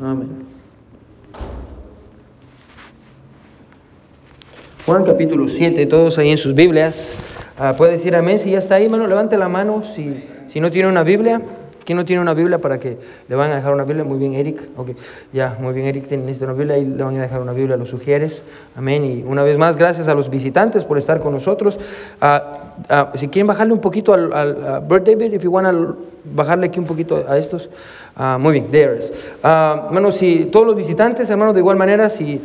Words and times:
Amén. 0.00 0.46
Juan 4.86 5.04
capítulo 5.04 5.48
7, 5.48 5.86
todos 5.86 6.18
ahí 6.18 6.30
en 6.30 6.36
sus 6.36 6.54
Biblias. 6.54 7.14
Ah, 7.58 7.74
puede 7.76 7.92
decir 7.92 8.14
amén 8.16 8.38
si 8.38 8.50
ya 8.50 8.58
está 8.58 8.74
ahí, 8.74 8.84
hermano, 8.84 9.06
levante 9.06 9.38
la 9.38 9.48
mano 9.48 9.82
si, 9.84 10.24
si 10.48 10.60
no 10.60 10.70
tiene 10.70 10.88
una 10.88 11.04
Biblia. 11.04 11.40
¿Quién 11.84 11.98
no 11.98 12.04
tiene 12.04 12.22
una 12.22 12.34
Biblia 12.34 12.58
para 12.58 12.78
que 12.78 12.96
le 13.28 13.36
van 13.36 13.50
a 13.50 13.56
dejar 13.56 13.74
una 13.74 13.84
Biblia? 13.84 14.04
Muy 14.04 14.18
bien, 14.18 14.34
Eric. 14.34 14.60
Okay. 14.76 14.96
Ya, 15.32 15.56
muy 15.60 15.72
bien, 15.72 15.86
Eric, 15.86 16.08
tiene 16.08 16.24
una 16.40 16.52
Biblia 16.52 16.78
y 16.78 16.84
le 16.84 17.02
van 17.02 17.16
a 17.16 17.22
dejar 17.22 17.40
una 17.40 17.52
Biblia, 17.52 17.76
lo 17.76 17.86
sugieres. 17.86 18.42
Amén. 18.76 19.04
Y 19.04 19.22
una 19.22 19.42
vez 19.42 19.58
más, 19.58 19.76
gracias 19.76 20.08
a 20.08 20.14
los 20.14 20.30
visitantes 20.30 20.84
por 20.84 20.98
estar 20.98 21.20
con 21.20 21.32
nosotros. 21.32 21.78
Ah, 22.20 22.74
ah, 22.88 23.12
si 23.14 23.28
quieren 23.28 23.46
bajarle 23.46 23.72
un 23.72 23.80
poquito 23.80 24.12
al, 24.12 24.32
al 24.32 24.84
Bird 24.88 25.04
David, 25.04 25.34
if 25.34 25.42
you 25.42 25.50
want 25.50 25.96
bajarle 26.24 26.66
aquí 26.66 26.78
un 26.78 26.86
poquito 26.86 27.24
a 27.28 27.36
estos. 27.38 27.68
muy 28.38 28.52
bien, 28.52 28.70
there 28.70 28.96
is. 28.98 29.12
hermano, 29.42 30.10
si 30.10 30.46
todos 30.46 30.66
los 30.66 30.76
visitantes, 30.76 31.28
hermano, 31.30 31.52
de 31.52 31.60
igual 31.60 31.76
manera, 31.76 32.08
si... 32.08 32.40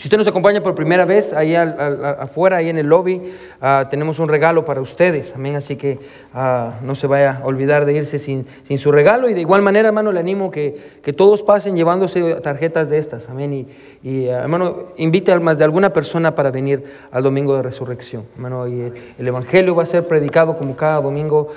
Si 0.00 0.06
usted 0.06 0.16
nos 0.16 0.26
acompaña 0.28 0.62
por 0.62 0.74
primera 0.74 1.04
vez, 1.04 1.34
ahí 1.34 1.54
afuera, 1.54 2.56
ahí 2.56 2.70
en 2.70 2.78
el 2.78 2.86
lobby, 2.86 3.20
ah, 3.60 3.86
tenemos 3.90 4.18
un 4.18 4.30
regalo 4.30 4.64
para 4.64 4.80
ustedes. 4.80 5.34
Amén. 5.34 5.56
Así 5.56 5.76
que 5.76 5.98
ah, 6.32 6.72
no 6.80 6.94
se 6.94 7.06
vaya 7.06 7.42
a 7.42 7.46
olvidar 7.46 7.84
de 7.84 7.92
irse 7.92 8.18
sin, 8.18 8.46
sin, 8.62 8.78
su 8.78 8.92
regalo. 8.92 9.28
Y 9.28 9.34
de 9.34 9.42
igual 9.42 9.60
manera, 9.60 9.88
hermano, 9.88 10.10
le 10.10 10.18
animo 10.18 10.50
que, 10.50 10.74
que 11.02 11.12
todos 11.12 11.42
pasen 11.42 11.76
llevándose 11.76 12.36
tarjetas 12.36 12.88
de 12.88 12.96
estas. 12.96 13.28
Amén. 13.28 13.52
Y, 13.52 13.66
y 14.02 14.28
ah, 14.30 14.40
hermano, 14.40 14.84
invite 14.96 15.32
a 15.32 15.40
más 15.40 15.58
de 15.58 15.64
alguna 15.64 15.92
persona 15.92 16.34
para 16.34 16.50
venir 16.50 16.82
al 17.12 17.22
domingo 17.22 17.54
de 17.54 17.62
resurrección. 17.62 18.24
Hermano, 18.36 18.66
y 18.68 18.94
el 19.18 19.28
Evangelio 19.28 19.74
va 19.74 19.82
a 19.82 19.86
ser 19.86 20.08
predicado 20.08 20.56
como 20.56 20.76
cada 20.76 21.02
domingo 21.02 21.48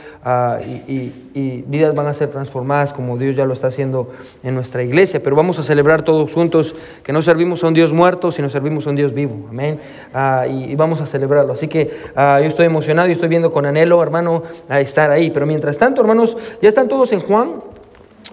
y, 0.67 1.13
y 1.33 1.63
vidas 1.65 1.95
van 1.95 2.07
a 2.07 2.13
ser 2.13 2.29
transformadas 2.29 2.91
como 2.91 3.17
Dios 3.17 3.37
ya 3.37 3.45
lo 3.45 3.53
está 3.53 3.67
haciendo 3.67 4.11
en 4.43 4.53
nuestra 4.53 4.83
iglesia. 4.83 5.23
Pero 5.23 5.37
vamos 5.37 5.59
a 5.59 5.63
celebrar 5.63 6.01
todos 6.01 6.33
juntos 6.33 6.75
que 7.03 7.13
no 7.13 7.21
servimos 7.21 7.63
a 7.63 7.67
un 7.67 7.73
Dios 7.73 7.93
muerto 7.93 8.32
si 8.33 8.41
nos 8.41 8.51
servimos 8.51 8.85
a 8.87 8.89
un 8.89 8.95
Dios 8.95 9.13
vivo. 9.13 9.47
Amén. 9.49 9.79
Ah, 10.13 10.45
y, 10.47 10.75
vamos 10.75 11.01
a 11.01 11.05
celebrarlo. 11.05 11.53
Así 11.53 11.67
que 11.67 11.89
ah, 12.15 12.39
yo 12.41 12.47
estoy 12.47 12.65
emocionado 12.65 13.09
y 13.09 13.13
estoy 13.13 13.29
viendo 13.29 13.51
con 13.51 13.65
anhelo, 13.65 14.01
hermano, 14.01 14.43
a 14.69 14.79
estar 14.79 15.11
ahí. 15.11 15.31
Pero 15.31 15.45
mientras 15.45 15.77
tanto, 15.77 16.01
hermanos, 16.01 16.35
ya 16.61 16.69
están 16.69 16.87
todos 16.87 17.11
en 17.13 17.19
Juan. 17.21 17.61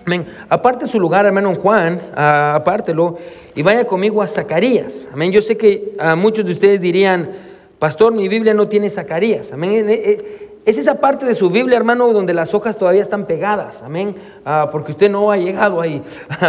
Amén. 0.06 0.26
Aparte 0.48 0.86
su 0.86 0.98
lugar, 0.98 1.26
hermano, 1.26 1.54
Juan, 1.54 2.00
uh, 2.16 2.56
apártelo 2.56 3.18
y 3.54 3.62
vaya 3.62 3.84
conmigo 3.84 4.22
a 4.22 4.26
Zacarías. 4.26 5.06
Amén. 5.12 5.30
Yo 5.30 5.42
sé 5.42 5.56
que 5.56 5.96
muchos 6.16 6.44
de 6.44 6.52
ustedes 6.52 6.80
dirían, 6.80 7.30
pastor, 7.78 8.12
mi 8.12 8.26
Biblia 8.26 8.54
no 8.54 8.66
tiene 8.66 8.88
Zacarías. 8.88 9.52
Amén. 9.52 9.88
Eh, 9.88 10.02
eh, 10.04 10.46
es 10.64 10.78
esa 10.78 11.00
parte 11.00 11.26
de 11.26 11.34
su 11.34 11.50
Biblia, 11.50 11.76
hermano, 11.76 12.12
donde 12.12 12.34
las 12.34 12.54
hojas 12.54 12.76
todavía 12.76 13.02
están 13.02 13.26
pegadas. 13.26 13.82
Amén. 13.82 14.14
porque 14.72 14.92
usted 14.92 15.10
no 15.10 15.30
ha 15.30 15.36
llegado 15.36 15.80
ahí. 15.80 16.02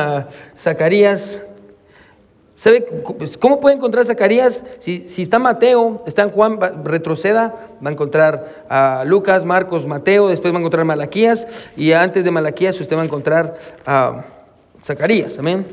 Zacarías 0.58 1.42
¿Sabe 2.62 2.82
pues, 3.18 3.40
cómo 3.40 3.60
puede 3.60 3.78
encontrar 3.78 4.06
Zacarías? 4.06 4.64
Si, 4.78 5.08
si, 5.08 5.24
está 5.24 5.40
Mateo, 5.40 5.98
está 6.06 6.22
en 6.22 6.30
Juan, 6.30 6.60
retroceda, 6.84 7.56
va 7.84 7.90
a 7.90 7.92
encontrar 7.92 8.66
a 8.70 9.04
Lucas, 9.04 9.46
Marcos, 9.46 9.88
Mateo, 9.88 10.28
después 10.28 10.54
va 10.54 10.58
a 10.58 10.60
encontrar 10.60 10.86
Malaquías 10.86 11.72
y 11.76 11.94
antes 11.94 12.24
de 12.24 12.30
Malaquías 12.30 12.80
usted 12.80 12.96
va 12.96 13.02
a 13.02 13.06
encontrar 13.06 13.56
a 13.84 14.26
Zacarías, 14.80 15.40
amén. 15.40 15.66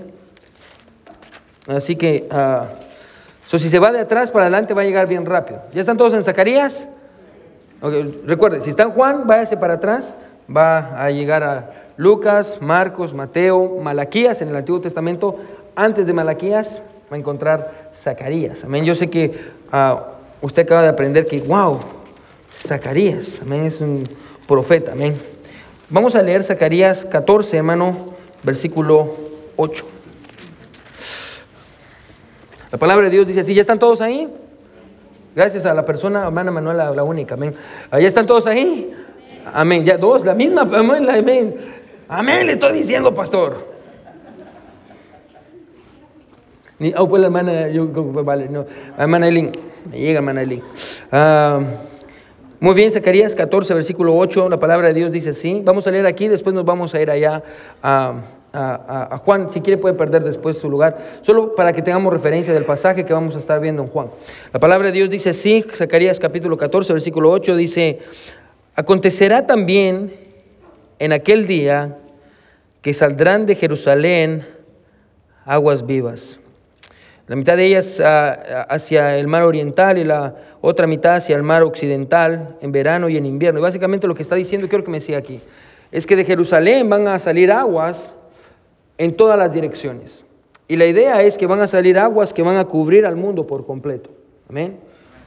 Así 1.67 1.95
que, 1.95 2.27
uh, 2.33 3.59
si 3.59 3.69
se 3.69 3.79
va 3.79 3.93
de 3.93 4.01
atrás 4.01 4.31
para 4.31 4.47
adelante 4.47 4.73
va 4.73 4.81
a 4.81 4.87
llegar 4.87 5.07
bien 5.07 5.27
rápido. 5.27 5.61
¿Ya 5.75 5.83
están 5.83 5.99
todos 5.99 6.15
en 6.15 6.23
Zacarías? 6.23 6.89
recuerde, 8.25 8.63
si 8.63 8.71
está 8.71 8.85
en 8.85 8.93
Juan, 8.93 9.27
váyase 9.27 9.59
para 9.59 9.75
atrás, 9.75 10.17
va 10.49 11.05
a 11.05 11.11
llegar 11.11 11.43
a 11.43 11.71
Lucas, 11.99 12.59
Marcos, 12.61 13.13
Mateo, 13.13 13.77
Malaquías 13.83 14.41
en 14.41 14.49
el 14.49 14.57
Antiguo 14.57 14.81
Testamento, 14.81 15.37
antes 15.79 16.07
de 16.07 16.13
Malaquías 16.13 16.83
va 17.11 17.15
a 17.15 17.19
encontrar 17.21 17.93
Zacarías. 17.97 18.65
Amén. 18.65 18.85
Yo 18.85 18.97
sé 18.97 19.09
que 19.09 19.33
ah, 19.71 20.09
usted 20.43 20.65
acaba 20.65 20.83
de 20.83 20.89
aprender 20.89 21.25
que, 21.25 21.41
wow, 21.41 21.79
Zacarías, 22.53 23.39
amén, 23.41 23.65
es 23.65 23.81
un 23.81 24.09
profeta, 24.49 24.93
amén. 24.93 25.17
Vamos 25.89 26.17
a 26.17 26.23
leer 26.23 26.43
Zacarías 26.43 27.05
14, 27.05 27.59
hermano, 27.59 28.13
versículo 28.43 29.15
8. 29.57 29.87
La 32.73 32.79
palabra 32.79 33.05
de 33.05 33.13
Dios 33.13 33.29
dice 33.29 33.41
así, 33.41 33.55
¿ya 33.55 33.61
están 33.61 33.79
todos 33.79 34.01
ahí? 34.01 34.29
Gracias 35.37 35.65
a 35.65 35.75
la 35.75 35.85
persona, 35.85 36.25
hermana 36.25 36.51
Manuela, 36.51 36.91
la 36.91 37.05
única, 37.05 37.35
amén. 37.35 37.55
¿Ya 37.93 37.99
están 37.99 38.27
todos 38.27 38.49
ahí? 38.49 38.91
Amén. 39.55 39.85
Ya 39.85 39.97
dos, 39.97 40.25
la 40.25 40.35
misma, 40.35 40.63
amén, 40.63 41.09
amén. 41.09 41.57
Amén, 42.09 42.47
le 42.47 42.55
estoy 42.55 42.73
diciendo, 42.73 43.15
pastor. 43.15 43.78
Ni, 46.79 46.95
oh, 46.97 47.09
fue 47.09 47.19
la 47.19 47.27
hermana, 47.27 47.69
yo 47.69 47.89
vale, 48.23 48.49
no. 48.49 48.65
Hermana 48.97 49.27
Eileen, 49.27 49.51
me 49.91 49.99
llega 49.99 50.19
hermana 50.19 50.43
Eileen. 50.43 50.63
Ah, 51.11 51.61
muy 52.61 52.75
bien, 52.75 52.93
Zacarías 52.93 53.35
14, 53.35 53.75
versículo 53.75 54.17
8, 54.17 54.49
la 54.49 54.61
palabra 54.61 54.89
de 54.89 54.95
Dios 54.95 55.11
dice 55.11 55.31
así. 55.31 55.61
Vamos 55.65 55.89
a 55.89 55.91
leer 55.91 56.07
aquí, 56.07 56.29
después 56.29 56.55
nos 56.55 56.65
vamos 56.65 56.95
a 56.95 57.01
ir 57.01 57.11
allá 57.11 57.43
a, 57.83 58.15
a, 58.53 59.09
a, 59.11 59.19
Juan. 59.19 59.51
Si 59.53 59.61
quiere 59.61 59.77
puede 59.77 59.97
perder 59.97 60.23
después 60.23 60.59
su 60.59 60.71
lugar, 60.71 60.99
solo 61.23 61.57
para 61.57 61.73
que 61.73 61.83
tengamos 61.83 62.13
referencia 62.13 62.53
del 62.53 62.65
pasaje 62.65 63.05
que 63.05 63.13
vamos 63.13 63.35
a 63.35 63.41
estar 63.41 63.61
viendo 63.61 63.83
en 63.83 63.89
Juan. 63.89 64.11
La 64.53 64.61
palabra 64.61 64.89
de 64.89 64.93
Dios 64.93 65.11
dice 65.11 65.31
así, 65.31 65.65
Zacarías 65.75 66.21
capítulo 66.21 66.57
14, 66.57 66.93
versículo 66.93 67.33
8, 67.33 67.57
dice, 67.57 67.99
acontecerá 68.77 69.49
también 69.49 70.15
en 71.01 71.13
aquel 71.13 71.49
día 71.49 71.99
que 72.83 72.95
saldrán 72.95 73.47
de 73.47 73.57
Jerusalén 73.57 74.47
aguas 75.45 75.85
vivas 75.85 76.39
la 77.29 77.37
mitad 77.37 77.57
de 77.57 77.67
ellas 77.67 78.01
ah, 78.01 78.67
hacia 78.71 79.19
el 79.19 79.29
mar 79.29 79.43
oriental 79.43 79.99
y 79.99 80.05
la 80.05 80.35
otra 80.63 80.87
mitad 80.87 81.17
hacia 81.17 81.37
el 81.37 81.43
mar 81.43 81.63
occidental 81.63 82.57
en 82.63 82.73
verano 82.73 83.11
y 83.11 83.19
en 83.19 83.27
invierno. 83.27 83.61
Y 83.61 83.63
básicamente 83.63 84.07
lo 84.07 84.15
que 84.15 84.23
está 84.23 84.35
diciendo, 84.35 84.67
quiero 84.67 84.83
que 84.83 84.91
me 84.91 85.01
siga 85.01 85.19
aquí, 85.19 85.41
es 85.93 86.07
que 86.07 86.17
de 86.17 86.25
Jerusalén 86.25 86.89
van 86.89 87.07
a 87.07 87.19
salir 87.19 87.53
aguas 87.53 88.13
en 88.97 89.15
todas 89.15 89.39
las 89.39 89.53
direcciones. 89.53 90.25
Y 90.69 90.77
la 90.77 90.87
idea 90.87 91.23
es 91.23 91.37
que 91.37 91.47
van 91.47 91.61
a 91.61 91.67
salir 91.67 91.99
aguas 91.99 92.33
que 92.33 92.43
van 92.43 92.57
a 92.57 92.65
cubrir 92.65 93.05
al 93.05 93.17
mundo 93.17 93.47
por 93.47 93.67
completo. 93.67 94.11
Amén. 94.49 94.79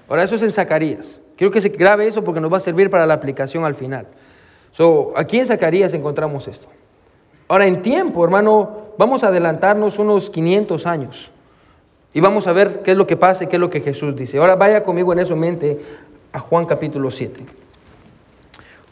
Ahora, 0.10 0.24
eso 0.24 0.36
es 0.36 0.42
en 0.42 0.52
Zacarías. 0.52 1.20
Quiero 1.38 1.52
que 1.52 1.62
se 1.62 1.70
grabe 1.70 2.08
eso 2.08 2.24
porque 2.24 2.42
nos 2.42 2.52
va 2.52 2.58
a 2.58 2.62
servir 2.62 2.90
para 2.90 3.06
la 3.06 3.14
aplicación 3.14 3.64
al 3.64 3.76
final. 3.76 4.08
So, 4.72 5.14
aquí 5.16 5.40
en 5.40 5.46
Zacarías 5.46 5.94
encontramos 5.94 6.48
esto. 6.48 6.68
Ahora, 7.48 7.68
en 7.68 7.82
tiempo, 7.82 8.24
hermano, 8.24 8.94
vamos 8.98 9.24
a 9.24 9.28
adelantarnos 9.28 10.00
unos 10.00 10.30
500 10.30 10.86
años. 10.88 11.32
Y 12.14 12.20
vamos 12.20 12.48
a 12.48 12.54
ver 12.54 12.82
qué 12.84 12.92
es 12.92 12.98
lo 12.98 13.08
que 13.08 13.16
pasa 13.16 13.46
y 13.46 13.48
qué 13.48 13.56
es 13.56 13.60
lo 13.60 13.70
que 13.70 13.82
Jesús 13.82 14.16
dice. 14.16 14.38
Ahora 14.38 14.56
vaya 14.56 14.84
conmigo 14.84 15.14
en 15.14 15.20
eso 15.20 15.36
mente 15.36 15.80
a 16.34 16.40
Juan 16.40 16.66
capítulo 16.66 17.10
7. 17.10 17.46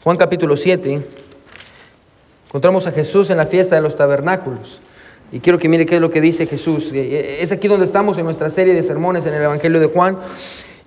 Juan 0.02 0.16
capítulo 0.16 0.56
7. 0.56 1.02
Encontramos 2.46 2.86
a 2.86 2.92
Jesús 2.92 3.30
en 3.30 3.36
la 3.36 3.46
fiesta 3.46 3.76
de 3.76 3.82
los 3.82 3.96
tabernáculos. 3.96 4.80
Y 5.32 5.40
quiero 5.40 5.58
que 5.58 5.68
mire 5.68 5.86
qué 5.86 5.96
es 5.96 6.00
lo 6.00 6.10
que 6.10 6.20
dice 6.20 6.46
Jesús. 6.46 6.90
Es 6.92 7.52
aquí 7.52 7.68
donde 7.68 7.86
estamos 7.86 8.18
en 8.18 8.24
nuestra 8.24 8.50
serie 8.50 8.74
de 8.74 8.82
sermones 8.82 9.26
en 9.26 9.34
el 9.34 9.42
Evangelio 9.42 9.78
de 9.78 9.86
Juan. 9.86 10.18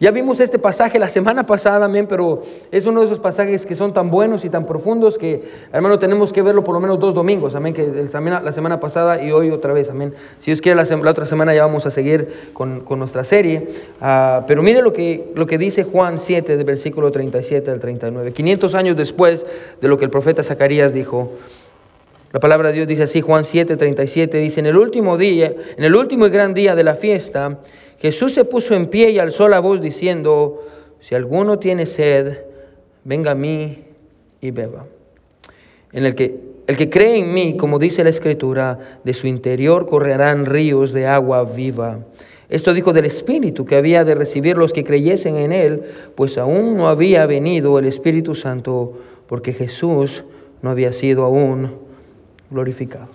Ya 0.04 0.12
vimos 0.12 0.42
este 0.42 0.60
pasaje 0.60 1.00
la 1.00 1.08
semana 1.08 1.46
pasada, 1.46 1.86
amén, 1.86 2.08
pero 2.10 2.42
es 2.74 2.86
uno 2.86 3.00
de 3.00 3.06
esos 3.06 3.20
pasajes 3.20 3.66
que 3.66 3.74
son 3.74 3.94
tan 3.94 4.10
buenos 4.10 4.44
y 4.44 4.50
tan 4.50 4.66
profundos 4.66 5.18
que, 5.18 5.42
hermano, 5.72 5.98
tenemos 5.98 6.34
que 6.34 6.42
verlo 6.42 6.62
por 6.62 6.74
lo 6.76 6.82
menos 6.82 7.00
dos 7.00 7.14
domingos, 7.14 7.56
amén, 7.56 7.74
que 7.74 7.88
la 7.88 8.52
semana 8.52 8.82
pasada 8.82 9.24
y 9.24 9.32
hoy 9.32 9.50
otra 9.50 9.72
vez, 9.72 9.90
amén. 9.90 10.14
Si 10.40 10.52
Dios 10.52 10.60
quiere, 10.60 10.76
la, 10.76 11.10
otra 11.10 11.26
semana 11.26 11.56
ya 11.56 11.62
vamos 11.62 11.86
a 11.86 11.90
seguir 11.90 12.28
con, 12.52 12.84
nuestra 13.00 13.24
serie. 13.24 13.66
Ah, 14.02 14.44
pero 14.46 14.62
mire 14.62 14.82
lo 14.82 14.92
que, 14.92 15.32
lo 15.36 15.48
que 15.48 15.58
dice 15.58 15.86
Juan 15.86 16.20
7, 16.20 16.58
del 16.58 16.66
versículo 16.66 17.10
37 17.10 17.72
al 17.72 17.80
39. 17.80 18.34
500 18.34 18.76
años 18.76 18.98
después 18.98 19.46
de 19.80 19.88
lo 19.88 19.98
que 19.98 20.04
el 20.04 20.12
profeta 20.12 20.44
Zacarías 20.44 20.94
dijo, 20.94 21.32
la 22.34 22.40
palabra 22.40 22.70
de 22.70 22.74
Dios 22.74 22.88
dice 22.88 23.04
así, 23.04 23.22
Juan 23.22 23.46
7, 23.46 23.78
37, 23.78 24.40
dice, 24.40 24.60
en 24.60 24.66
el 24.66 24.76
último 24.76 25.18
día, 25.18 25.54
en 25.78 25.84
el 25.84 25.96
último 25.96 26.26
y 26.26 26.30
gran 26.32 26.56
día 26.56 26.76
de 26.76 26.84
la 26.84 26.96
fiesta, 26.96 27.60
Jesús 28.04 28.34
se 28.34 28.44
puso 28.44 28.76
en 28.76 28.88
pie 28.88 29.12
y 29.12 29.20
alzó 29.20 29.48
la 29.48 29.62
voz 29.62 29.80
diciendo, 29.80 30.60
si 31.00 31.16
alguno 31.16 31.58
tiene 31.58 31.86
sed, 31.86 32.40
venga 33.06 33.32
a 33.32 33.36
mí 33.36 33.86
y 34.42 34.52
beba. 34.52 34.86
En 35.94 36.06
el 36.06 36.14
que 36.14 36.38
el 36.68 36.76
que 36.76 36.90
cree 36.90 37.20
en 37.20 37.34
mí, 37.34 37.56
como 37.56 37.80
dice 37.80 38.04
la 38.04 38.10
escritura, 38.10 38.78
de 39.06 39.14
su 39.14 39.28
interior 39.28 39.86
correrán 39.86 40.46
ríos 40.46 40.92
de 40.92 41.08
agua 41.08 41.46
viva. 41.46 42.00
Esto 42.50 42.74
dijo 42.74 42.92
del 42.92 43.06
Espíritu 43.06 43.64
que 43.64 43.78
había 43.78 44.04
de 44.04 44.16
recibir 44.16 44.58
los 44.58 44.74
que 44.74 44.84
creyesen 44.84 45.38
en 45.38 45.54
Él, 45.54 45.84
pues 46.16 46.38
aún 46.38 46.76
no 46.76 46.90
había 46.90 47.26
venido 47.26 47.80
el 47.80 47.86
Espíritu 47.86 48.36
Santo, 48.36 49.00
porque 49.28 49.54
Jesús 49.54 50.26
no 50.62 50.70
había 50.70 50.92
sido 50.92 51.24
aún 51.24 51.72
glorificado. 52.52 53.08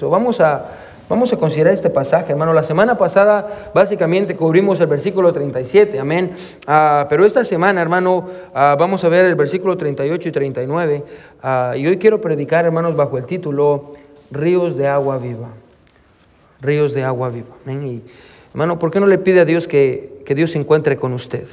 vamos 0.00 0.40
a 0.40 0.89
Vamos 1.10 1.32
a 1.32 1.36
considerar 1.36 1.74
este 1.74 1.90
pasaje, 1.90 2.30
hermano. 2.30 2.52
La 2.52 2.62
semana 2.62 2.96
pasada 2.96 3.72
básicamente 3.74 4.36
cubrimos 4.36 4.78
el 4.78 4.86
versículo 4.86 5.32
37, 5.32 5.98
amén. 5.98 6.30
Ah, 6.68 7.06
pero 7.08 7.26
esta 7.26 7.44
semana, 7.44 7.82
hermano, 7.82 8.28
ah, 8.54 8.76
vamos 8.78 9.02
a 9.02 9.08
ver 9.08 9.24
el 9.24 9.34
versículo 9.34 9.76
38 9.76 10.28
y 10.28 10.30
39. 10.30 11.04
Ah, 11.42 11.74
y 11.76 11.84
hoy 11.88 11.96
quiero 11.96 12.20
predicar, 12.20 12.64
hermanos, 12.64 12.94
bajo 12.94 13.18
el 13.18 13.26
título 13.26 13.90
ríos 14.30 14.76
de 14.76 14.86
agua 14.86 15.18
viva. 15.18 15.48
Ríos 16.60 16.94
de 16.94 17.02
agua 17.02 17.28
viva. 17.28 17.56
Amén. 17.64 17.88
Y, 17.88 18.02
hermano, 18.52 18.78
¿por 18.78 18.92
qué 18.92 19.00
no 19.00 19.08
le 19.08 19.18
pide 19.18 19.40
a 19.40 19.44
Dios 19.44 19.66
que, 19.66 20.22
que 20.24 20.36
Dios 20.36 20.52
se 20.52 20.58
encuentre 20.58 20.96
con 20.96 21.12
usted? 21.12 21.48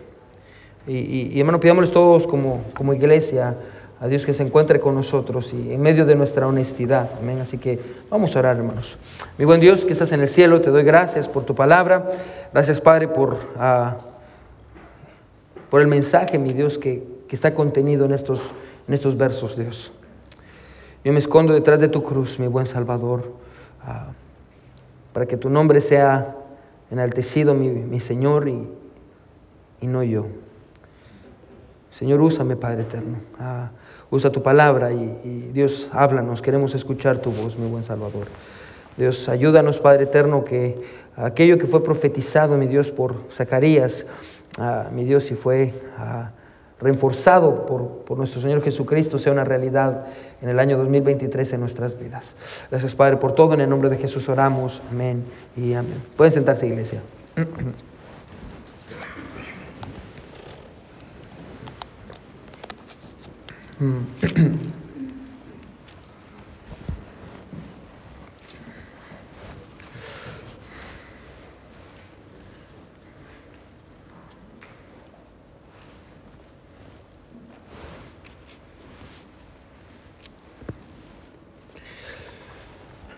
Y, 0.85 1.31
y, 1.33 1.39
hermano, 1.39 1.59
pidámosles 1.59 1.89
todos 1.89 2.27
como, 2.27 2.63
como 2.75 2.93
iglesia 2.93 3.55
a 3.99 4.07
Dios 4.07 4.25
que 4.25 4.33
se 4.33 4.43
encuentre 4.43 4.79
con 4.79 4.93
nosotros 4.93 5.53
y 5.53 5.73
en 5.73 5.81
medio 5.81 6.05
de 6.05 6.15
nuestra 6.15 6.47
honestidad. 6.47 7.09
Amén. 7.19 7.39
Así 7.41 7.57
que 7.57 7.79
vamos 8.09 8.35
a 8.35 8.39
orar, 8.39 8.57
hermanos. 8.57 8.97
Mi 9.37 9.45
buen 9.45 9.59
Dios 9.59 9.85
que 9.85 9.91
estás 9.91 10.11
en 10.11 10.21
el 10.21 10.27
cielo, 10.27 10.61
te 10.61 10.69
doy 10.69 10.83
gracias 10.83 11.27
por 11.27 11.45
tu 11.45 11.55
palabra. 11.55 12.07
Gracias, 12.53 12.79
Padre, 12.79 13.07
por, 13.07 13.37
ah, 13.57 13.97
por 15.69 15.81
el 15.81 15.87
mensaje, 15.87 16.37
mi 16.37 16.53
Dios, 16.53 16.77
que, 16.77 17.03
que 17.27 17.35
está 17.35 17.53
contenido 17.55 18.05
en 18.05 18.13
estos, 18.13 18.41
en 18.87 18.93
estos 18.93 19.17
versos, 19.17 19.57
Dios. 19.57 19.91
Yo 21.03 21.11
me 21.11 21.19
escondo 21.19 21.53
detrás 21.53 21.79
de 21.79 21.87
tu 21.87 22.03
cruz, 22.03 22.39
mi 22.39 22.47
buen 22.47 22.67
Salvador, 22.67 23.33
ah, 23.83 24.09
para 25.11 25.25
que 25.25 25.37
tu 25.37 25.49
nombre 25.49 25.81
sea 25.81 26.35
enaltecido, 26.91 27.55
mi, 27.55 27.69
mi 27.69 27.99
Señor, 27.99 28.47
y, 28.47 28.67
y 29.81 29.87
no 29.87 30.03
yo. 30.03 30.27
Señor, 31.89 32.21
úsame, 32.21 32.55
Padre 32.55 32.83
eterno. 32.83 33.17
Ah, 33.39 33.71
usa 34.09 34.31
tu 34.31 34.41
palabra 34.41 34.91
y, 34.91 35.49
Dios, 35.53 35.87
háblanos. 35.91 36.41
Queremos 36.41 36.75
escuchar 36.75 37.17
tu 37.17 37.31
voz, 37.31 37.57
mi 37.57 37.69
buen 37.69 37.83
Salvador. 37.83 38.27
Dios, 38.95 39.29
ayúdanos, 39.29 39.79
Padre 39.79 40.05
eterno, 40.05 40.43
que 40.43 40.81
aquello 41.15 41.57
que 41.57 41.67
fue 41.67 41.83
profetizado, 41.83 42.57
mi 42.57 42.67
Dios, 42.67 42.91
por 42.91 43.15
Zacarías, 43.31 44.07
ah, 44.59 44.89
mi 44.91 45.03
Dios, 45.03 45.29
y 45.31 45.35
fue 45.35 45.73
ah, 45.97 46.31
reforzado 46.79 47.65
por, 47.65 48.03
por, 48.05 48.17
nuestro 48.17 48.41
Señor 48.41 48.63
Jesucristo, 48.63 49.19
sea 49.19 49.33
una 49.33 49.43
realidad 49.43 50.07
en 50.41 50.49
el 50.49 50.59
año 50.59 50.77
2023 50.77 51.53
en 51.53 51.59
nuestras 51.59 51.97
vidas. 51.97 52.35
Gracias, 52.71 52.95
Padre, 52.95 53.17
por 53.17 53.33
todo. 53.33 53.53
En 53.53 53.61
el 53.61 53.69
nombre 53.69 53.89
de 53.89 53.97
Jesús 53.97 54.29
oramos. 54.29 54.81
Amén 54.91 55.23
y 55.55 55.73
amén. 55.73 56.01
Pueden 56.15 56.31
sentarse, 56.31 56.67
iglesia. 56.67 57.01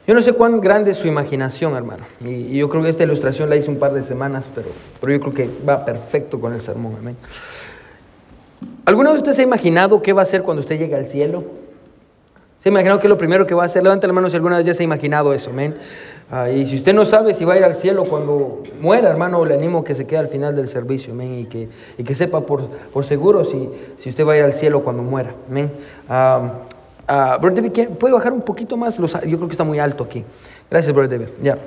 Yo 0.10 0.16
no 0.16 0.24
sé 0.24 0.34
cuán 0.34 0.60
grande 0.60 0.90
es 0.90 0.98
su 0.98 1.08
imaginación, 1.08 1.76
hermano. 1.76 2.04
Y, 2.20 2.58
yo 2.58 2.68
creo 2.68 2.82
que 2.82 2.90
esta 2.90 3.04
ilustración 3.04 3.48
la 3.48 3.58
hice 3.58 3.70
un 3.70 3.78
par 3.78 3.94
de 3.94 4.02
semanas, 4.02 4.50
pero, 4.56 4.70
pero 5.00 5.14
yo 5.14 5.20
creo 5.20 5.34
que 5.36 5.50
va 5.64 5.86
perfecto 5.86 6.42
con 6.42 6.52
el 6.52 6.62
sermón. 6.62 6.96
Amén. 6.98 7.16
¿Alguna 8.90 9.12
vez 9.12 9.20
usted 9.20 9.34
se 9.34 9.44
ha 9.44 9.46
imaginado 9.46 10.02
qué 10.02 10.14
va 10.14 10.22
a 10.22 10.24
hacer 10.24 10.42
cuando 10.42 10.62
usted 10.62 10.80
llegue 10.80 10.96
al 10.96 11.08
cielo? 11.08 11.44
¿Se 12.64 12.70
ha 12.70 12.72
imaginado 12.72 12.98
qué 12.98 13.06
es 13.06 13.10
lo 13.10 13.20
primero 13.20 13.46
que 13.46 13.54
va 13.54 13.62
a 13.62 13.66
hacer? 13.68 13.84
Levanta 13.84 14.08
la 14.08 14.14
mano 14.14 14.32
si 14.32 14.36
alguna 14.36 14.58
vez 14.58 14.66
ya 14.66 14.74
se 14.74 14.82
ha 14.82 14.84
imaginado 14.84 15.32
eso, 15.32 15.52
amén. 15.52 15.76
Ah, 16.32 16.50
y 16.50 16.66
si 16.66 16.78
usted 16.78 16.96
no 16.96 17.06
sabe 17.06 17.36
si 17.36 17.46
va 17.46 17.54
a 17.54 17.58
ir 17.58 17.64
al 17.64 17.76
cielo 17.76 18.06
cuando 18.06 18.64
muera, 18.82 19.12
hermano, 19.12 19.46
le 19.46 19.54
animo 19.54 19.84
que 19.84 19.94
se 19.94 20.08
quede 20.08 20.18
al 20.18 20.28
final 20.28 20.56
del 20.56 20.68
servicio, 20.68 21.14
amén. 21.14 21.38
Y 21.38 21.46
que, 21.46 21.70
y 22.00 22.04
que 22.04 22.16
sepa 22.16 22.42
por, 22.42 22.68
por 22.68 23.06
seguro 23.06 23.46
si, 23.46 23.70
si 24.00 24.10
usted 24.10 24.26
va 24.26 24.34
a 24.34 24.38
ir 24.38 24.44
al 24.44 24.54
cielo 24.54 24.84
cuando 24.84 25.04
muera, 25.04 25.36
amén. 25.48 25.72
Ah, 26.10 26.54
ah, 27.08 27.40
¿puede 27.40 28.12
bajar 28.12 28.34
un 28.34 28.42
poquito 28.42 28.76
más? 28.76 28.98
Los, 28.98 29.14
yo 29.14 29.38
creo 29.38 29.48
que 29.48 29.54
está 29.54 29.64
muy 29.64 29.78
alto 29.78 30.04
aquí. 30.04 30.26
Gracias, 30.68 30.96
Brother 30.96 31.20
David. 31.20 31.34
Ya. 31.44 31.60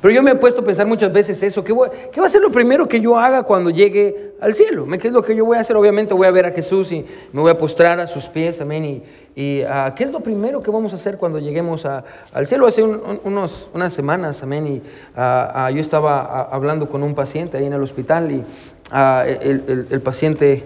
Pero 0.00 0.12
yo 0.14 0.22
me 0.22 0.32
he 0.32 0.34
puesto 0.34 0.60
a 0.60 0.64
pensar 0.64 0.86
muchas 0.86 1.12
veces 1.12 1.42
eso, 1.42 1.64
¿qué, 1.64 1.74
¿qué, 2.12 2.20
va 2.20 2.26
a 2.26 2.30
ser 2.30 2.42
lo 2.42 2.50
primero 2.50 2.86
que 2.86 3.00
yo 3.00 3.18
haga 3.18 3.42
cuando 3.42 3.70
llegue 3.70 4.34
al 4.40 4.54
cielo? 4.54 4.86
¿Qué 5.00 5.08
es 5.08 5.12
lo 5.12 5.22
que 5.22 5.34
yo 5.34 5.44
voy 5.44 5.56
a 5.56 5.60
hacer? 5.60 5.76
Obviamente 5.76 6.14
voy 6.14 6.26
a 6.26 6.30
ver 6.30 6.46
a 6.46 6.50
Jesús 6.50 6.92
y 6.92 7.04
me 7.32 7.40
voy 7.40 7.50
a 7.50 7.58
postrar 7.58 7.98
a 8.00 8.06
sus 8.06 8.26
pies, 8.26 8.60
amén. 8.60 8.84
Y, 8.84 9.02
y 9.34 9.62
uh, 9.64 9.94
¿qué 9.94 10.04
es 10.04 10.12
lo 10.12 10.20
primero 10.20 10.62
que 10.62 10.70
vamos 10.70 10.92
a 10.92 10.96
hacer 10.96 11.18
cuando 11.18 11.38
lleguemos 11.38 11.84
a, 11.86 12.04
al 12.32 12.46
cielo? 12.46 12.66
Hace 12.66 12.82
un, 12.82 12.94
un, 12.94 13.20
unos, 13.24 13.70
unas 13.74 13.92
semanas, 13.92 14.42
amén, 14.42 14.66
y 14.66 14.82
uh, 15.18 15.20
uh, 15.20 15.70
yo 15.70 15.80
estaba 15.80 16.42
hablando 16.50 16.88
con 16.88 17.02
un 17.02 17.14
paciente 17.14 17.56
ahí 17.56 17.66
en 17.66 17.72
el 17.72 17.82
hospital 17.82 18.30
y 18.30 18.44
el, 18.92 19.62
el, 19.68 19.86
el, 19.90 20.00
paciente 20.00 20.64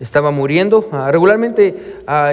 estaba 0.00 0.30
muriendo. 0.30 0.88
regularmente, 1.10 1.74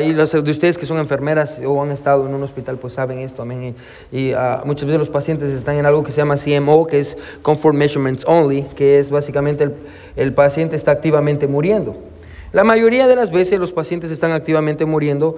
y 0.04 0.14
los 0.14 0.32
de 0.32 0.52
ustedes 0.52 0.78
que 0.78 0.86
son 0.86 0.98
enfermeras 0.98 1.62
o 1.66 1.82
han 1.82 1.92
estado 1.92 2.28
en 2.28 2.34
un 2.34 2.44
hospital, 2.44 2.78
pues 2.78 2.94
saben 2.94 3.20
esto, 3.20 3.42
amén. 3.42 3.76
Y, 4.12 4.18
y 4.18 4.36
muchas 4.66 4.86
veces 4.86 5.00
los 5.00 5.10
pacientes 5.10 5.52
están 5.52 5.78
en 5.78 5.86
algo 5.86 6.04
que 6.04 6.12
se 6.12 6.18
llama 6.18 6.36
CMO, 6.36 6.88
que 6.88 7.00
es 7.00 7.18
Comfort 7.42 7.76
Measurements 7.76 8.26
Only, 8.28 8.64
que 8.76 9.00
es 9.00 9.12
básicamente 9.12 9.66
el, 9.66 9.74
el 10.16 10.34
paciente 10.34 10.76
está 10.76 10.92
activamente 10.92 11.48
muriendo. 11.48 11.96
La 12.54 12.64
mayoría 12.64 13.08
de 13.08 13.16
las 13.16 13.32
veces 13.32 13.60
los 13.60 13.74
pacientes 13.74 14.12
están 14.12 14.32
activamente 14.32 14.86
muriendo 14.86 15.36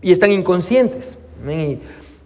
y 0.00 0.12
están 0.12 0.32
inconscientes. 0.32 1.18
Amén. 1.42 1.80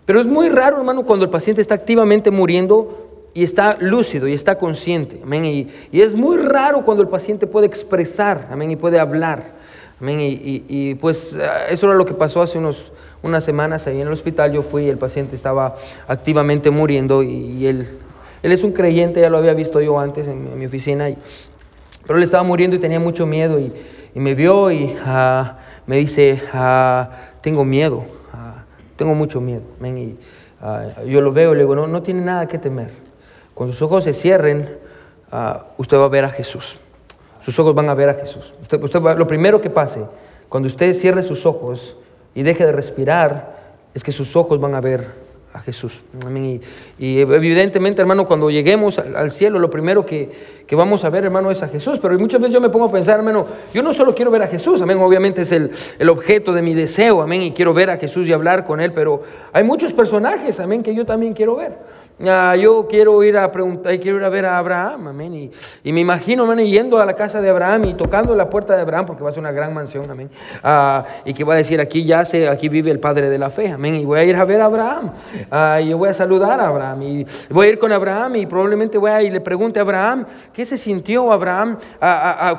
Pero 0.06 0.20
es 0.20 0.26
muy 0.26 0.48
raro, 0.48 0.78
hermano, 0.78 1.04
cuando 1.04 1.24
el 1.24 1.30
paciente 1.30 1.60
está 1.60 1.74
activamente 1.74 2.30
muriendo 2.30 3.09
y 3.32 3.44
está 3.44 3.76
lúcido 3.80 4.26
y 4.28 4.34
está 4.34 4.58
consciente. 4.58 5.20
Amén. 5.22 5.44
Y, 5.44 5.68
y, 5.92 6.00
es 6.00 6.14
muy 6.14 6.36
raro 6.36 6.84
cuando 6.84 7.02
el 7.02 7.08
paciente 7.08 7.46
puede 7.46 7.66
expresar, 7.66 8.48
amén, 8.50 8.70
y 8.70 8.76
puede 8.76 8.98
hablar. 8.98 9.52
Amén. 10.00 10.20
Y, 10.20 10.64
y, 10.68 10.94
pues 10.96 11.38
eso 11.68 11.86
era 11.86 11.94
lo 11.94 12.06
que 12.06 12.14
pasó 12.14 12.42
hace 12.42 12.58
unos, 12.58 12.90
unas 13.22 13.44
semanas 13.44 13.86
ahí 13.86 14.00
en 14.00 14.06
el 14.06 14.12
hospital. 14.12 14.52
Yo 14.52 14.62
fui 14.62 14.84
y 14.84 14.88
el 14.88 14.98
paciente 14.98 15.36
estaba 15.36 15.74
activamente 16.08 16.70
muriendo 16.70 17.22
y, 17.22 17.66
él, 17.66 17.86
él 18.42 18.52
es 18.52 18.64
un 18.64 18.72
creyente, 18.72 19.20
ya 19.20 19.30
lo 19.30 19.38
había 19.38 19.54
visto 19.54 19.80
yo 19.80 19.98
antes 19.98 20.26
en, 20.26 20.58
mi 20.58 20.66
oficina. 20.66 21.08
Pero 22.06 22.16
él 22.16 22.22
estaba 22.22 22.42
muriendo 22.42 22.76
y 22.76 22.80
tenía 22.80 22.98
mucho 22.98 23.26
miedo 23.26 23.58
y, 23.58 23.72
me 24.12 24.34
vio 24.34 24.72
y 24.72 24.96
uh, 25.06 25.44
me 25.86 25.98
dice, 25.98 26.42
uh, 26.52 27.04
tengo 27.40 27.64
miedo, 27.64 27.98
uh, 27.98 28.60
tengo 28.96 29.14
mucho 29.14 29.40
miedo. 29.40 29.62
Amén. 29.78 29.98
Y 29.98 31.10
yo 31.10 31.20
lo 31.20 31.32
veo 31.32 31.52
y 31.52 31.54
le 31.54 31.60
digo, 31.60 31.76
no, 31.76 31.86
no 31.86 32.02
tiene 32.02 32.22
nada 32.22 32.48
que 32.48 32.58
temer. 32.58 32.90
Cuando 33.60 33.74
sus 33.74 33.82
ojos 33.82 34.04
se 34.04 34.14
cierren, 34.14 34.78
uh, 35.30 35.58
usted 35.76 35.98
va 35.98 36.06
a 36.06 36.08
ver 36.08 36.24
a 36.24 36.30
Jesús. 36.30 36.78
Sus 37.40 37.58
ojos 37.58 37.74
van 37.74 37.90
a 37.90 37.94
ver 37.94 38.08
a 38.08 38.14
Jesús. 38.14 38.54
Usted, 38.62 38.82
usted 38.82 39.02
va, 39.02 39.12
lo 39.12 39.26
primero 39.26 39.60
que 39.60 39.68
pase, 39.68 40.00
cuando 40.48 40.66
usted 40.66 40.94
cierre 40.94 41.22
sus 41.22 41.44
ojos 41.44 41.94
y 42.34 42.42
deje 42.42 42.64
de 42.64 42.72
respirar, 42.72 43.74
es 43.92 44.02
que 44.02 44.12
sus 44.12 44.34
ojos 44.34 44.58
van 44.58 44.74
a 44.74 44.80
ver 44.80 45.10
a 45.52 45.60
Jesús. 45.60 46.00
Y, 46.34 46.62
y, 46.98 47.20
evidentemente, 47.20 48.00
hermano, 48.00 48.26
cuando 48.26 48.50
lleguemos 48.50 48.98
al, 48.98 49.14
al 49.14 49.30
cielo, 49.30 49.58
lo 49.58 49.68
primero 49.68 50.06
que, 50.06 50.30
que, 50.66 50.74
vamos 50.74 51.04
a 51.04 51.10
ver, 51.10 51.24
hermano, 51.24 51.50
es 51.50 51.62
a 51.62 51.68
Jesús. 51.68 51.98
Pero 52.00 52.18
muchas 52.18 52.40
veces 52.40 52.54
yo 52.54 52.62
me 52.62 52.70
pongo 52.70 52.86
a 52.86 52.90
pensar, 52.90 53.18
hermano, 53.18 53.46
yo 53.74 53.82
no 53.82 53.92
solo 53.92 54.14
quiero 54.14 54.30
ver 54.30 54.40
a 54.40 54.46
Jesús, 54.48 54.80
amén, 54.80 54.96
obviamente 55.00 55.42
es 55.42 55.52
el, 55.52 55.70
el 55.98 56.08
objeto 56.08 56.54
de 56.54 56.62
mi 56.62 56.72
deseo, 56.72 57.20
amén, 57.20 57.42
y 57.42 57.50
quiero 57.50 57.74
ver 57.74 57.90
a 57.90 57.98
Jesús 57.98 58.26
y 58.26 58.32
hablar 58.32 58.64
con 58.64 58.80
Él, 58.80 58.94
pero 58.94 59.22
hay 59.52 59.64
muchos 59.64 59.92
personajes, 59.92 60.58
amén, 60.60 60.82
que 60.82 60.94
yo 60.94 61.04
también 61.04 61.34
quiero 61.34 61.56
ver. 61.56 61.99
Ah, 62.22 62.54
yo 62.54 62.86
quiero 62.86 63.22
ir 63.22 63.38
a 63.38 63.50
preguntar, 63.50 63.98
quiero 63.98 64.18
ir 64.18 64.24
a 64.24 64.28
ver 64.28 64.44
a 64.44 64.58
Abraham, 64.58 65.08
amén. 65.08 65.34
Y, 65.34 65.50
y, 65.82 65.92
me 65.92 66.00
imagino, 66.00 66.44
amén, 66.44 66.66
yendo 66.66 66.98
a 66.98 67.06
la 67.06 67.16
casa 67.16 67.40
de 67.40 67.48
Abraham 67.48 67.86
y 67.86 67.94
tocando 67.94 68.34
la 68.34 68.50
puerta 68.50 68.76
de 68.76 68.82
Abraham, 68.82 69.06
porque 69.06 69.24
va 69.24 69.30
a 69.30 69.32
ser 69.32 69.40
una 69.40 69.52
gran 69.52 69.72
mansión, 69.72 70.10
amén. 70.10 70.28
Ah, 70.62 71.06
y 71.24 71.32
que 71.32 71.44
va 71.44 71.54
a 71.54 71.56
decir, 71.56 71.80
aquí 71.80 72.04
ya 72.04 72.26
sé, 72.26 72.46
aquí 72.46 72.68
vive 72.68 72.90
el 72.90 73.00
padre 73.00 73.30
de 73.30 73.38
la 73.38 73.48
fe, 73.48 73.70
amén. 73.70 73.94
Y 73.94 74.04
voy 74.04 74.18
a 74.18 74.24
ir 74.24 74.36
a 74.36 74.44
ver 74.44 74.60
a 74.60 74.66
Abraham. 74.66 75.12
Ah, 75.50 75.80
y 75.80 75.88
yo 75.88 75.96
voy 75.96 76.10
a 76.10 76.14
saludar 76.14 76.60
a 76.60 76.68
Abraham. 76.68 77.02
Y 77.02 77.26
voy 77.48 77.68
a 77.68 77.70
ir 77.70 77.78
con 77.78 77.90
Abraham 77.90 78.36
y 78.36 78.44
probablemente 78.44 78.98
voy 78.98 79.10
a 79.10 79.22
y 79.22 79.30
le 79.30 79.40
pregunte 79.40 79.78
a 79.78 79.82
Abraham, 79.82 80.26
¿qué 80.52 80.66
se 80.66 80.76
sintió 80.76 81.32
Abraham 81.32 81.78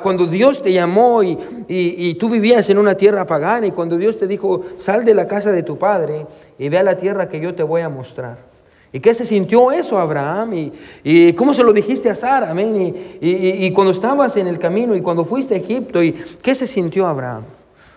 cuando 0.02 0.26
Dios 0.26 0.60
te 0.60 0.72
llamó 0.72 1.22
y, 1.22 1.38
y, 1.68 2.08
y 2.08 2.14
tú 2.14 2.28
vivías 2.28 2.68
en 2.70 2.78
una 2.78 2.96
tierra 2.96 3.26
pagana 3.26 3.66
y 3.66 3.70
cuando 3.70 3.96
Dios 3.96 4.18
te 4.18 4.26
dijo, 4.26 4.62
sal 4.76 5.04
de 5.04 5.14
la 5.14 5.28
casa 5.28 5.52
de 5.52 5.62
tu 5.62 5.78
padre 5.78 6.26
y 6.58 6.68
ve 6.68 6.78
a 6.78 6.82
la 6.82 6.96
tierra 6.96 7.28
que 7.28 7.38
yo 7.38 7.54
te 7.54 7.62
voy 7.62 7.82
a 7.82 7.88
mostrar? 7.88 8.51
¿Y 8.92 9.00
qué 9.00 9.14
se 9.14 9.24
sintió 9.24 9.72
eso, 9.72 9.98
Abraham? 9.98 10.52
¿Y, 10.52 10.72
y 11.02 11.32
cómo 11.32 11.54
se 11.54 11.64
lo 11.64 11.72
dijiste 11.72 12.10
a 12.10 12.14
Sara? 12.14 12.50
Amén. 12.50 12.94
Y, 13.20 13.26
y, 13.26 13.66
y, 13.66 13.72
cuando 13.72 13.92
estabas 13.92 14.36
en 14.36 14.46
el 14.46 14.58
camino 14.58 14.94
y 14.94 15.00
cuando 15.00 15.24
fuiste 15.24 15.54
a 15.54 15.56
Egipto, 15.56 16.02
¿y 16.02 16.12
qué 16.42 16.54
se 16.54 16.66
sintió 16.66 17.06
Abraham? 17.06 17.44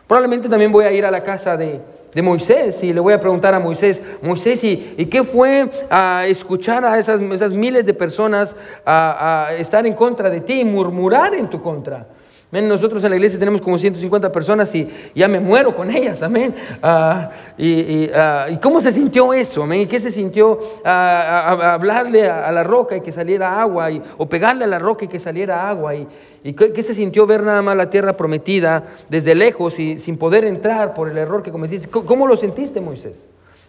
Probablemente 0.07 0.47
también 0.47 0.71
voy 0.71 0.85
a 0.85 0.93
ir 0.93 1.05
a 1.05 1.11
la 1.11 1.21
casa 1.21 1.57
de, 1.57 1.81
de 2.13 2.21
Moisés 2.21 2.81
y 2.81 2.93
le 2.93 3.01
voy 3.01 3.11
a 3.11 3.19
preguntar 3.19 3.53
a 3.53 3.59
Moisés, 3.59 4.01
Moisés, 4.21 4.63
¿y, 4.63 4.95
y 4.97 5.07
qué 5.07 5.23
fue 5.23 5.69
a 5.89 6.23
escuchar 6.27 6.85
a 6.85 6.97
esas, 6.97 7.19
esas 7.19 7.53
miles 7.53 7.85
de 7.85 7.93
personas 7.93 8.55
a, 8.85 9.47
a 9.47 9.55
estar 9.55 9.85
en 9.85 9.93
contra 9.93 10.29
de 10.29 10.39
ti 10.39 10.61
y 10.61 10.65
murmurar 10.65 11.35
en 11.35 11.49
tu 11.49 11.61
contra? 11.61 12.07
Nosotros 12.51 13.03
en 13.03 13.09
la 13.09 13.15
iglesia 13.17 13.37
tenemos 13.37 13.59
como 13.59 13.77
150 13.77 14.31
personas 14.31 14.73
y 14.75 14.87
ya 15.13 15.27
me 15.27 15.39
muero 15.39 15.75
con 15.75 15.91
ellas, 15.91 16.21
amén. 16.21 16.53
Uh, 16.81 17.27
y, 17.57 17.69
y, 17.69 18.11
uh, 18.11 18.59
cómo 18.61 18.79
se 18.79 18.91
sintió 18.91 19.33
eso? 19.33 19.63
Amén. 19.63 19.81
¿Y 19.81 19.85
qué 19.87 19.99
se 19.99 20.11
sintió 20.11 20.53
uh, 20.53 20.81
a, 20.85 21.73
hablarle 21.73 22.29
a, 22.29 22.47
a, 22.47 22.51
la 22.51 22.63
roca 22.63 22.95
y 22.95 23.01
que 23.01 23.11
saliera 23.11 23.59
agua? 23.59 23.91
Y, 23.91 24.01
o 24.17 24.29
pegarle 24.29 24.63
a 24.63 24.67
la 24.67 24.79
roca 24.79 25.05
y 25.05 25.07
que 25.07 25.19
saliera 25.19 25.67
agua. 25.67 25.95
¿Y, 25.95 26.07
y 26.43 26.53
qué, 26.53 26.71
qué, 26.71 26.83
se 26.83 26.93
sintió 26.93 27.25
ver 27.25 27.43
nada 27.43 27.61
más 27.61 27.75
la 27.75 27.89
tierra 27.89 28.15
prometida 28.15 28.83
desde 29.09 29.35
lejos 29.35 29.79
y 29.79 29.97
sin 29.97 30.17
poder 30.17 30.45
entrar 30.45 30.93
por 30.93 31.09
el 31.09 31.17
error 31.17 31.43
que 31.43 31.51
cometiste? 31.51 31.89
¿Cómo 31.89 32.27
lo 32.27 32.37
sentiste, 32.37 32.79
Moisés? 32.79 33.25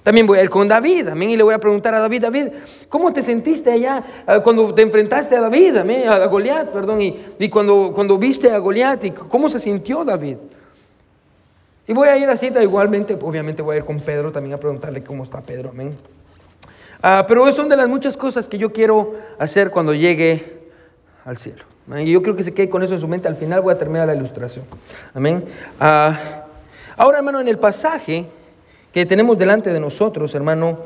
También 0.06 0.24
voy 0.24 0.38
a 0.38 0.44
ir 0.44 0.50
con 0.50 0.68
David, 0.68 1.08
amén, 1.08 1.30
y 1.30 1.36
le 1.36 1.42
voy 1.42 1.52
a 1.52 1.58
preguntar 1.58 1.92
a 1.92 1.98
David, 1.98 2.22
David, 2.22 2.46
¿cómo 2.88 3.12
te 3.12 3.22
sentiste 3.22 3.72
allá 3.72 4.04
ah, 4.24 4.38
cuando 4.38 4.72
te 4.72 4.82
enfrentaste 4.82 5.34
a 5.34 5.40
David, 5.40 5.78
amén, 5.78 6.08
a 6.08 6.24
Goliat, 6.26 6.70
perdón, 6.70 7.02
y, 7.02 7.48
cuando, 7.48 7.90
cuando 7.92 8.16
viste 8.16 8.52
a 8.52 8.58
Goliat, 8.58 9.04
y 9.04 9.10
cómo 9.10 9.48
se 9.48 9.58
sintió 9.58 10.04
David? 10.04 10.36
Y 11.88 11.92
voy 11.92 12.06
a 12.06 12.16
ir 12.16 12.28
así, 12.28 12.52
igualmente, 12.62 13.18
obviamente 13.20 13.62
voy 13.62 13.74
a 13.74 13.78
ir 13.78 13.84
con 13.84 13.98
Pedro 13.98 14.30
también 14.30 14.54
a 14.54 14.58
preguntarle 14.58 15.02
cómo 15.02 15.24
está 15.24 15.40
Pedro, 15.40 15.70
amén. 15.70 15.96
Ah, 17.02 17.24
pero 17.26 17.50
son 17.50 17.68
de 17.68 17.76
las 17.76 17.88
muchas 17.88 18.16
cosas 18.16 18.48
que 18.48 18.58
yo 18.58 18.72
quiero 18.72 19.14
hacer 19.40 19.72
cuando 19.72 19.92
llegue 19.92 20.68
al 21.24 21.36
cielo. 21.36 21.64
Y 21.98 22.12
yo 22.12 22.22
creo 22.22 22.36
que 22.36 22.44
se 22.44 22.54
quede 22.54 22.68
con 22.68 22.80
eso 22.84 22.94
en 22.94 23.00
su 23.00 23.08
mente. 23.08 23.26
Al 23.26 23.34
final 23.34 23.60
voy 23.60 23.74
a 23.74 23.76
terminar 23.76 24.06
la 24.06 24.14
ilustración. 24.14 24.66
Amén. 25.12 25.44
Ah, 25.80 26.44
ahora, 26.96 27.18
hermano, 27.18 27.40
en 27.40 27.48
el 27.48 27.58
pasaje 27.58 28.26
que 28.96 29.04
tenemos 29.04 29.36
delante 29.36 29.74
de 29.74 29.78
nosotros, 29.78 30.34
hermano, 30.34 30.78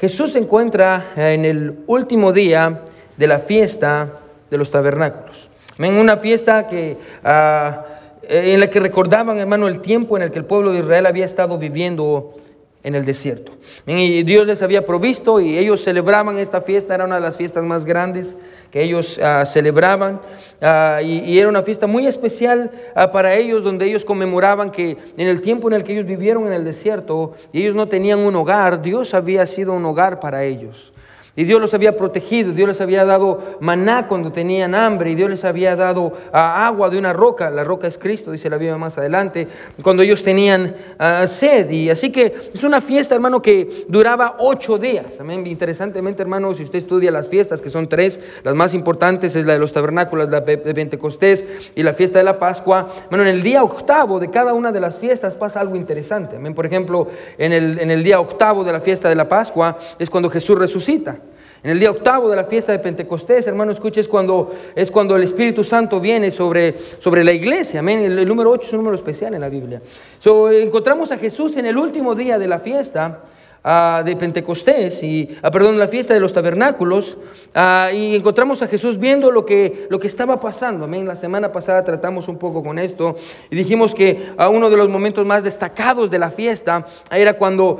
Jesús 0.00 0.32
se 0.32 0.40
encuentra 0.40 1.12
en 1.14 1.44
el 1.44 1.84
último 1.86 2.32
día 2.32 2.82
de 3.16 3.26
la 3.28 3.38
fiesta 3.38 4.14
de 4.50 4.58
los 4.58 4.72
tabernáculos. 4.72 5.48
Amén. 5.78 5.94
Una 5.94 6.16
fiesta 6.16 6.66
que, 6.66 6.96
ah, 7.22 7.84
en 8.28 8.58
la 8.58 8.68
que 8.68 8.80
recordaban, 8.80 9.38
hermano, 9.38 9.68
el 9.68 9.78
tiempo 9.78 10.16
en 10.16 10.24
el 10.24 10.32
que 10.32 10.40
el 10.40 10.46
pueblo 10.46 10.72
de 10.72 10.80
Israel 10.80 11.06
había 11.06 11.24
estado 11.24 11.58
viviendo 11.58 12.34
en 12.82 12.94
el 12.94 13.04
desierto. 13.04 13.52
Y 13.86 14.22
Dios 14.22 14.46
les 14.46 14.62
había 14.62 14.86
provisto 14.86 15.40
y 15.40 15.58
ellos 15.58 15.82
celebraban 15.82 16.38
esta 16.38 16.60
fiesta, 16.60 16.94
era 16.94 17.04
una 17.04 17.16
de 17.16 17.20
las 17.20 17.36
fiestas 17.36 17.64
más 17.64 17.84
grandes 17.84 18.36
que 18.70 18.82
ellos 18.82 19.18
ah, 19.22 19.44
celebraban 19.46 20.20
ah, 20.60 21.00
y, 21.02 21.38
era 21.38 21.48
una 21.48 21.62
fiesta 21.62 21.86
muy 21.86 22.06
especial 22.06 22.70
ah, 22.94 23.10
para 23.10 23.34
ellos 23.34 23.64
donde 23.64 23.86
ellos 23.86 24.04
conmemoraban 24.04 24.70
que 24.70 24.96
en 25.16 25.26
el 25.26 25.40
tiempo 25.40 25.68
en 25.68 25.74
el 25.74 25.84
que 25.84 25.92
ellos 25.92 26.06
vivieron 26.06 26.46
en 26.46 26.52
el 26.52 26.64
desierto 26.64 27.34
y 27.52 27.62
ellos 27.62 27.74
no 27.74 27.88
tenían 27.88 28.20
un 28.20 28.36
hogar, 28.36 28.80
Dios 28.82 29.14
había 29.14 29.44
sido 29.46 29.72
un 29.72 29.84
hogar 29.84 30.20
para 30.20 30.44
ellos. 30.44 30.92
Y 31.38 31.44
Dios 31.44 31.60
los 31.60 31.72
había 31.72 31.94
protegido, 31.96 32.50
Dios 32.50 32.66
les 32.66 32.80
había 32.80 33.04
dado 33.04 33.58
maná 33.60 34.08
cuando 34.08 34.32
tenían 34.32 34.74
hambre, 34.74 35.12
y 35.12 35.14
Dios 35.14 35.30
les 35.30 35.44
había 35.44 35.76
dado 35.76 36.12
ah, 36.32 36.66
agua 36.66 36.90
de 36.90 36.98
una 36.98 37.12
roca, 37.12 37.48
la 37.48 37.62
roca 37.62 37.86
es 37.86 37.96
Cristo, 37.96 38.32
dice 38.32 38.50
la 38.50 38.56
Biblia 38.56 38.76
más 38.76 38.98
adelante, 38.98 39.46
cuando 39.80 40.02
ellos 40.02 40.24
tenían 40.24 40.74
ah, 40.98 41.28
sed. 41.28 41.70
Y 41.70 41.90
así 41.90 42.10
que 42.10 42.34
es 42.52 42.64
una 42.64 42.80
fiesta, 42.80 43.14
hermano, 43.14 43.40
que 43.40 43.86
duraba 43.86 44.34
ocho 44.40 44.78
días. 44.78 45.20
Amén. 45.20 45.46
Interesantemente, 45.46 46.22
hermano, 46.22 46.52
si 46.56 46.64
usted 46.64 46.80
estudia 46.80 47.12
las 47.12 47.28
fiestas, 47.28 47.62
que 47.62 47.70
son 47.70 47.88
tres, 47.88 48.18
las 48.42 48.56
más 48.56 48.74
importantes 48.74 49.36
es 49.36 49.44
la 49.44 49.52
de 49.52 49.60
los 49.60 49.72
tabernáculos, 49.72 50.28
la 50.28 50.40
de 50.40 50.58
Pentecostés 50.58 51.44
y 51.76 51.84
la 51.84 51.92
fiesta 51.92 52.18
de 52.18 52.24
la 52.24 52.40
Pascua. 52.40 52.88
Bueno, 53.10 53.22
en 53.22 53.30
el 53.30 53.44
día 53.44 53.62
octavo 53.62 54.18
de 54.18 54.28
cada 54.28 54.54
una 54.54 54.72
de 54.72 54.80
las 54.80 54.96
fiestas 54.96 55.36
pasa 55.36 55.60
algo 55.60 55.76
interesante. 55.76 56.34
Amén. 56.34 56.52
Por 56.52 56.66
ejemplo, 56.66 57.06
en 57.38 57.52
el, 57.52 57.78
en 57.78 57.92
el 57.92 58.02
día 58.02 58.18
octavo 58.18 58.64
de 58.64 58.72
la 58.72 58.80
fiesta 58.80 59.08
de 59.08 59.14
la 59.14 59.28
Pascua 59.28 59.76
es 60.00 60.10
cuando 60.10 60.28
Jesús 60.30 60.58
resucita. 60.58 61.20
En 61.62 61.72
el 61.72 61.80
día 61.80 61.90
octavo 61.90 62.30
de 62.30 62.36
la 62.36 62.44
fiesta 62.44 62.70
de 62.70 62.78
Pentecostés, 62.78 63.46
hermano, 63.46 63.72
escuche, 63.72 64.00
es 64.00 64.06
cuando, 64.06 64.54
es 64.76 64.90
cuando 64.90 65.16
el 65.16 65.24
Espíritu 65.24 65.64
Santo 65.64 65.98
viene 65.98 66.30
sobre, 66.30 66.76
sobre 66.78 67.24
la 67.24 67.32
iglesia. 67.32 67.80
Amén. 67.80 68.00
El, 68.00 68.28
número 68.28 68.50
8 68.50 68.66
es 68.66 68.72
un 68.74 68.78
número 68.78 68.96
especial 68.96 69.34
en 69.34 69.40
la 69.40 69.48
Biblia. 69.48 69.82
So, 70.20 70.50
encontramos 70.50 71.10
a 71.10 71.18
Jesús 71.18 71.56
en 71.56 71.66
el 71.66 71.76
último 71.76 72.14
día 72.14 72.38
de 72.38 72.46
la 72.46 72.60
fiesta 72.60 73.24
Ah, 73.64 74.02
de 74.04 74.14
Pentecostés, 74.14 75.02
y, 75.02 75.28
ah, 75.42 75.50
perdón, 75.50 75.78
la 75.78 75.88
fiesta 75.88 76.14
de 76.14 76.20
los 76.20 76.32
tabernáculos, 76.32 77.18
ah, 77.56 77.90
y 77.92 78.14
encontramos 78.14 78.62
a 78.62 78.68
Jesús 78.68 78.98
viendo 78.98 79.32
lo 79.32 79.44
que, 79.44 79.88
lo 79.90 79.98
que 79.98 80.06
estaba 80.06 80.38
pasando. 80.38 80.84
Amén. 80.84 81.06
La 81.06 81.16
semana 81.16 81.50
pasada 81.50 81.82
tratamos 81.82 82.28
un 82.28 82.38
poco 82.38 82.62
con 82.62 82.78
esto 82.78 83.16
y 83.50 83.56
dijimos 83.56 83.94
que 83.94 84.30
uno 84.50 84.70
de 84.70 84.76
los 84.76 84.88
momentos 84.88 85.26
más 85.26 85.42
destacados 85.42 86.08
de 86.10 86.18
la 86.18 86.30
fiesta 86.30 86.86
era 87.10 87.34
cuando 87.34 87.78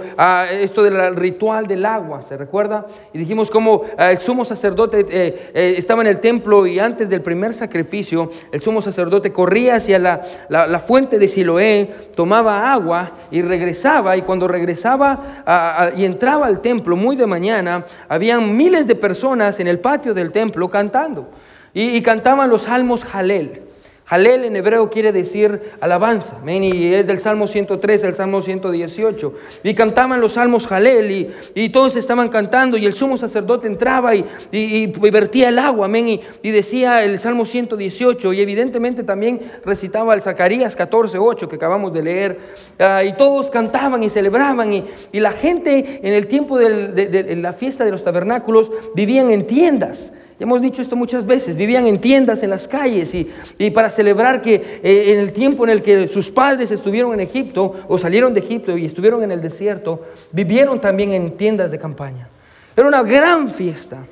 esto 0.51 0.83
del 0.83 1.15
ritual 1.15 1.67
del 1.67 1.87
agua, 1.87 2.23
¿se 2.23 2.37
recuerda? 2.37 2.85
Y 3.13 3.19
dijimos 3.19 3.49
cómo 3.49 3.83
el 3.97 4.19
sumo 4.19 4.45
sacerdote 4.45 5.07
eh, 5.09 5.51
eh, 5.55 5.75
estaba 5.79 6.03
en 6.03 6.09
el 6.09 6.19
templo 6.19 6.67
y 6.67 6.81
antes 6.81 7.09
del 7.09 7.23
primer 7.23 7.55
sacrificio, 7.55 8.31
el 8.51 8.61
sumo 8.61 8.83
sacerdote 8.83 9.33
corría 9.33 9.77
hacia 9.77 9.99
la, 9.99 10.21
la 10.49 10.81
fuente 10.81 11.19
de 11.19 11.29
Siloé, 11.29 11.95
tomaba 12.15 12.73
agua 12.73 13.13
y 13.31 13.43
regresaba, 13.43 14.17
y 14.17 14.23
cuando 14.23 14.49
regresaba 14.49 15.43
a 15.47 15.68
y 15.97 16.05
entraba 16.05 16.47
al 16.47 16.61
templo 16.61 16.97
muy 16.97 17.17
de 17.17 17.27
mañana, 17.27 17.85
habían 18.09 18.57
miles 18.57 18.87
de 18.87 18.95
personas 18.95 19.61
en 19.61 19.69
el 19.69 19.79
patio 19.79 20.15
del 20.15 20.33
templo 20.33 20.69
cantando. 20.69 21.31
Y, 21.75 21.97
y 21.97 22.03
cantaban 22.03 22.49
los 22.49 22.63
salmos 22.63 23.05
Jalel. 23.05 23.68
Jalel 24.09 24.47
en 24.47 24.57
hebreo 24.57 24.89
quiere 24.89 25.13
decir 25.13 25.73
alabanza, 25.81 26.37
y 26.47 26.95
es 26.95 27.07
del 27.07 27.19
Salmo 27.19 27.47
103 27.47 28.05
al 28.05 28.15
Salmo 28.15 28.41
118. 28.41 29.35
Y 29.65 29.75
cantaban 29.75 30.19
los 30.23 30.33
salmos 30.33 30.67
Jalel 30.67 31.31
y, 31.55 31.69
todos 31.69 31.95
estaban 31.97 32.31
cantando 32.31 32.79
y 32.79 32.87
el 32.87 32.95
sumo 32.95 33.19
sacerdote 33.19 33.67
entraba 33.67 34.15
y, 34.15 34.25
y, 34.51 34.87
vertía 34.87 35.51
el 35.51 35.59
agua, 35.59 35.87
amén, 35.87 36.21
y, 36.43 36.51
decía 36.51 37.05
el 37.05 37.19
Salmo 37.19 37.45
118 37.45 38.33
y 38.33 38.41
evidentemente 38.41 39.03
también 39.03 39.43
recitaba 39.67 40.15
el 40.15 40.23
Zacarías 40.23 40.75
14, 40.75 41.19
8 41.19 41.47
que 41.47 41.57
acabamos 41.57 41.93
de 41.93 42.03
leer. 42.03 42.39
Ah, 42.79 43.05
y 43.05 43.15
todos 43.15 43.51
cantaban 43.51 44.03
y 44.03 44.09
celebraban 44.09 44.73
y, 44.73 44.85
la 45.13 45.33
gente 45.33 46.01
en 46.03 46.15
el 46.15 46.29
tiempo 46.29 46.59
de 46.59 47.37
la 47.37 47.53
fiesta 47.53 47.85
de 47.85 47.91
los 47.91 48.03
tabernáculos 48.03 48.71
vivían 48.95 49.31
en 49.31 49.47
tiendas 49.47 50.13
hemos 50.41 50.63
dicho 50.63 50.83
esto 50.83 50.97
muchas 50.97 51.27
veces, 51.27 51.57
vivían 51.57 51.87
en 51.87 52.01
tiendas 52.01 52.43
en 52.43 52.51
las 52.51 52.69
calles 52.69 53.15
y, 53.15 53.71
para 53.71 53.91
celebrar 53.91 54.41
que 54.43 54.81
eh, 54.83 55.13
en 55.13 55.21
el 55.21 55.33
tiempo 55.33 55.65
en 55.65 55.71
el 55.71 55.83
que 55.83 56.09
sus 56.09 56.31
padres 56.31 56.71
estuvieron 56.71 57.13
en 57.15 57.21
Egipto 57.21 57.75
o 57.89 57.99
salieron 57.99 58.35
de 58.35 58.41
Egipto 58.41 58.77
y 58.77 58.87
estuvieron 58.87 59.23
en 59.23 59.33
el 59.33 59.41
desierto, 59.41 60.07
vivieron 60.33 60.81
también 60.81 61.13
en 61.13 61.37
tiendas 61.37 61.71
de 61.71 61.79
campaña. 61.79 62.29
Era 62.77 62.87
una 62.87 63.03
gran 63.03 63.51
fiesta. 63.51 64.07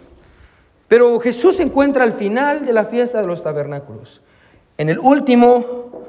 Pero 0.88 1.18
Jesús 1.18 1.56
se 1.56 1.62
encuentra 1.62 2.04
al 2.04 2.12
final 2.12 2.64
de 2.64 2.72
la 2.72 2.84
fiesta 2.84 3.20
de 3.20 3.26
los 3.26 3.42
tabernáculos, 3.42 4.20
en 4.78 4.88
el 4.88 4.98
último 4.98 6.04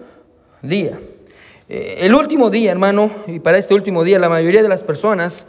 día. 0.62 1.00
Eh, 1.68 1.98
el 2.02 2.14
último 2.14 2.50
día, 2.50 2.72
hermano, 2.72 3.10
y 3.26 3.40
para 3.40 3.58
este 3.58 3.74
último 3.74 4.04
día 4.04 4.20
la 4.20 4.30
mayoría 4.30 4.62
de 4.62 4.70
las 4.70 4.84
personas 4.84 5.46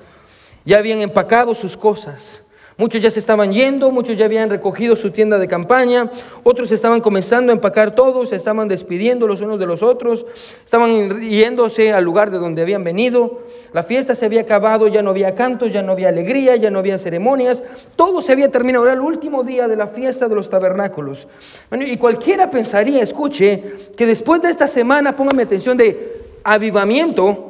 ya 0.65 0.79
habían 0.79 1.01
empacado 1.01 1.55
sus 1.55 1.77
cosas 1.77 2.43
Muchos 2.79 3.01
ya 3.01 3.11
se 3.11 3.19
estaban 3.19 3.51
yendo, 3.51 3.91
muchos 3.91 4.17
ya 4.17 4.27
habían 4.27 4.49
recogido 4.49 4.95
su 4.95 5.11
tienda 5.11 5.37
de 5.41 5.49
campaña, 5.49 6.13
otros 6.45 6.71
estaban 6.71 7.01
comenzando 7.01 7.51
a 7.51 7.57
empacar 7.57 7.93
todo, 7.93 8.25
se 8.25 8.37
estaban 8.37 8.69
despidiendo 8.69 9.27
los 9.27 9.41
unos 9.41 9.59
de 9.59 9.67
los 9.67 9.83
otros, 9.83 10.25
estaban 10.65 11.21
yéndose 11.21 11.93
al 11.93 12.05
lugar 12.05 12.31
de 12.31 12.39
donde 12.39 12.63
habían 12.63 12.85
venido. 12.85 13.43
La 13.73 13.83
fiesta 13.83 14.15
se 14.15 14.27
había 14.27 14.43
acabado, 14.43 14.87
ya 14.87 15.03
no 15.03 15.11
había 15.11 15.35
cantos, 15.35 15.73
ya 15.73 15.83
no 15.83 15.91
había 15.91 16.11
alegría, 16.11 16.55
ya 16.55 16.71
no 16.71 16.79
había 16.79 16.99
ceremonias, 16.99 17.65
todo 17.97 18.23
se 18.23 18.31
había 18.31 18.49
terminado. 18.49 18.85
Era 18.85 18.95
el 18.95 19.01
último 19.01 19.43
día 19.43 19.67
de 19.67 19.75
la 19.75 19.89
fiesta 19.89 20.29
de 20.29 20.37
los 20.37 20.49
tabernáculos. 20.49 21.27
y 21.73 21.97
cualquiera 21.97 22.49
pensaría, 22.49 23.03
escuche, 23.03 23.75
que 23.97 24.07
después 24.07 24.41
de 24.41 24.51
esta 24.51 24.69
semana, 24.69 25.17
póngame 25.17 25.43
atención, 25.43 25.77
de 25.77 26.23
avivamiento, 26.45 27.49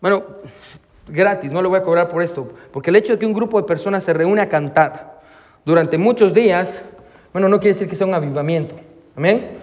bueno, 0.00 0.24
gratis, 1.08 1.52
no 1.52 1.62
le 1.62 1.68
voy 1.68 1.78
a 1.78 1.82
cobrar 1.82 2.08
por 2.08 2.22
esto, 2.22 2.48
porque 2.72 2.90
el 2.90 2.96
hecho 2.96 3.12
de 3.12 3.18
que 3.18 3.26
un 3.26 3.32
grupo 3.32 3.60
de 3.60 3.66
personas 3.66 4.04
se 4.04 4.12
reúne 4.12 4.40
a 4.40 4.48
cantar 4.48 5.20
durante 5.64 5.98
muchos 5.98 6.32
días, 6.32 6.80
bueno, 7.32 7.48
no 7.48 7.58
quiere 7.58 7.74
decir 7.74 7.88
que 7.88 7.96
sea 7.96 8.06
un 8.06 8.14
avivamiento. 8.14 8.74
Amén. 9.16 9.58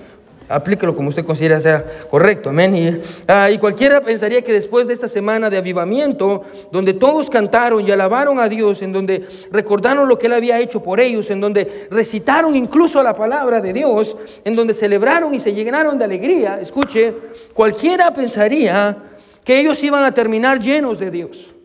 Aplíquelo 0.48 0.96
como 0.96 1.10
usted 1.10 1.26
considera 1.26 1.60
sea 1.60 1.84
correcto. 2.10 2.50
Amén. 2.50 2.76
Y, 2.76 3.02
ah, 3.28 3.50
y, 3.50 3.58
cualquiera 3.58 4.02
pensaría 4.02 4.44
que 4.44 4.54
después 4.54 4.86
de 4.86 4.94
esta 4.94 5.08
semana 5.08 5.50
de 5.50 5.58
avivamiento, 5.58 6.44
donde 6.72 6.94
todos 6.94 7.32
cantaron 7.32 7.86
y 7.86 7.90
alabaron 7.90 8.40
a 8.40 8.48
Dios, 8.48 8.84
en 8.84 8.94
donde 8.94 9.26
recordaron 9.52 10.08
lo 10.08 10.20
que 10.20 10.28
Él 10.28 10.34
había 10.34 10.60
hecho 10.60 10.84
por 10.84 11.00
ellos, 11.00 11.32
en 11.32 11.42
donde 11.42 11.88
recitaron 11.90 12.56
incluso 12.56 13.02
la 13.02 13.16
palabra 13.16 13.60
de 13.60 13.74
Dios, 13.74 14.16
en 14.44 14.56
donde 14.56 14.76
celebraron 14.76 15.34
y 15.34 15.40
se 15.40 15.52
llenaron 15.52 15.98
de 15.98 16.06
alegría, 16.06 16.60
escuche, 16.62 17.14
cualquiera 17.54 18.14
pensaría 18.14 19.15
que 19.46 19.60
ellos 19.60 19.82
iban 19.84 20.04
a 20.04 20.12
terminar 20.12 20.60
llenos 20.60 21.00
de 21.00 21.12
Dios. 21.12 21.56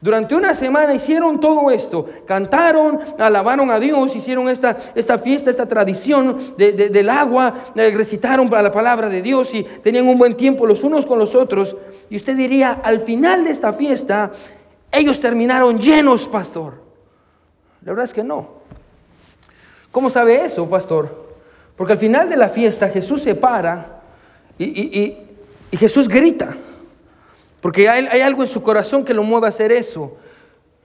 Durante 0.00 0.36
una 0.36 0.54
semana 0.54 0.94
hicieron 0.94 1.40
todo 1.40 1.72
esto, 1.72 2.06
cantaron, 2.24 3.00
alabaron 3.18 3.70
a 3.70 3.80
Dios, 3.80 4.14
hicieron 4.14 4.48
esta, 4.48 4.76
esta 4.94 5.18
fiesta, 5.18 5.50
esta 5.50 5.66
tradición 5.66 6.38
del 6.56 7.08
agua, 7.08 7.54
eh, 7.74 7.90
recitaron 7.92 8.48
la 8.48 8.70
palabra 8.70 9.08
de 9.08 9.22
Dios 9.22 9.52
y 9.54 9.64
tenían 9.64 10.06
un 10.06 10.16
buen 10.16 10.34
tiempo 10.34 10.66
los 10.66 10.84
unos 10.84 11.04
con 11.04 11.18
los 11.18 11.34
otros. 11.34 11.76
Y 12.10 12.16
usted 12.16 12.36
diría, 12.36 12.80
al 12.84 13.00
final 13.00 13.42
de 13.42 13.50
esta 13.50 13.72
fiesta, 13.72 14.30
ellos 14.92 15.18
terminaron 15.18 15.80
llenos, 15.80 16.28
pastor. 16.28 16.74
La 17.82 17.92
verdad 17.92 18.04
es 18.04 18.14
que 18.14 18.22
no. 18.22 18.58
¿Cómo 19.90 20.10
sabe 20.10 20.44
eso, 20.44 20.68
pastor? 20.68 21.28
Porque 21.76 21.94
al 21.94 21.98
final 21.98 22.28
de 22.28 22.36
la 22.36 22.48
fiesta 22.48 22.88
Jesús 22.88 23.22
se 23.22 23.34
para 23.34 24.00
y 24.58 25.16
Jesús 25.72 26.06
grita. 26.06 26.56
Porque 27.60 27.88
hay, 27.88 28.20
algo 28.20 28.42
en 28.42 28.48
su 28.48 28.62
corazón 28.62 29.04
que 29.04 29.14
lo 29.14 29.22
mueve 29.22 29.46
a 29.46 29.48
hacer 29.48 29.72
eso. 29.72 30.16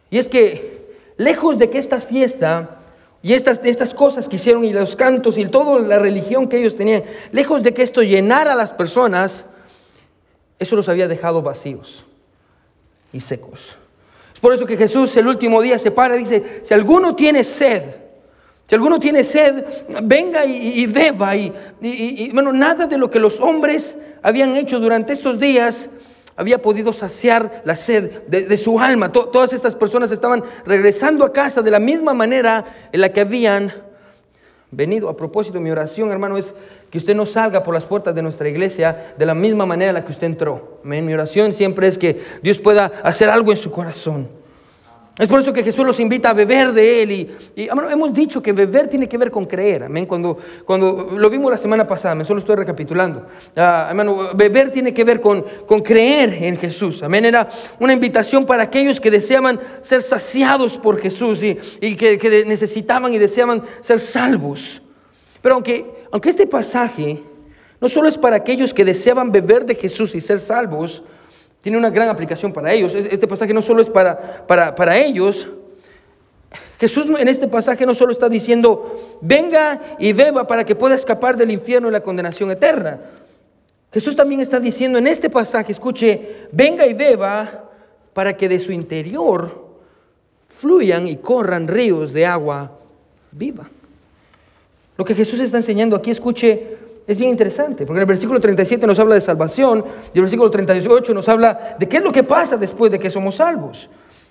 Y 0.10 0.18
es 0.18 0.28
que, 0.28 0.96
lejos 1.18 1.58
de 1.60 1.70
que 1.70 1.78
esta 1.78 2.02
fiesta 2.02 2.80
y 3.22 3.34
estas, 3.34 3.62
estas 3.64 3.94
cosas 3.94 4.28
que 4.28 4.36
hicieron 4.36 4.64
y 4.64 4.74
los 4.74 4.96
cantos 4.96 5.38
y 5.38 5.46
toda 5.46 5.80
la 5.80 6.00
religión 6.00 6.48
que 6.48 6.60
ellos 6.60 6.76
tenían, 6.76 7.04
lejos 7.32 7.62
de 7.64 7.74
que 7.74 7.84
esto 7.84 8.02
llenara 8.02 8.54
a 8.54 8.56
las 8.56 8.74
personas, 8.74 9.46
eso 10.60 10.76
los 10.76 10.90
había 10.90 11.08
dejado 11.08 11.42
vacíos. 11.42 12.06
y 13.12 13.20
secos. 13.20 13.78
Es 14.34 14.40
por 14.40 14.54
eso 14.54 14.66
que 14.66 14.76
Jesús 14.76 15.16
el 15.18 15.28
último 15.28 15.62
día 15.62 15.78
se 15.78 15.92
para 15.92 16.16
y 16.16 16.20
dice, 16.20 16.62
si 16.64 16.74
alguno 16.74 17.16
tiene 17.16 17.44
sed, 17.44 17.84
si 18.68 18.76
alguno 18.76 19.00
tiene 19.00 19.24
sed, 19.24 19.64
venga 20.04 20.46
y, 20.46 20.86
beba. 20.88 21.36
Y, 21.36 22.32
bueno, 22.34 22.52
nada 22.52 22.88
de 22.88 22.98
lo 22.98 23.12
que 23.12 23.20
los 23.20 23.40
hombres 23.40 23.98
habían 24.22 24.56
hecho 24.56 24.80
durante 24.80 25.14
estos 25.14 25.38
días 25.38 25.90
había 26.36 26.62
podido 26.62 26.94
saciar 26.94 27.62
la 27.66 27.76
sed 27.76 28.24
de, 28.28 28.58
su 28.58 28.80
alma. 28.80 29.12
todas 29.12 29.54
estas 29.54 29.76
personas 29.76 30.12
estaban 30.12 30.44
regresando 30.66 31.26
a 31.26 31.34
casa 31.34 31.62
de 31.62 31.72
la 31.72 31.80
misma 31.80 32.14
manera 32.14 32.66
en 32.92 33.02
la 33.02 33.10
que 33.10 33.22
habían 33.22 33.74
venido. 34.72 35.10
A 35.10 35.18
propósito, 35.18 35.60
mi 35.60 35.70
oración, 35.70 36.12
hermano, 36.12 36.38
es 36.38 36.54
que 36.90 36.98
usted 36.98 37.16
no 37.16 37.26
salga 37.26 37.64
por 37.64 37.74
las 37.74 37.86
puertas 37.86 38.14
de 38.14 38.22
nuestra 38.22 38.50
iglesia 38.50 39.14
de 39.18 39.26
la 39.26 39.34
misma 39.34 39.66
manera 39.66 39.90
en 39.90 39.96
la 39.96 40.06
que 40.06 40.12
usted 40.12 40.28
entró. 40.28 40.80
Mi 40.84 41.14
oración 41.14 41.54
siempre 41.54 41.88
es 41.88 41.98
que 41.98 42.22
Dios 42.42 42.60
pueda 42.60 42.92
hacer 43.04 43.30
algo 43.30 43.52
en 43.52 43.58
su 43.58 43.72
corazón. 43.72 44.43
Es 45.16 45.28
por 45.28 45.40
eso 45.40 45.54
que 45.54 45.64
Jesús 45.64 45.86
los 45.86 46.00
invita 46.00 46.32
a 46.32 46.34
beber 46.34 46.72
de 46.72 47.04
Él. 47.04 47.12
Y, 47.12 47.30
hemos 47.56 48.14
dicho 48.14 48.42
que 48.42 48.52
beber 48.52 48.88
tiene 48.88 49.08
que 49.08 49.18
ver 49.20 49.30
con 49.30 49.46
creer. 49.46 49.84
Amén. 49.84 50.08
Cuando, 50.08 50.36
cuando 50.66 51.16
lo 51.16 51.30
vimos 51.30 51.52
la 51.52 51.58
semana 51.58 51.86
pasada, 51.86 52.16
me 52.16 52.26
solo 52.26 52.40
estoy 52.40 52.56
recapitulando. 52.56 53.28
Ah, 53.56 53.88
hermano, 53.90 54.32
beber 54.34 54.72
tiene 54.72 54.92
que 54.92 55.04
ver 55.04 55.22
con, 55.22 55.46
con 55.68 55.82
creer 55.82 56.34
en 56.42 56.58
Jesús. 56.58 57.04
Amén. 57.04 57.26
Era 57.26 57.48
una 57.80 57.94
invitación 57.94 58.44
para 58.44 58.64
aquellos 58.64 59.00
que 59.00 59.12
deseaban 59.12 59.60
ser 59.82 60.02
saciados 60.02 60.80
por 60.80 61.00
Jesús 61.00 61.44
y, 61.44 61.60
y 61.80 61.96
que, 61.96 62.18
que, 62.18 62.44
necesitaban 62.46 63.14
y 63.14 63.20
deseaban 63.20 63.62
ser 63.82 64.00
salvos. 64.00 64.82
Pero 65.44 65.56
aunque, 65.56 65.86
aunque 66.12 66.30
este 66.30 66.48
pasaje 66.48 67.22
no 67.80 67.88
solo 67.88 68.08
es 68.08 68.18
para 68.18 68.38
aquellos 68.38 68.74
que 68.74 68.84
deseaban 68.84 69.32
beber 69.32 69.64
de 69.66 69.76
Jesús 69.76 70.16
y 70.16 70.22
ser 70.22 70.40
salvos, 70.40 71.04
tiene 71.64 71.78
una 71.78 71.90
gran 71.90 72.10
aplicación 72.10 72.52
para 72.52 72.74
ellos. 72.74 72.94
Este 72.94 73.26
pasaje 73.26 73.54
no 73.54 73.62
solo 73.62 73.82
es 73.82 73.90
para, 73.90 74.46
para, 74.46 74.98
ellos. 74.98 75.48
Jesús 76.78 77.08
en 77.18 77.30
este 77.30 77.48
pasaje 77.48 77.86
no 77.86 77.96
solo 77.96 78.12
está 78.12 78.28
diciendo, 78.28 79.18
venga 79.22 79.82
y 79.98 80.12
beba 80.12 80.46
para 80.46 80.66
que 80.66 80.76
pueda 80.76 80.94
escapar 80.94 81.38
del 81.38 81.52
infierno 81.52 81.88
y 81.88 81.94
la 81.94 82.04
condenación 82.04 82.52
eterna. 82.52 83.00
Jesús 83.94 84.14
también 84.14 84.42
está 84.42 84.60
diciendo 84.60 85.00
en 85.00 85.08
este 85.08 85.30
pasaje, 85.30 85.72
escuche, 85.72 86.50
venga 86.52 86.86
y 86.86 86.94
beba 86.94 87.72
para 88.12 88.36
que 88.36 88.50
de 88.50 88.60
su 88.60 88.74
interior 88.74 89.66
fluyan 90.50 91.08
y 91.08 91.16
corran 91.16 91.70
ríos 91.70 92.12
de 92.12 92.26
agua 92.26 92.78
viva. 93.32 93.70
Lo 94.98 95.06
que 95.06 95.16
Jesús 95.16 95.40
está 95.40 95.56
enseñando 95.56 95.96
aquí, 95.96 96.12
escuche, 96.12 96.78
es 97.06 97.18
bien 97.18 97.32
interesante, 97.32 97.86
porque 97.86 97.98
en 97.98 98.04
el 98.04 98.08
versículo 98.08 98.40
37 98.40 98.88
nos 98.88 98.98
habla 99.00 99.16
de 99.16 99.22
salvación 99.22 99.84
y 100.14 100.18
el 100.18 100.22
versículo 100.22 100.50
38 100.50 101.14
nos 101.14 101.28
habla 101.28 101.76
de 101.78 101.88
qué 101.88 101.98
es 101.98 102.04
lo 102.04 102.12
que 102.12 102.24
pasa 102.24 102.56
después 102.56 102.92
de 102.92 103.00
que 103.00 103.10
somos 103.10 103.36
salvos. 103.36 103.90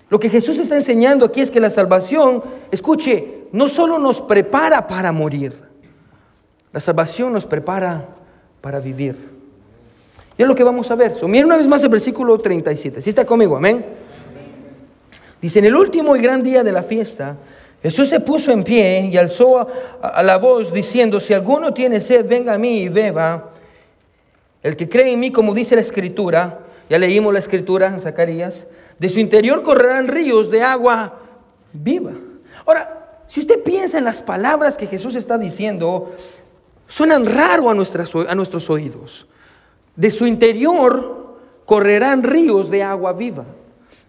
Lo 0.09 0.19
que 0.19 0.29
Jesús 0.29 0.57
está 0.59 0.75
enseñando 0.75 1.25
aquí 1.25 1.41
es 1.41 1.51
que 1.51 1.59
la 1.59 1.69
salvación, 1.69 2.43
escuche, 2.71 3.45
no 3.51 3.67
solo 3.67 3.99
nos 3.99 4.21
prepara 4.21 4.87
para 4.87 5.11
morir, 5.11 5.53
la 6.71 6.79
salvación 6.79 7.33
nos 7.33 7.45
prepara 7.45 8.09
para 8.61 8.79
vivir. 8.79 9.33
Y 10.37 10.41
es 10.41 10.47
lo 10.47 10.55
que 10.55 10.63
vamos 10.63 10.89
a 10.89 10.95
ver. 10.95 11.15
So, 11.15 11.27
miren 11.27 11.45
una 11.45 11.57
vez 11.57 11.67
más 11.67 11.83
el 11.83 11.89
versículo 11.89 12.39
37. 12.39 13.01
Si 13.01 13.09
está 13.09 13.23
conmigo, 13.23 13.55
amén. 13.55 13.85
Dice, 15.39 15.59
en 15.59 15.65
el 15.65 15.75
último 15.75 16.15
y 16.15 16.21
gran 16.21 16.41
día 16.41 16.63
de 16.63 16.71
la 16.71 16.81
fiesta, 16.81 17.37
Jesús 17.83 18.07
se 18.07 18.21
puso 18.21 18.49
en 18.49 18.63
pie 18.63 19.09
y 19.11 19.17
alzó 19.17 19.67
a, 20.01 20.23
la 20.23 20.37
voz 20.37 20.71
diciendo, 20.71 21.19
si 21.19 21.33
alguno 21.33 21.73
tiene 21.73 21.99
sed, 21.99 22.25
venga 22.25 22.53
a 22.53 22.57
mí 22.57 22.83
y 22.83 22.89
beba. 22.89 23.51
El 24.63 24.77
que 24.77 24.87
cree 24.87 25.11
en 25.11 25.19
mí, 25.19 25.31
como 25.31 25.53
dice 25.53 25.75
la 25.75 25.81
escritura, 25.81 26.59
ya 26.89 26.97
leímos 26.97 27.33
la 27.33 27.39
escritura 27.39 27.87
en 27.87 27.99
Zacarías, 27.99 28.67
de 28.97 29.09
su 29.09 29.19
interior 29.19 29.63
correrán 29.63 30.07
ríos 30.07 30.49
de 30.49 30.61
agua 30.61 31.19
viva. 31.73 32.13
Ahora, 32.65 33.23
si 33.27 33.41
usted 33.41 33.61
piensa 33.61 33.97
en 33.97 34.05
las 34.05 34.21
palabras 34.21 34.77
que 34.77 34.87
Jesús 34.87 35.15
está 35.15 35.37
diciendo, 35.37 36.13
suenan 36.87 37.25
raro 37.25 37.69
a, 37.69 37.73
a 37.73 38.35
nuestros 38.35 38.69
oídos. 38.69 39.27
De 39.97 40.09
su 40.09 40.25
interior 40.25 41.35
correrán 41.65 42.23
ríos 42.23 42.69
de 42.69 42.81
agua 42.81 43.11
viva. 43.11 43.43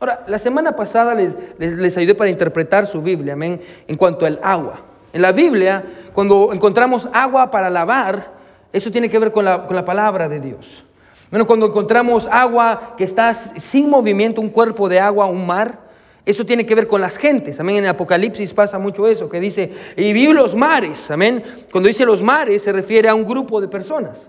Ahora, 0.04 0.22
la 0.26 0.38
semana 0.38 0.76
pasada 0.76 1.14
les, 1.14 1.32
les, 1.58 1.96
ayudé 1.96 2.14
para 2.14 2.28
interpretar 2.28 2.86
su 2.86 3.00
Biblia, 3.00 3.32
amén, 3.32 3.58
en 3.88 3.96
cuanto 3.96 4.26
al 4.26 4.38
agua. 4.42 4.82
En 5.14 5.22
la 5.22 5.32
Biblia, 5.32 5.82
cuando 6.12 6.52
encontramos 6.52 7.08
agua 7.10 7.50
para 7.50 7.70
lavar, 7.70 8.30
eso 8.70 8.90
tiene 8.90 9.08
que 9.08 9.18
ver 9.18 9.32
con 9.32 9.46
la, 9.46 9.64
con 9.64 9.74
la 9.74 9.82
palabra 9.82 10.28
de 10.28 10.40
Dios. 10.40 10.84
Bueno, 11.30 11.46
cuando 11.46 11.64
encontramos 11.64 12.28
agua 12.30 12.92
que 12.98 13.04
está 13.04 13.32
sin 13.32 13.88
movimiento, 13.88 14.42
un 14.42 14.50
cuerpo 14.50 14.90
de 14.90 15.00
agua, 15.00 15.24
un 15.24 15.46
mar, 15.46 15.78
eso 16.26 16.44
tiene 16.44 16.66
que 16.66 16.74
ver 16.74 16.86
con 16.86 17.00
las 17.00 17.16
gentes. 17.16 17.58
Amén. 17.58 17.76
En 17.76 17.84
el 17.84 17.90
Apocalipsis 17.90 18.52
pasa 18.52 18.78
mucho 18.78 19.08
eso, 19.08 19.30
que 19.30 19.40
dice, 19.40 19.72
y 19.96 20.12
vi 20.12 20.26
los 20.34 20.54
mares. 20.54 21.10
Amén. 21.10 21.42
Cuando 21.72 21.88
dice 21.88 22.04
los 22.04 22.22
mares 22.22 22.62
se 22.62 22.74
refiere 22.74 23.08
a 23.08 23.14
un 23.14 23.24
grupo 23.24 23.58
de 23.58 23.68
personas. 23.68 24.28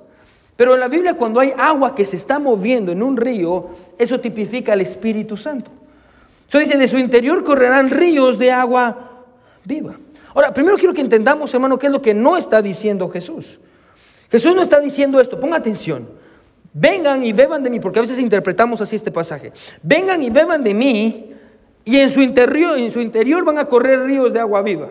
Pero 0.56 0.74
en 0.74 0.80
la 0.80 0.88
Biblia 0.88 1.16
cuando 1.16 1.40
hay 1.40 1.54
agua 1.58 1.94
que 1.94 2.06
se 2.06 2.16
está 2.16 2.40
moviendo 2.40 2.92
en 2.92 3.04
un 3.04 3.18
río, 3.18 3.70
eso 3.98 4.20
tipifica 4.20 4.74
al 4.74 4.82
Espíritu 4.82 5.36
Santo. 5.36 5.72
Eso 6.48 6.60
dice, 6.60 6.78
de 6.78 6.88
su 6.88 6.98
interior 6.98 7.44
correrán 7.44 7.90
ríos 7.90 8.38
de 8.38 8.52
agua 8.52 9.26
viva. 9.66 9.98
Ahora, 10.34 10.54
primero 10.54 10.78
quiero 10.78 10.94
que 10.94 11.02
entendamos, 11.02 11.54
hermano, 11.54 11.78
qué 11.78 11.88
es 11.88 11.92
lo 11.92 12.02
que 12.02 12.14
no 12.14 12.38
está 12.38 12.62
diciendo 12.62 13.10
Jesús. 13.10 13.60
Jesús 14.30 14.56
no 14.56 14.62
está 14.62 14.80
diciendo 14.80 15.20
esto, 15.20 15.40
ponga 15.40 15.58
atención. 15.58 16.08
Vengan 16.74 17.24
y 17.24 17.32
beban 17.32 17.64
de 17.64 17.70
mí, 17.70 17.80
porque 17.80 18.00
a 18.00 18.02
veces 18.02 18.20
interpretamos 18.20 18.82
así 18.82 18.98
este 18.98 19.12
pasaje. 19.12 19.54
Vengan 19.82 20.22
y 20.22 20.30
beban 20.30 20.64
de 20.64 20.74
mí, 20.74 21.34
y 21.86 21.98
en 21.98 22.10
su 22.10 22.22
interior, 22.22 22.78
en 22.78 22.92
su 22.92 23.00
interior 23.00 23.46
van 23.46 23.58
a 23.58 23.66
correr 23.66 24.04
ríos 24.04 24.34
de 24.34 24.40
agua 24.40 24.62
viva. 24.62 24.90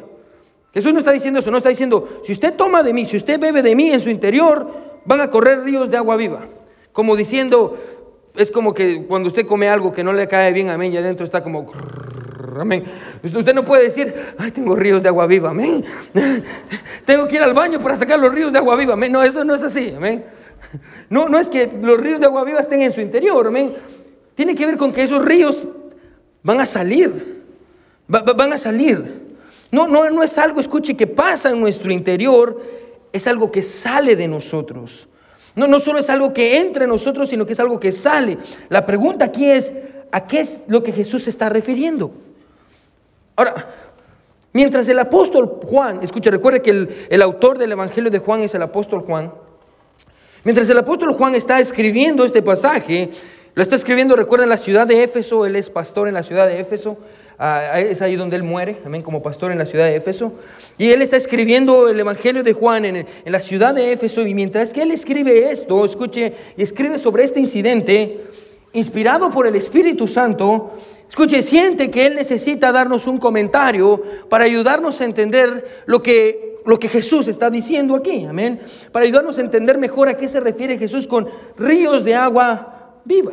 Jesús 0.72 0.92
no 0.92 1.00
está 1.00 1.12
diciendo 1.12 1.40
eso, 1.40 1.50
no 1.50 1.58
está 1.58 1.68
diciendo, 1.68 2.20
si 2.24 2.32
usted 2.32 2.54
toma 2.54 2.82
de 2.82 2.92
mí, 2.92 3.04
si 3.04 3.16
usted 3.16 3.38
bebe 3.38 3.62
de 3.62 3.76
mí 3.76 3.92
en 3.92 4.00
su 4.00 4.10
interior, 4.10 4.83
van 5.04 5.20
a 5.20 5.30
correr 5.30 5.62
ríos 5.62 5.90
de 5.90 5.96
agua 5.96 6.16
viva. 6.16 6.46
Como 6.92 7.16
diciendo, 7.16 7.76
es 8.36 8.50
como 8.50 8.72
que 8.74 9.04
cuando 9.06 9.28
usted 9.28 9.46
come 9.46 9.68
algo 9.68 9.92
que 9.92 10.04
no 10.04 10.12
le 10.12 10.28
cae 10.28 10.52
bien, 10.52 10.70
amén, 10.70 10.92
y 10.92 10.96
adentro 10.96 11.24
está 11.24 11.42
como, 11.42 11.70
amén. 12.60 12.84
Usted 13.22 13.54
no 13.54 13.64
puede 13.64 13.84
decir, 13.84 14.14
ay, 14.38 14.50
tengo 14.50 14.74
ríos 14.76 15.02
de 15.02 15.08
agua 15.08 15.26
viva, 15.26 15.50
amén. 15.50 15.84
Tengo 17.04 17.28
que 17.28 17.36
ir 17.36 17.42
al 17.42 17.52
baño 17.52 17.80
para 17.80 17.96
sacar 17.96 18.18
los 18.18 18.32
ríos 18.32 18.52
de 18.52 18.58
agua 18.58 18.76
viva, 18.76 18.94
amén. 18.94 19.12
No, 19.12 19.22
eso 19.22 19.44
no 19.44 19.54
es 19.54 19.62
así, 19.62 19.92
amén. 19.96 20.24
No, 21.08 21.28
no 21.28 21.38
es 21.38 21.48
que 21.48 21.70
los 21.80 22.00
ríos 22.00 22.20
de 22.20 22.26
agua 22.26 22.44
viva 22.44 22.60
estén 22.60 22.82
en 22.82 22.92
su 22.92 23.00
interior, 23.00 23.46
amén. 23.46 23.74
Tiene 24.34 24.54
que 24.54 24.66
ver 24.66 24.76
con 24.76 24.92
que 24.92 25.02
esos 25.02 25.24
ríos 25.24 25.68
van 26.42 26.60
a 26.60 26.66
salir, 26.66 27.42
van 28.08 28.52
a 28.52 28.58
salir. 28.58 29.22
No, 29.70 29.86
no, 29.86 30.08
no 30.10 30.22
es 30.22 30.38
algo, 30.38 30.60
escuche, 30.60 30.96
que 30.96 31.06
pasa 31.06 31.50
en 31.50 31.60
nuestro 31.60 31.92
interior, 31.92 32.60
es 33.14 33.28
algo 33.28 33.52
que 33.52 33.62
sale 33.62 34.16
de 34.16 34.26
nosotros. 34.26 35.08
No, 35.54 35.68
no 35.68 35.78
solo 35.78 36.00
es 36.00 36.10
algo 36.10 36.34
que 36.34 36.58
entra 36.58 36.82
en 36.82 36.90
nosotros, 36.90 37.28
sino 37.28 37.46
que 37.46 37.52
es 37.52 37.60
algo 37.60 37.78
que 37.78 37.92
sale. 37.92 38.36
La 38.68 38.84
pregunta 38.84 39.26
aquí 39.26 39.48
es, 39.48 39.72
¿a 40.10 40.26
qué 40.26 40.40
es 40.40 40.62
lo 40.66 40.82
que 40.82 40.90
Jesús 40.90 41.22
se 41.22 41.30
está 41.30 41.48
refiriendo? 41.48 42.10
Ahora, 43.36 43.72
mientras 44.52 44.88
el 44.88 44.98
apóstol 44.98 45.60
Juan, 45.64 46.00
escuche, 46.02 46.28
recuerde 46.28 46.60
que 46.60 46.70
el, 46.70 47.06
el 47.08 47.22
autor 47.22 47.56
del 47.56 47.70
Evangelio 47.70 48.10
de 48.10 48.18
Juan 48.18 48.40
es 48.40 48.52
el 48.56 48.62
apóstol 48.62 49.04
Juan, 49.06 49.32
mientras 50.42 50.68
el 50.68 50.78
apóstol 50.78 51.12
Juan 51.12 51.36
está 51.36 51.60
escribiendo 51.60 52.24
este 52.24 52.42
pasaje, 52.42 53.10
lo 53.54 53.62
está 53.62 53.76
escribiendo, 53.76 54.16
recuerden, 54.16 54.46
en 54.46 54.50
la 54.50 54.56
ciudad 54.56 54.88
de 54.88 55.04
Éfeso, 55.04 55.46
él 55.46 55.54
es 55.54 55.70
pastor 55.70 56.08
en 56.08 56.14
la 56.14 56.24
ciudad 56.24 56.48
de 56.48 56.58
Éfeso, 56.58 56.98
Ah, 57.38 57.80
es 57.80 58.00
ahí 58.00 58.14
donde 58.14 58.36
él 58.36 58.44
muere, 58.44 58.78
amén, 58.84 59.02
como 59.02 59.20
pastor 59.20 59.50
en 59.50 59.58
la 59.58 59.66
ciudad 59.66 59.86
de 59.86 59.96
Éfeso. 59.96 60.32
Y 60.78 60.90
él 60.90 61.02
está 61.02 61.16
escribiendo 61.16 61.88
el 61.88 61.98
Evangelio 61.98 62.44
de 62.44 62.52
Juan 62.52 62.84
en, 62.84 62.96
en, 62.96 63.32
la 63.32 63.40
ciudad 63.40 63.74
de 63.74 63.92
Éfeso. 63.92 64.22
Y 64.22 64.34
mientras 64.34 64.72
que 64.72 64.82
él 64.82 64.92
escribe 64.92 65.50
esto, 65.50 65.84
escuche, 65.84 66.32
y 66.56 66.62
escribe 66.62 66.98
sobre 66.98 67.24
este 67.24 67.40
incidente, 67.40 68.26
inspirado 68.72 69.30
por 69.30 69.48
el 69.48 69.56
Espíritu 69.56 70.06
Santo, 70.06 70.74
escuche, 71.08 71.42
siente 71.42 71.90
que 71.90 72.06
él 72.06 72.14
necesita 72.14 72.70
darnos 72.70 73.08
un 73.08 73.18
comentario 73.18 74.00
para 74.28 74.44
ayudarnos 74.44 75.00
a 75.00 75.04
entender 75.04 75.82
lo 75.86 76.02
que, 76.02 76.58
lo 76.64 76.78
que 76.78 76.88
Jesús 76.88 77.26
está 77.26 77.50
diciendo 77.50 77.96
aquí, 77.96 78.26
amén. 78.26 78.60
Para 78.92 79.06
ayudarnos 79.06 79.38
a 79.38 79.40
entender 79.40 79.76
mejor 79.76 80.08
a 80.08 80.16
qué 80.16 80.28
se 80.28 80.38
refiere 80.38 80.78
Jesús 80.78 81.08
con 81.08 81.28
ríos 81.58 82.04
de 82.04 82.14
agua 82.14 83.00
viva. 83.04 83.32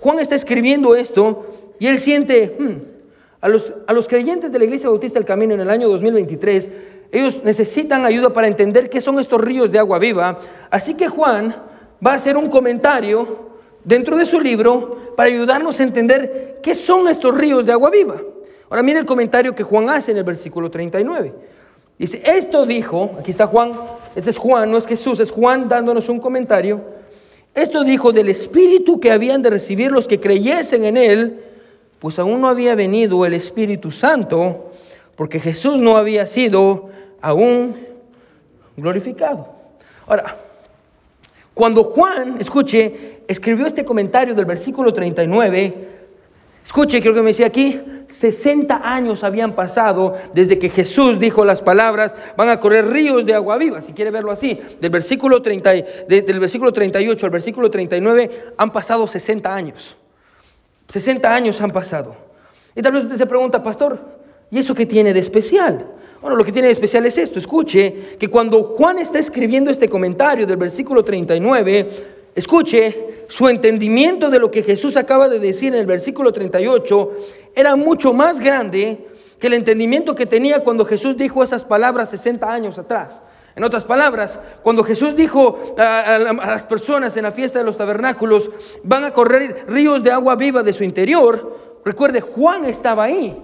Juan 0.00 0.18
está 0.18 0.34
escribiendo 0.34 0.96
esto 0.96 1.69
y 1.80 1.86
él 1.86 1.98
siente, 1.98 2.56
hmm, 2.56 2.72
a, 3.40 3.48
los, 3.48 3.72
a 3.86 3.92
los 3.92 4.06
creyentes 4.06 4.52
de 4.52 4.58
la 4.58 4.66
Iglesia 4.66 4.90
Bautista 4.90 5.18
del 5.18 5.26
Camino 5.26 5.54
en 5.54 5.60
el 5.60 5.70
año 5.70 5.88
2023, 5.88 6.68
ellos 7.10 7.40
necesitan 7.42 8.04
ayuda 8.04 8.32
para 8.32 8.46
entender 8.46 8.88
qué 8.88 9.00
son 9.00 9.18
estos 9.18 9.40
ríos 9.40 9.72
de 9.72 9.78
agua 9.78 9.98
viva. 9.98 10.38
Así 10.70 10.94
que 10.94 11.08
Juan 11.08 11.56
va 12.06 12.12
a 12.12 12.16
hacer 12.16 12.36
un 12.36 12.48
comentario 12.48 13.50
dentro 13.82 14.18
de 14.18 14.26
su 14.26 14.38
libro 14.38 15.14
para 15.16 15.30
ayudarnos 15.30 15.80
a 15.80 15.82
entender 15.82 16.60
qué 16.62 16.74
son 16.74 17.08
estos 17.08 17.36
ríos 17.36 17.64
de 17.64 17.72
agua 17.72 17.90
viva. 17.90 18.20
Ahora 18.68 18.82
mire 18.82 18.98
el 19.00 19.06
comentario 19.06 19.54
que 19.54 19.62
Juan 19.62 19.88
hace 19.88 20.12
en 20.12 20.18
el 20.18 20.24
versículo 20.24 20.70
39. 20.70 21.32
Dice, 21.98 22.22
esto 22.24 22.66
dijo, 22.66 23.16
aquí 23.18 23.30
está 23.30 23.46
Juan, 23.46 23.72
este 24.14 24.30
es 24.30 24.38
Juan, 24.38 24.70
no 24.70 24.76
es 24.76 24.86
Jesús, 24.86 25.18
es 25.18 25.30
Juan 25.30 25.66
dándonos 25.68 26.10
un 26.10 26.18
comentario. 26.18 26.80
Esto 27.54 27.84
dijo 27.84 28.12
del 28.12 28.28
Espíritu 28.28 29.00
que 29.00 29.10
habían 29.10 29.42
de 29.42 29.50
recibir 29.50 29.90
los 29.90 30.06
que 30.06 30.20
creyesen 30.20 30.84
en 30.84 30.96
Él, 30.96 31.44
pues 32.00 32.18
aún 32.18 32.40
no 32.40 32.48
había 32.48 32.74
venido 32.74 33.24
el 33.24 33.34
Espíritu 33.34 33.90
Santo, 33.90 34.70
porque 35.14 35.38
Jesús 35.38 35.78
no 35.78 35.96
había 35.96 36.26
sido 36.26 36.88
aún 37.20 37.76
glorificado. 38.76 39.48
Ahora, 40.06 40.36
cuando 41.52 41.84
Juan, 41.84 42.38
escuche, 42.40 43.20
escribió 43.28 43.66
este 43.66 43.84
comentario 43.84 44.34
del 44.34 44.46
versículo 44.46 44.94
39, 44.94 45.88
escuche, 46.64 47.02
creo 47.02 47.12
que 47.12 47.20
me 47.20 47.28
decía 47.28 47.46
aquí, 47.46 47.78
60 48.08 48.80
años 48.82 49.22
habían 49.22 49.54
pasado 49.54 50.16
desde 50.32 50.58
que 50.58 50.70
Jesús 50.70 51.20
dijo 51.20 51.44
las 51.44 51.60
palabras, 51.60 52.14
van 52.34 52.48
a 52.48 52.58
correr 52.58 52.88
ríos 52.88 53.26
de 53.26 53.34
agua 53.34 53.58
viva, 53.58 53.82
si 53.82 53.92
quiere 53.92 54.10
verlo 54.10 54.32
así, 54.32 54.58
del 54.80 54.90
versículo, 54.90 55.42
30, 55.42 55.70
del 56.08 56.40
versículo 56.40 56.72
38 56.72 57.26
al 57.26 57.30
versículo 57.30 57.70
39 57.70 58.54
han 58.56 58.70
pasado 58.70 59.06
60 59.06 59.54
años. 59.54 59.98
60 60.90 61.34
años 61.34 61.60
han 61.60 61.70
pasado. 61.70 62.14
Y 62.74 62.82
tal 62.82 62.92
vez 62.92 63.04
usted 63.04 63.16
se 63.16 63.26
pregunta, 63.26 63.62
pastor, 63.62 63.98
¿y 64.50 64.58
eso 64.58 64.74
qué 64.74 64.86
tiene 64.86 65.12
de 65.12 65.20
especial? 65.20 65.86
Bueno, 66.20 66.36
lo 66.36 66.44
que 66.44 66.52
tiene 66.52 66.66
de 66.66 66.72
especial 66.72 67.06
es 67.06 67.16
esto. 67.16 67.38
Escuche 67.38 68.16
que 68.18 68.28
cuando 68.28 68.62
Juan 68.62 68.98
está 68.98 69.18
escribiendo 69.18 69.70
este 69.70 69.88
comentario 69.88 70.46
del 70.46 70.56
versículo 70.56 71.04
39, 71.04 71.88
escuche, 72.34 73.24
su 73.28 73.48
entendimiento 73.48 74.28
de 74.28 74.38
lo 74.38 74.50
que 74.50 74.62
Jesús 74.62 74.96
acaba 74.96 75.28
de 75.28 75.38
decir 75.38 75.72
en 75.72 75.80
el 75.80 75.86
versículo 75.86 76.32
38 76.32 77.10
era 77.54 77.76
mucho 77.76 78.12
más 78.12 78.40
grande 78.40 79.06
que 79.38 79.46
el 79.46 79.54
entendimiento 79.54 80.14
que 80.14 80.26
tenía 80.26 80.60
cuando 80.60 80.84
Jesús 80.84 81.16
dijo 81.16 81.42
esas 81.42 81.64
palabras 81.64 82.10
60 82.10 82.52
años 82.52 82.76
atrás. 82.76 83.22
En 83.56 83.64
otras 83.64 83.84
palabras, 83.84 84.38
cuando 84.62 84.84
Jesús 84.84 85.16
dijo 85.16 85.58
a, 85.76 86.18
las 86.18 86.62
personas 86.64 87.16
en 87.16 87.24
la 87.24 87.32
fiesta 87.32 87.58
de 87.58 87.64
los 87.64 87.76
tabernáculos, 87.76 88.50
van 88.84 89.04
a 89.04 89.12
correr 89.12 89.64
ríos 89.68 90.02
de 90.02 90.12
agua 90.12 90.36
viva 90.36 90.62
de 90.62 90.72
su 90.72 90.84
interior, 90.84 91.80
recuerde, 91.84 92.20
Juan 92.20 92.64
estaba 92.64 93.04
ahí. 93.04 93.36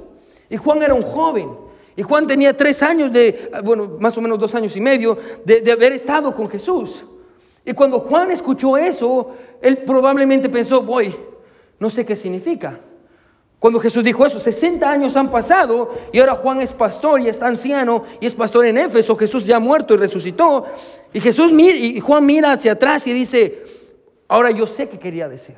Y 0.49 0.57
Juan 0.57 0.83
era 0.83 0.95
un 0.95 1.03
joven. 1.03 1.51
Y 1.97 2.03
Juan 2.03 2.27
tenía 2.27 2.57
tres 2.57 2.83
años 2.83 3.11
de, 3.11 3.51
bueno, 3.65 3.97
más 3.99 4.17
o 4.19 4.21
menos 4.21 4.39
dos 4.39 4.55
años 4.55 4.77
y 4.77 4.81
medio 4.81 5.17
de, 5.45 5.73
haber 5.73 5.93
estado 5.93 6.35
con 6.35 6.49
Jesús. 6.49 7.05
Y 7.65 7.73
cuando 7.73 7.99
Juan 8.01 8.31
escuchó 8.31 8.77
eso, 8.77 9.31
él 9.61 9.79
probablemente 9.79 10.49
pensó, 10.49 10.83
voy, 10.83 11.17
no 11.81 11.91
sé 11.91 12.05
qué 12.05 12.15
significa. 12.15 12.79
Cuando 13.59 13.81
Jesús 13.81 14.05
dijo 14.05 14.27
eso, 14.27 14.39
60 14.39 14.89
años 14.89 15.17
han 15.17 15.31
pasado 15.31 15.95
y 16.13 16.21
ahora 16.21 16.35
Juan 16.35 16.61
es 16.61 16.75
pastor 16.75 17.21
y 17.21 17.29
está 17.29 17.47
anciano 17.47 18.05
y 18.21 18.27
es 18.27 18.35
pastor 18.35 18.67
en 18.67 18.77
Éfeso, 18.77 19.17
Jesús 19.17 19.47
ya 19.47 19.59
muerto 19.59 19.95
y 19.95 19.97
resucitó. 19.97 20.67
Y 21.13 21.21
Jesús 21.21 21.53
y 21.53 21.99
Juan 22.01 22.27
mira 22.27 22.53
hacia 22.53 22.73
atrás 22.73 23.07
y 23.07 23.13
dice, 23.13 23.65
ahora 24.29 24.51
yo 24.51 24.67
sé 24.67 24.89
qué 24.89 24.99
quería 24.99 25.29
decir. 25.29 25.57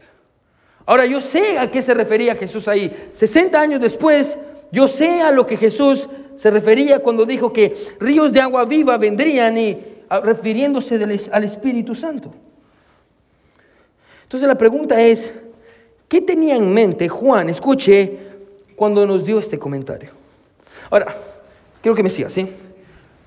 Ahora 0.86 1.04
yo 1.04 1.20
sé 1.20 1.58
a 1.58 1.70
qué 1.70 1.82
se 1.82 1.92
refería 1.92 2.36
Jesús 2.36 2.68
ahí. 2.68 3.10
60 3.12 3.60
años 3.60 3.80
después, 3.80 4.38
yo 4.70 4.88
sé 4.88 5.20
a 5.20 5.32
lo 5.32 5.46
que 5.46 5.56
Jesús 5.56 6.08
se 6.36 6.50
refería 6.50 7.00
cuando 7.00 7.26
dijo 7.26 7.52
que 7.52 7.76
ríos 7.98 8.32
de 8.32 8.40
agua 8.40 8.64
viva 8.64 8.96
vendrían 8.96 9.58
y 9.58 9.76
ah, 10.08 10.20
refiriéndose 10.20 11.28
al 11.32 11.44
Espíritu 11.44 11.94
Santo. 11.94 12.32
Entonces 14.22 14.46
la 14.46 14.56
pregunta 14.56 15.00
es, 15.00 15.32
¿qué 16.08 16.20
tenía 16.20 16.56
en 16.56 16.72
mente 16.72 17.08
Juan, 17.08 17.48
escuche, 17.48 18.18
cuando 18.74 19.06
nos 19.06 19.24
dio 19.24 19.38
este 19.38 19.58
comentario? 19.58 20.10
Ahora, 20.90 21.14
quiero 21.82 21.94
que 21.94 22.02
me 22.02 22.10
siga, 22.10 22.30
¿sí? 22.30 22.48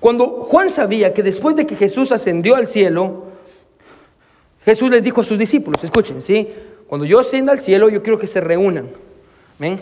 Cuando 0.00 0.26
Juan 0.26 0.68
sabía 0.68 1.14
que 1.14 1.22
después 1.22 1.54
de 1.54 1.64
que 1.64 1.76
Jesús 1.76 2.10
ascendió 2.10 2.56
al 2.56 2.66
cielo, 2.66 3.24
Jesús 4.64 4.90
les 4.90 5.02
dijo 5.02 5.20
a 5.20 5.24
sus 5.24 5.38
discípulos, 5.38 5.82
escuchen, 5.82 6.22
¿sí? 6.22 6.48
Cuando 6.88 7.06
yo 7.06 7.20
ascienda 7.20 7.52
al 7.52 7.58
cielo, 7.58 7.88
yo 7.88 8.02
quiero 8.02 8.18
que 8.18 8.26
se 8.26 8.40
reúnan. 8.40 8.90
¿Ven? 9.58 9.80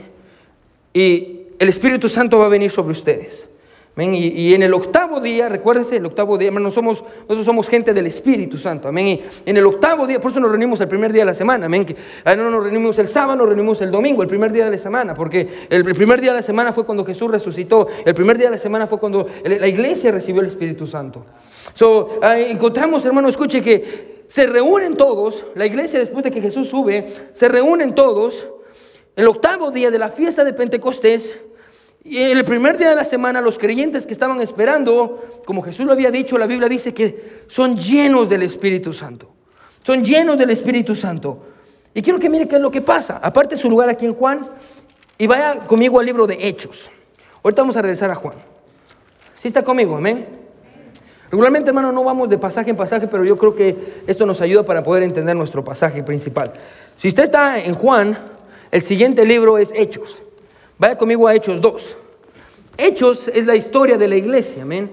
Y 0.93 1.47
el 1.59 1.69
Espíritu 1.69 2.09
Santo 2.09 2.39
va 2.39 2.47
a 2.47 2.49
venir 2.49 2.71
sobre 2.71 2.93
ustedes. 2.93 3.47
Y, 3.97 4.55
en 4.55 4.63
el 4.63 4.73
octavo 4.73 5.21
día, 5.21 5.49
recuérdense, 5.49 5.97
el 5.97 6.07
octavo 6.07 6.39
día, 6.39 6.51
nosotros 6.51 6.75
somos, 6.75 7.05
nosotros 7.23 7.45
somos 7.45 7.69
gente 7.69 7.93
del 7.93 8.07
Espíritu 8.07 8.57
Santo. 8.57 8.89
Amén. 8.89 9.07
Y 9.07 9.21
en 9.45 9.57
el 9.57 9.67
octavo 9.67 10.07
día, 10.07 10.21
por 10.21 10.31
eso 10.31 10.41
nos 10.41 10.51
reunimos 10.51 10.81
el 10.81 10.89
primer 10.89 11.13
día 11.13 11.23
de 11.23 11.27
la 11.27 11.35
semana. 11.35 11.67
Amén. 11.67 11.85
Que, 11.85 11.97
ah, 12.25 12.37
no 12.37 12.51
nos 12.51 12.63
reunimos 12.63 12.99
el 12.99 13.09
sábado, 13.09 13.37
nos 13.37 13.47
reunimos 13.49 13.81
el 13.81 13.91
domingo, 13.91 14.23
el 14.23 14.29
primer 14.29 14.53
día 14.53 14.65
de 14.65 14.71
la 14.71 14.79
semana. 14.79 15.13
Porque 15.13 15.47
el, 15.69 15.85
primer 15.85 16.21
día 16.21 16.31
de 16.31 16.37
la 16.37 16.43
semana 16.43 16.73
fue 16.73 16.87
cuando 16.87 17.05
Jesús 17.05 17.31
resucitó. 17.31 17.89
El 18.07 18.15
primer 18.15 18.39
día 18.39 18.47
de 18.47 18.53
la 18.53 18.63
semana 18.63 18.87
fue 18.87 18.99
cuando 18.99 19.27
la 19.45 19.67
iglesia 19.67 20.13
recibió 20.13 20.41
el 20.41 20.47
Espíritu 20.49 20.87
Santo. 20.87 21.27
So, 21.75 22.21
ah, 22.23 22.39
encontramos, 22.39 23.05
hermano, 23.05 23.29
escuche 23.29 23.61
que 23.61 24.25
se 24.29 24.47
reúnen 24.47 24.97
todos. 24.97 25.45
La 25.57 25.67
iglesia, 25.67 25.99
después 25.99 26.23
de 26.25 26.31
que 26.31 26.41
Jesús 26.41 26.69
sube, 26.69 27.07
se 27.33 27.49
reúnen 27.49 27.95
todos. 27.95 28.47
El 29.17 29.27
octavo 29.27 29.73
día 29.73 29.91
de 29.91 29.99
la 29.99 30.09
fiesta 30.09 30.45
de 30.45 30.53
Pentecostés 30.53 31.37
y 32.03 32.19
en 32.19 32.39
el 32.39 32.45
primer 32.45 32.79
día 32.79 32.91
de 32.91 32.97
la 32.97 33.05
semana 33.05 33.41
los 33.41 33.59
creyentes 33.59 34.07
que 34.07 34.13
estaban 34.13 34.41
esperando, 34.41 35.43
como 35.45 35.63
Jesús 35.63 35.85
lo 35.85 35.93
había 35.93 36.11
dicho, 36.11 36.39
la 36.39 36.47
Biblia 36.47 36.69
dice 36.69 36.95
que 36.95 37.45
son 37.47 37.77
llenos 37.77 38.29
del 38.29 38.43
Espíritu 38.43 38.93
Santo. 38.93 39.31
Son 39.85 40.03
llenos 40.03 40.39
del 40.39 40.51
Espíritu 40.51 40.95
Santo. 40.95 41.43
Y 41.93 42.01
quiero 42.01 42.19
que 42.19 42.31
mire 42.31 42.49
qué 42.49 42.57
es 42.57 42.63
lo 42.63 42.71
que 42.71 42.81
pasa. 42.81 43.21
Aparte 43.23 43.57
su 43.57 43.69
lugar 43.69 43.89
aquí 43.91 44.07
en 44.07 44.15
Juan 44.15 44.49
y 45.19 45.27
vaya 45.27 45.67
conmigo 45.67 46.01
al 46.01 46.07
libro 46.07 46.27
de 46.27 46.39
Hechos. 46.41 46.91
Ahorita 47.43 47.63
vamos 47.63 47.77
a 47.77 47.83
regresar 47.83 48.11
a 48.11 48.15
Juan. 48.15 48.37
¿Sí 49.37 49.49
está 49.49 49.63
conmigo? 49.63 49.97
Amén. 49.97 50.27
Regularmente, 51.31 51.71
hermano, 51.71 51.93
no 51.93 52.03
vamos 52.03 52.29
de 52.29 52.39
pasaje 52.39 52.71
en 52.71 52.77
pasaje, 52.77 53.07
pero 53.07 53.25
yo 53.25 53.37
creo 53.37 53.55
que 53.55 54.03
esto 54.07 54.27
nos 54.27 54.41
ayuda 54.41 54.65
para 54.65 54.83
poder 54.83 55.03
entender 55.03 55.37
nuestro 55.37 55.63
pasaje 55.63 56.03
principal. 56.03 56.53
Si 56.97 57.09
usted 57.09 57.25
está 57.25 57.59
en 57.59 57.75
Juan, 57.75 58.19
el 58.71 58.83
siguiente 58.83 59.25
libro 59.25 59.59
es 59.59 59.73
Hechos. 59.75 60.23
Vaya 60.81 60.97
conmigo 60.97 61.29
a 61.29 61.35
Hechos 61.35 61.61
2. 61.61 61.97
Hechos 62.79 63.29
es 63.29 63.45
la 63.45 63.55
historia 63.55 63.99
de 63.99 64.09
la 64.09 64.17
iglesia, 64.17 64.63
amén. 64.63 64.91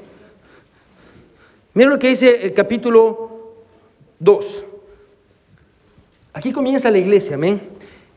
Mira 1.73 1.89
lo 1.89 1.97
que 1.97 2.09
dice 2.09 2.45
el 2.45 2.53
capítulo 2.53 3.55
2. 4.19 4.65
Aquí 6.33 6.51
comienza 6.51 6.91
la 6.91 6.97
iglesia, 6.97 7.35
amén. 7.35 7.61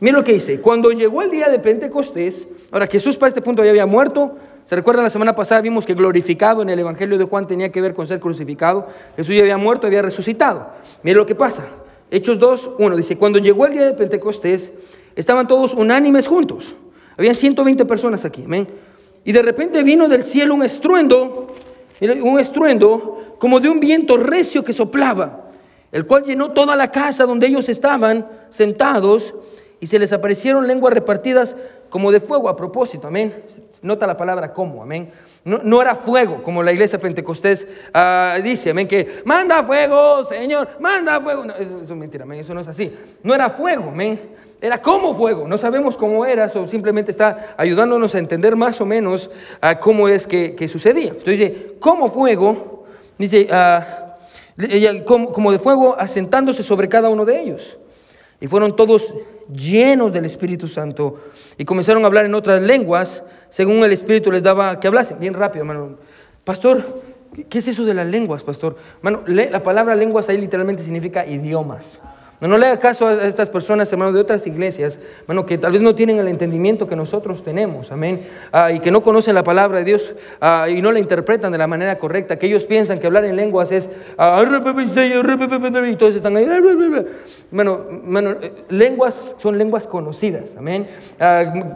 Mira 0.01 0.17
lo 0.17 0.23
que 0.25 0.33
dice. 0.33 0.59
Cuando 0.59 0.91
llegó 0.91 1.21
el 1.21 1.31
día 1.31 1.47
de 1.47 1.59
Pentecostés, 1.59 2.45
ahora 2.71 2.87
Jesús 2.87 3.15
para 3.15 3.29
este 3.29 3.41
punto 3.41 3.63
ya 3.63 3.69
había 3.69 3.85
muerto. 3.85 4.35
¿Se 4.65 4.75
recuerdan 4.75 5.05
la 5.05 5.09
semana 5.09 5.33
pasada? 5.33 5.61
Vimos 5.61 5.85
que 5.85 5.93
glorificado 5.93 6.63
en 6.63 6.69
el 6.71 6.79
Evangelio 6.79 7.17
de 7.17 7.23
Juan 7.23 7.47
tenía 7.47 7.71
que 7.71 7.79
ver 7.79 7.93
con 7.93 8.05
ser 8.05 8.19
crucificado. 8.19 8.85
Jesús 9.15 9.33
ya 9.33 9.43
había 9.43 9.57
muerto, 9.57 9.87
había 9.87 10.01
resucitado. 10.01 10.71
Mira 11.03 11.19
lo 11.19 11.25
que 11.25 11.35
pasa. 11.35 11.69
Hechos 12.09 12.37
2, 12.37 12.71
1 12.79 12.95
dice, 12.97 13.17
cuando 13.17 13.39
llegó 13.39 13.65
el 13.65 13.71
día 13.71 13.85
de 13.85 13.93
Pentecostés, 13.93 14.73
estaban 15.15 15.47
todos 15.47 15.73
unánimes 15.73 16.27
juntos. 16.27 16.75
Habían 17.21 17.35
120 17.35 17.85
personas 17.85 18.25
aquí, 18.25 18.45
amén. 18.45 18.67
Y 19.23 19.31
de 19.31 19.43
repente 19.43 19.83
vino 19.83 20.09
del 20.09 20.23
cielo 20.23 20.55
un 20.55 20.63
estruendo, 20.63 21.53
un 22.01 22.39
estruendo 22.39 23.35
como 23.37 23.59
de 23.59 23.69
un 23.69 23.79
viento 23.79 24.17
recio 24.17 24.63
que 24.63 24.73
soplaba, 24.73 25.51
el 25.91 26.07
cual 26.07 26.23
llenó 26.23 26.49
toda 26.49 26.75
la 26.75 26.89
casa 26.91 27.27
donde 27.27 27.45
ellos 27.45 27.69
estaban 27.69 28.27
sentados 28.49 29.35
y 29.79 29.85
se 29.85 29.99
les 29.99 30.11
aparecieron 30.13 30.65
lenguas 30.65 30.95
repartidas 30.95 31.55
como 31.91 32.11
de 32.11 32.21
fuego 32.21 32.49
a 32.49 32.55
propósito, 32.55 33.07
amén. 33.07 33.43
Nota 33.83 34.07
la 34.07 34.17
palabra 34.17 34.51
como, 34.51 34.81
amén. 34.81 35.11
No, 35.43 35.79
era 35.79 35.93
fuego, 35.93 36.41
como 36.41 36.63
la 36.63 36.71
iglesia 36.71 36.97
pentecostés 36.97 37.67
ah, 37.93 38.39
dice, 38.43 38.71
amén, 38.71 38.87
que 38.87 39.21
manda 39.25 39.63
fuego, 39.63 40.25
Señor, 40.25 40.69
manda 40.79 41.21
fuego. 41.21 41.43
eso, 41.43 41.81
es 41.83 41.89
mentira, 41.91 42.23
amén, 42.23 42.39
eso 42.39 42.55
no 42.55 42.61
es 42.61 42.67
así. 42.67 42.91
No 43.21 43.35
era 43.35 43.51
fuego, 43.51 43.89
amén. 43.89 44.41
Era 44.61 44.79
como 44.79 45.15
fuego, 45.15 45.47
no 45.47 45.57
sabemos 45.57 45.97
cómo 45.97 46.23
era, 46.23 46.45
o 46.45 46.67
simplemente 46.67 47.09
está 47.09 47.55
ayudándonos 47.57 48.13
a 48.13 48.19
entender 48.19 48.55
más 48.55 48.79
o 48.79 48.85
menos 48.85 49.31
a 49.59 49.79
cómo 49.79 50.07
es 50.07 50.27
que, 50.27 50.69
sucedía. 50.71 51.09
Entonces 51.09 51.39
dice, 51.39 51.75
como 51.79 52.11
fuego, 52.11 52.85
dice, 53.17 53.47
ah, 53.51 54.15
como, 55.05 55.31
como 55.31 55.51
de 55.51 55.57
fuego 55.57 55.95
asentándose 55.97 56.61
sobre 56.61 56.87
cada 56.87 57.09
uno 57.09 57.25
de 57.25 57.41
ellos. 57.41 57.79
Y 58.39 58.47
fueron 58.47 58.75
todos 58.75 59.13
llenos 59.51 60.13
del 60.13 60.25
Espíritu 60.25 60.67
Santo 60.67 61.19
y 61.57 61.65
comenzaron 61.65 62.03
a 62.03 62.07
hablar 62.07 62.25
en 62.25 62.35
otras 62.35 62.61
lenguas 62.61 63.23
según 63.49 63.83
el 63.83 63.91
Espíritu 63.91 64.31
les 64.31 64.43
daba 64.43 64.79
que 64.79 64.87
hablasen. 64.87 65.19
Bien 65.19 65.33
rápido, 65.33 65.63
hermano. 65.63 65.97
Pastor, 66.43 67.01
¿qué 67.49 67.57
es 67.57 67.67
eso 67.67 67.83
de 67.83 67.93
las 67.93 68.07
lenguas, 68.07 68.43
pastor? 68.43 68.77
Hermano, 68.97 69.23
la 69.27 69.63
palabra 69.63 69.95
lenguas 69.95 70.29
ahí 70.29 70.37
literalmente 70.37 70.83
significa 70.83 71.25
idiomas. 71.25 71.99
No, 72.41 72.57
le 72.57 72.65
haga 72.65 72.79
caso 72.79 73.05
a 73.05 73.27
estas 73.27 73.51
personas, 73.51 73.93
hermanos, 73.93 74.15
de 74.15 74.19
otras 74.19 74.47
iglesias, 74.47 74.99
hermano, 75.21 75.45
que 75.45 75.59
tal 75.59 75.73
vez 75.73 75.81
no 75.83 75.93
tienen 75.93 76.17
el 76.17 76.27
entendimiento 76.27 76.87
que 76.87 76.95
nosotros 76.95 77.43
tenemos, 77.43 77.91
amén, 77.91 78.27
ah, 78.51 78.71
y 78.71 78.79
que 78.79 78.89
no 78.89 79.01
conocen 79.03 79.35
la 79.35 79.43
palabra 79.43 79.77
de 79.77 79.83
Dios 79.83 80.15
ah, 80.41 80.65
y 80.67 80.81
no 80.81 80.91
la 80.91 80.97
interpretan 80.97 81.51
de 81.51 81.59
la 81.59 81.67
manera 81.67 81.99
correcta, 81.99 82.39
que 82.39 82.47
ellos 82.47 82.65
piensan 82.65 82.97
que 82.97 83.05
hablar 83.05 83.25
en 83.25 83.35
lenguas 83.35 83.71
es, 83.71 83.89
ah, 84.17 84.43
y 84.43 85.95
todos 85.97 86.15
están 86.15 86.35
ahí, 86.35 86.47
bueno, 87.51 87.85
lenguas 88.69 89.35
son 89.37 89.59
lenguas 89.59 89.85
conocidas, 89.85 90.55
amén. 90.57 90.89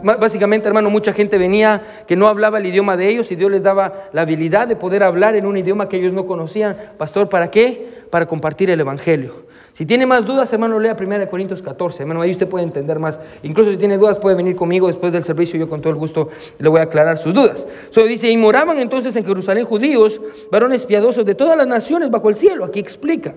básicamente, 0.02 0.66
hermano, 0.66 0.90
mucha 0.90 1.12
gente 1.12 1.38
venía 1.38 1.80
que 2.08 2.16
no 2.16 2.26
hablaba 2.26 2.58
el 2.58 2.66
idioma 2.66 2.96
de 2.96 3.08
ellos 3.08 3.30
y 3.30 3.36
Dios 3.36 3.52
les 3.52 3.62
daba 3.62 4.08
la 4.12 4.22
habilidad 4.22 4.66
de 4.66 4.74
poder 4.74 5.04
hablar 5.04 5.36
en 5.36 5.46
un 5.46 5.56
idioma 5.56 5.88
que 5.88 5.98
ellos 5.98 6.12
no 6.12 6.26
conocían. 6.26 6.76
Pastor, 6.98 7.28
¿para 7.28 7.52
qué? 7.52 7.88
Para 8.10 8.26
compartir 8.26 8.68
el 8.70 8.80
Evangelio. 8.80 9.46
Si 9.76 9.84
tiene 9.84 10.06
más 10.06 10.24
dudas, 10.24 10.54
hermano, 10.56 10.78
lea 10.78 10.96
1 10.98 11.28
Corintios 11.28 11.62
14. 11.62 12.02
Hermano, 12.02 12.20
ahí 12.20 12.32
usted 12.32 12.48
puede 12.48 12.64
entender 12.64 12.98
más. 12.98 13.18
Incluso 13.42 13.70
si 13.70 13.76
tiene 13.76 13.96
dudas, 13.96 14.18
puede 14.18 14.36
venir 14.36 14.56
conmigo 14.56 14.88
después 14.88 15.12
del 15.12 15.24
servicio. 15.24 15.58
Yo 15.58 15.68
con 15.68 15.80
todo 15.80 15.90
el 15.90 15.98
gusto 15.98 16.28
le 16.58 16.68
voy 16.68 16.80
a 16.80 16.84
aclarar 16.84 17.18
sus 17.18 17.32
dudas. 17.32 17.66
Solo 17.90 18.06
dice, 18.06 18.30
y 18.30 18.36
moraban 18.36 18.78
entonces 18.78 19.14
en 19.16 19.24
Jerusalén 19.24 19.64
judíos, 19.64 20.20
varones 20.50 20.84
piadosos 20.84 21.24
de 21.24 21.34
todas 21.34 21.56
las 21.56 21.66
naciones 21.66 22.10
bajo 22.10 22.28
el 22.28 22.34
cielo. 22.34 22.64
Aquí 22.64 22.80
explica. 22.80 23.34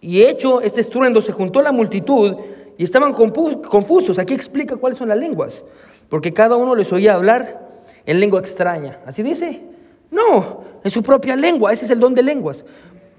Y 0.00 0.22
hecho 0.22 0.60
este 0.60 0.80
estruendo, 0.80 1.20
se 1.20 1.32
juntó 1.32 1.62
la 1.62 1.72
multitud 1.72 2.36
y 2.76 2.84
estaban 2.84 3.12
confusos. 3.12 4.18
Aquí 4.18 4.34
explica 4.34 4.76
cuáles 4.76 4.98
son 4.98 5.08
las 5.08 5.18
lenguas. 5.18 5.64
Porque 6.08 6.32
cada 6.32 6.56
uno 6.56 6.74
les 6.74 6.92
oía 6.92 7.14
hablar 7.14 7.68
en 8.06 8.20
lengua 8.20 8.40
extraña. 8.40 9.00
¿Así 9.06 9.22
dice? 9.22 9.62
No, 10.10 10.62
en 10.82 10.90
su 10.90 11.02
propia 11.02 11.36
lengua. 11.36 11.72
Ese 11.72 11.84
es 11.84 11.90
el 11.90 12.00
don 12.00 12.14
de 12.14 12.22
lenguas. 12.22 12.64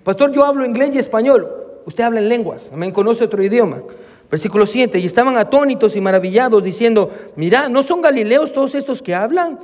Pastor, 0.03 0.31
yo 0.31 0.43
hablo 0.43 0.65
inglés 0.65 0.95
y 0.95 0.99
español. 0.99 1.58
Usted 1.89 2.03
habla 2.03 2.19
en 2.19 2.29
lenguas. 2.29 2.69
Amén, 2.71 2.91
conoce 2.91 3.23
otro 3.23 3.43
idioma. 3.43 3.81
Versículo 4.29 4.67
7. 4.67 4.99
Y 4.99 5.07
estaban 5.07 5.35
atónitos 5.37 5.95
y 5.95 6.01
maravillados 6.01 6.63
diciendo, 6.63 7.09
mirad, 7.35 7.67
¿no 7.69 7.81
son 7.81 7.99
galileos 7.99 8.53
todos 8.53 8.75
estos 8.75 9.01
que 9.01 9.15
hablan? 9.15 9.57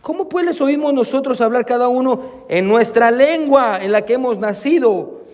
¿Cómo 0.00 0.28
pues 0.28 0.46
les 0.46 0.60
oímos 0.60 0.94
nosotros 0.94 1.40
hablar 1.40 1.66
cada 1.66 1.88
uno 1.88 2.44
en 2.48 2.68
nuestra 2.68 3.10
lengua 3.10 3.80
en 3.82 3.90
la 3.90 4.02
que 4.02 4.14
hemos 4.14 4.38
nacido? 4.38 5.24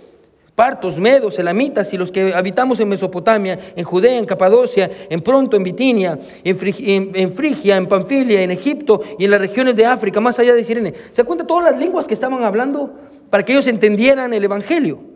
partos, 0.55 0.99
medos, 0.99 1.39
elamitas 1.39 1.93
y 1.95 1.97
los 1.97 2.11
que 2.11 2.35
habitamos 2.35 2.81
en 2.81 2.89
Mesopotamia, 2.91 3.59
en 3.77 3.83
Judea, 3.83 4.19
en 4.19 4.27
Capadocia, 4.27 4.91
en 5.09 5.23
Pronto, 5.23 5.57
en 5.57 5.63
Bitinia, 5.63 6.19
en, 6.45 7.33
Frigia, 7.33 7.79
en 7.79 7.87
Panfilia, 7.87 8.43
en 8.43 8.51
Egipto 8.51 9.01
y 9.19 9.25
en 9.25 9.31
las 9.31 9.41
regiones 9.41 9.75
de 9.75 9.87
África, 9.87 10.21
más 10.21 10.39
allá 10.39 10.55
de 10.55 10.63
Sirene. 10.63 10.93
¿Se 11.13 11.25
cuenta 11.25 11.47
todas 11.47 11.65
las 11.73 11.81
lenguas 11.81 12.07
que 12.07 12.13
estaban 12.13 12.43
hablando 12.45 12.93
para 13.31 13.43
que 13.43 13.53
ellos 13.53 13.69
entendieran 13.69 14.35
el 14.35 14.45
Evangelio? 14.45 15.10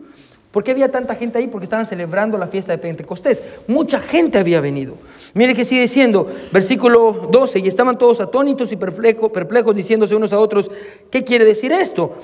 ¿Por 0.55 0.63
qué 0.63 0.71
había 0.71 0.89
tanta 0.89 1.15
gente 1.15 1.37
ahí? 1.37 1.47
Porque 1.47 1.65
estaban 1.65 1.85
celebrando 1.85 2.37
la 2.37 2.47
fiesta 2.47 2.71
de 2.71 2.77
Pentecostés. 2.77 3.43
Mucha 3.67 3.99
gente 3.99 4.37
había 4.37 4.61
venido. 4.61 4.93
Mire 5.33 5.53
que 5.53 5.65
sigue 5.65 5.81
diciendo, 5.81 6.25
versículo 6.53 7.27
12, 7.29 7.59
y 7.59 7.67
estaban 7.67 7.97
todos 7.97 8.21
atónitos 8.21 8.71
y 8.71 8.77
perplejos, 8.77 9.75
diciéndose 9.75 10.15
unos 10.15 10.31
a 10.31 10.39
otros, 10.39 10.71
¿qué 11.11 11.25
quiere 11.25 11.43
decir 11.43 11.73
esto? 11.73 12.15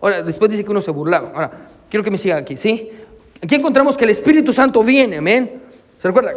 Ahora, 0.00 0.22
después 0.22 0.48
dice 0.48 0.62
que 0.62 0.70
uno 0.70 0.80
se 0.80 0.92
burlaba. 0.92 1.32
Ahora, 1.34 1.50
quiero 1.90 2.04
que 2.04 2.10
me 2.12 2.18
siga 2.18 2.36
aquí, 2.36 2.56
¿sí? 2.56 2.88
Aquí 3.42 3.56
encontramos 3.56 3.96
que 3.96 4.04
el 4.04 4.10
Espíritu 4.10 4.52
Santo 4.52 4.84
viene, 4.84 5.16
amén. 5.16 5.60
¿Se 6.00 6.06
recuerda? 6.06 6.34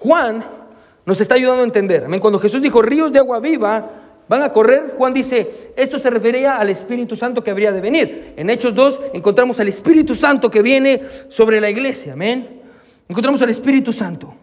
Juan 0.00 0.44
nos 1.04 1.20
está 1.20 1.36
ayudando 1.36 1.62
a 1.62 1.66
entender, 1.66 2.06
amén. 2.06 2.18
Cuando 2.18 2.40
Jesús 2.40 2.60
dijo 2.60 2.82
ríos 2.82 3.12
de 3.12 3.20
agua 3.20 3.38
viva 3.38 3.88
van 4.28 4.42
a 4.42 4.50
correr, 4.50 4.94
Juan 4.96 5.14
dice, 5.14 5.72
esto 5.76 5.98
se 5.98 6.10
refería 6.10 6.56
al 6.56 6.70
Espíritu 6.70 7.16
Santo 7.16 7.42
que 7.42 7.50
habría 7.50 7.72
de 7.72 7.80
venir. 7.80 8.34
En 8.36 8.50
Hechos 8.50 8.74
2 8.74 9.00
encontramos 9.14 9.60
al 9.60 9.68
Espíritu 9.68 10.14
Santo 10.14 10.50
que 10.50 10.62
viene 10.62 11.02
sobre 11.28 11.60
la 11.60 11.70
iglesia, 11.70 12.14
amén. 12.14 12.60
Encontramos 13.08 13.40
al 13.42 13.50
Espíritu 13.50 13.92
Santo. 13.92 14.34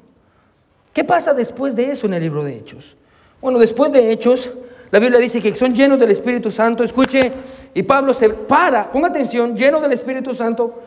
¿Qué 0.93 1.03
pasa 1.03 1.33
después 1.33 1.75
de 1.75 1.91
eso 1.91 2.05
en 2.05 2.13
el 2.13 2.23
libro 2.23 2.43
de 2.43 2.57
Hechos? 2.57 2.95
Bueno, 3.41 3.59
después 3.59 3.91
de 3.91 4.11
Hechos, 4.11 4.51
la 4.91 4.99
Biblia 4.99 5.19
dice 5.19 5.41
que 5.41 5.55
son 5.55 5.73
llenos 5.73 5.99
del 5.99 6.11
Espíritu 6.11 6.51
Santo. 6.51 6.83
Escuche, 6.83 7.31
y 7.73 7.83
Pablo 7.83 8.13
se 8.13 8.29
para, 8.29 8.91
ponga 8.91 9.07
atención, 9.07 9.55
lleno 9.57 9.81
del 9.81 9.93
Espíritu 9.93 10.33
Santo 10.33 10.81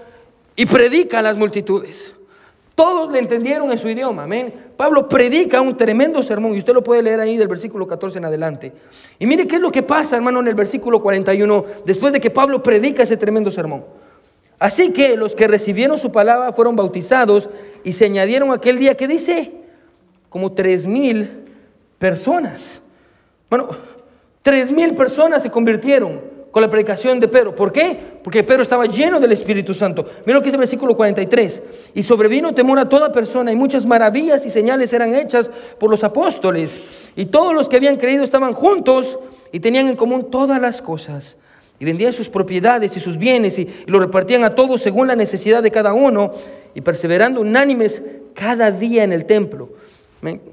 y 0.54 0.64
predica 0.64 1.18
a 1.18 1.22
las 1.22 1.37
multitudes. 1.37 2.14
Todos 2.77 3.11
le 3.11 3.19
entendieron 3.19 3.73
en 3.73 3.79
su 3.79 3.89
idioma, 3.89 4.23
amén. 4.23 4.55
Pablo 4.77 5.09
predica 5.09 5.61
un 5.61 5.77
tremendo 5.77 6.23
sermón 6.23 6.55
y 6.55 6.59
usted 6.59 6.73
lo 6.73 6.85
puede 6.85 7.03
leer 7.03 7.19
ahí 7.19 7.37
del 7.37 7.49
versículo 7.49 7.89
14 7.89 8.19
en 8.19 8.27
adelante. 8.27 8.73
Y 9.19 9.27
mire 9.27 9.49
qué 9.49 9.57
es 9.57 9.61
lo 9.61 9.73
que 9.73 9.83
pasa, 9.83 10.15
hermano, 10.15 10.39
en 10.39 10.47
el 10.47 10.55
versículo 10.55 11.03
41, 11.03 11.65
después 11.85 12.12
de 12.12 12.21
que 12.21 12.31
Pablo 12.31 12.62
predica 12.62 13.03
ese 13.03 13.17
tremendo 13.17 13.51
sermón. 13.51 13.85
Así 14.61 14.93
que 14.93 15.17
los 15.17 15.35
que 15.35 15.49
recibieron 15.49 15.99
su 15.99 16.12
palabra 16.12 16.53
fueron 16.53 16.77
bautizados 16.77 17.49
y 17.83 17.93
se 17.93 18.05
añadieron 18.05 18.53
aquel 18.53 18.79
día 18.79 18.95
que 18.95 19.09
dice 19.09 19.53
como 20.29 20.53
tres 20.53 20.87
mil 20.87 21.49
personas. 21.99 22.81
Bueno, 23.51 23.69
Tres 24.47 24.71
mil 24.71 24.95
personas 24.95 25.43
se 25.43 25.51
convirtieron 25.51 26.21
con 26.57 26.62
la 26.62 26.71
predicación 26.71 27.21
de 27.21 27.29
Pedro. 27.29 27.55
¿Por 27.55 27.71
qué? 27.71 27.95
Porque 28.25 28.42
Pedro 28.42 28.62
estaba 28.62 28.87
lleno 28.87 29.21
del 29.21 29.31
Espíritu 29.31 29.75
Santo. 29.75 30.07
Mira 30.25 30.38
lo 30.38 30.40
que 30.40 30.47
dice 30.47 30.57
el 30.57 30.61
versículo 30.61 30.97
43. 30.97 31.62
Y 31.92 32.03
sobrevino 32.03 32.55
temor 32.55 32.79
a 32.79 32.88
toda 32.88 33.12
persona 33.12 33.53
y 33.53 33.57
muchas 33.57 33.85
maravillas 33.85 34.47
y 34.47 34.49
señales 34.49 34.90
eran 34.95 35.14
hechas 35.14 35.51
por 35.79 35.90
los 35.90 36.03
apóstoles. 36.03 36.81
Y 37.14 37.27
todos 37.27 37.53
los 37.53 37.69
que 37.69 37.77
habían 37.77 37.97
creído 37.97 38.25
estaban 38.25 38.55
juntos 38.55 39.19
y 39.53 39.61
tenían 39.61 39.87
en 39.87 39.97
común 39.97 40.31
todas 40.31 40.59
las 40.59 40.81
cosas. 40.81 41.37
Y 41.79 41.85
vendían 41.85 42.14
sus 42.14 42.31
propiedades 42.31 42.97
y 42.97 43.01
sus 43.01 43.19
bienes 43.19 43.59
y, 43.59 43.69
y 43.87 43.90
lo 43.90 44.01
repartían 44.01 44.42
a 44.42 44.55
todos 44.55 44.81
según 44.81 45.09
la 45.09 45.14
necesidad 45.14 45.62
de 45.62 45.71
cada 45.71 45.92
uno 45.92 46.33
y 46.75 46.81
perseverando 46.81 47.42
unánimes 47.42 48.01
cada 48.33 48.71
día 48.71 49.05
en 49.05 49.12
el 49.12 49.27
templo 49.27 49.69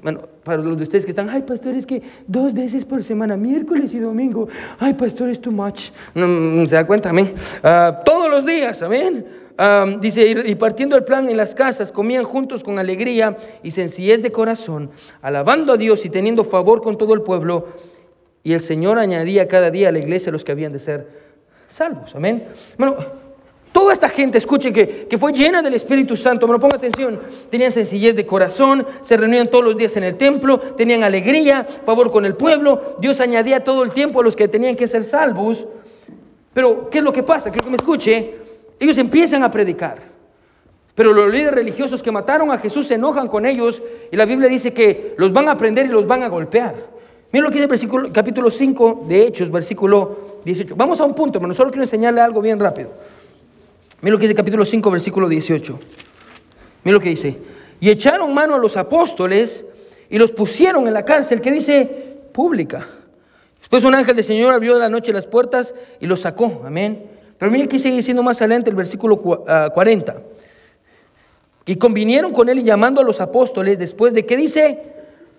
bueno, 0.02 0.20
para 0.42 0.62
los 0.62 0.76
de 0.76 0.82
ustedes 0.82 1.04
que 1.04 1.10
están, 1.10 1.28
ay, 1.30 1.42
pastor, 1.42 1.74
es 1.74 1.86
que 1.86 2.02
dos 2.26 2.52
veces 2.52 2.84
por 2.84 3.02
semana, 3.02 3.36
miércoles 3.36 3.92
y 3.94 3.98
domingo, 3.98 4.48
ay, 4.78 4.94
pastor, 4.94 5.30
es 5.30 5.40
too 5.40 5.52
much. 5.52 5.90
No, 6.14 6.26
¿Se 6.68 6.74
da 6.74 6.86
cuenta? 6.86 7.10
Amén. 7.10 7.32
Ah, 7.62 8.02
todos 8.04 8.30
los 8.30 8.46
días, 8.46 8.82
amén. 8.82 9.24
Ah, 9.56 9.86
dice, 10.00 10.44
y 10.46 10.54
partiendo 10.56 10.96
el 10.96 11.04
plan 11.04 11.28
en 11.28 11.36
las 11.36 11.54
casas, 11.54 11.92
comían 11.92 12.24
juntos 12.24 12.64
con 12.64 12.78
alegría 12.78 13.36
y 13.62 13.70
sencillez 13.70 14.22
de 14.22 14.32
corazón, 14.32 14.90
alabando 15.22 15.72
a 15.72 15.76
Dios 15.76 16.04
y 16.04 16.10
teniendo 16.10 16.44
favor 16.44 16.82
con 16.82 16.98
todo 16.98 17.14
el 17.14 17.22
pueblo. 17.22 17.68
Y 18.42 18.52
el 18.52 18.60
Señor 18.60 18.98
añadía 18.98 19.48
cada 19.48 19.70
día 19.70 19.88
a 19.88 19.92
la 19.92 19.98
iglesia 19.98 20.30
los 20.30 20.44
que 20.44 20.52
habían 20.52 20.72
de 20.72 20.78
ser 20.78 21.08
salvos. 21.68 22.14
Amén. 22.14 22.46
Bueno, 22.76 22.96
Toda 23.74 23.92
esta 23.92 24.08
gente, 24.08 24.38
escuchen, 24.38 24.72
que, 24.72 25.08
que 25.08 25.18
fue 25.18 25.32
llena 25.32 25.60
del 25.60 25.74
Espíritu 25.74 26.16
Santo, 26.16 26.46
me 26.46 26.60
ponga 26.60 26.76
atención, 26.76 27.20
tenían 27.50 27.72
sencillez 27.72 28.14
de 28.14 28.24
corazón, 28.24 28.86
se 29.00 29.16
reunían 29.16 29.48
todos 29.48 29.64
los 29.64 29.76
días 29.76 29.96
en 29.96 30.04
el 30.04 30.14
templo, 30.14 30.60
tenían 30.60 31.02
alegría, 31.02 31.66
favor 31.84 32.12
con 32.12 32.24
el 32.24 32.36
pueblo, 32.36 32.94
Dios 33.00 33.18
añadía 33.18 33.64
todo 33.64 33.82
el 33.82 33.90
tiempo 33.90 34.20
a 34.20 34.22
los 34.22 34.36
que 34.36 34.46
tenían 34.46 34.76
que 34.76 34.86
ser 34.86 35.02
salvos. 35.02 35.66
Pero, 36.52 36.88
¿qué 36.88 36.98
es 36.98 37.04
lo 37.04 37.12
que 37.12 37.24
pasa? 37.24 37.50
Quiero 37.50 37.64
que 37.64 37.70
me 37.72 37.76
escuche, 37.76 38.36
ellos 38.78 38.96
empiezan 38.96 39.42
a 39.42 39.50
predicar. 39.50 40.00
Pero 40.94 41.12
los 41.12 41.32
líderes 41.32 41.56
religiosos 41.56 42.00
que 42.00 42.12
mataron 42.12 42.52
a 42.52 42.58
Jesús 42.58 42.86
se 42.86 42.94
enojan 42.94 43.26
con 43.26 43.44
ellos 43.44 43.82
y 44.12 44.16
la 44.16 44.24
Biblia 44.24 44.48
dice 44.48 44.72
que 44.72 45.16
los 45.18 45.32
van 45.32 45.48
a 45.48 45.58
prender 45.58 45.86
y 45.86 45.88
los 45.88 46.06
van 46.06 46.22
a 46.22 46.28
golpear. 46.28 46.76
Miren 47.32 47.42
lo 47.42 47.50
que 47.50 47.66
dice 47.66 47.88
el 47.92 48.12
capítulo 48.12 48.52
5 48.52 49.06
de 49.08 49.26
Hechos, 49.26 49.50
versículo 49.50 50.38
18. 50.44 50.76
Vamos 50.76 51.00
a 51.00 51.04
un 51.04 51.14
punto, 51.16 51.40
pero 51.40 51.52
solo 51.54 51.72
quiero 51.72 51.82
enseñarle 51.82 52.20
algo 52.20 52.40
bien 52.40 52.60
rápido. 52.60 52.90
Mira 54.04 54.12
lo 54.12 54.18
que 54.18 54.26
dice 54.26 54.34
capítulo 54.34 54.66
5, 54.66 54.90
versículo 54.90 55.30
18. 55.30 55.80
Mira 56.84 56.92
lo 56.92 57.00
que 57.00 57.08
dice. 57.08 57.38
Y 57.80 57.88
echaron 57.88 58.34
mano 58.34 58.54
a 58.54 58.58
los 58.58 58.76
apóstoles 58.76 59.64
y 60.10 60.18
los 60.18 60.30
pusieron 60.30 60.86
en 60.86 60.92
la 60.92 61.06
cárcel, 61.06 61.40
que 61.40 61.50
dice 61.50 62.18
pública. 62.30 62.86
Después 63.60 63.82
un 63.82 63.94
ángel 63.94 64.14
del 64.14 64.24
Señor 64.26 64.52
abrió 64.52 64.74
de 64.74 64.80
la 64.80 64.90
noche 64.90 65.10
las 65.10 65.24
puertas 65.24 65.74
y 66.00 66.06
los 66.06 66.20
sacó. 66.20 66.64
Amén. 66.66 67.02
Pero 67.38 67.50
mire 67.50 67.66
que 67.66 67.78
sigue 67.78 67.96
diciendo 67.96 68.22
más 68.22 68.42
adelante 68.42 68.68
el 68.68 68.76
versículo 68.76 69.16
40. 69.16 70.12
Ah, 70.12 70.20
y 71.64 71.76
convinieron 71.76 72.34
con 72.34 72.50
él 72.50 72.58
y 72.58 72.62
llamando 72.62 73.00
a 73.00 73.04
los 73.04 73.22
apóstoles 73.22 73.78
después 73.78 74.12
de 74.12 74.26
que 74.26 74.36
dice 74.36 74.82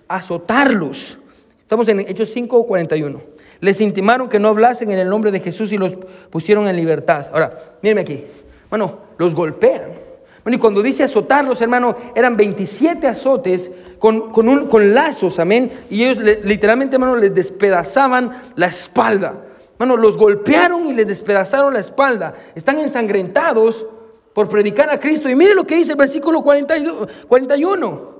azotarlos. 0.07 1.19
Estamos 1.61 1.87
en 1.87 1.99
Hechos 1.99 2.31
5, 2.33 2.65
41. 2.65 3.21
Les 3.59 3.79
intimaron 3.79 4.27
que 4.27 4.39
no 4.39 4.47
hablasen 4.47 4.89
en 4.89 4.97
el 4.97 5.07
nombre 5.07 5.29
de 5.29 5.39
Jesús 5.39 5.71
y 5.71 5.77
los 5.77 5.95
pusieron 6.31 6.67
en 6.67 6.75
libertad. 6.75 7.27
Ahora, 7.31 7.53
mírenme 7.83 8.01
aquí. 8.01 8.23
Bueno, 8.69 8.99
los 9.17 9.35
golpean. 9.35 10.05
Bueno, 10.43 10.57
y 10.57 10.59
cuando 10.59 10.81
dice 10.83 11.03
azotarlos, 11.03 11.61
hermano, 11.61 11.95
eran 12.13 12.37
27 12.37 13.07
azotes 13.07 13.71
con, 13.97 14.31
con, 14.31 14.93
lazos, 14.93 15.39
amén. 15.39 15.71
Y 15.89 16.03
ellos 16.03 16.23
literalmente, 16.43 16.97
hermano, 16.97 17.15
les 17.15 17.33
despedazaban 17.33 18.31
la 18.55 18.67
espalda. 18.67 19.41
Bueno, 19.79 19.97
los 19.97 20.17
golpearon 20.17 20.85
y 20.85 20.93
les 20.93 21.07
despedazaron 21.07 21.73
la 21.73 21.79
espalda. 21.79 22.35
Están 22.53 22.77
ensangrentados 22.77 23.85
por 24.33 24.47
predicar 24.47 24.89
a 24.89 24.99
Cristo. 24.99 25.29
Y 25.29 25.35
mire 25.35 25.55
lo 25.55 25.65
que 25.65 25.77
dice 25.77 25.93
el 25.93 25.97
versículo 25.97 26.43
41. 26.43 28.15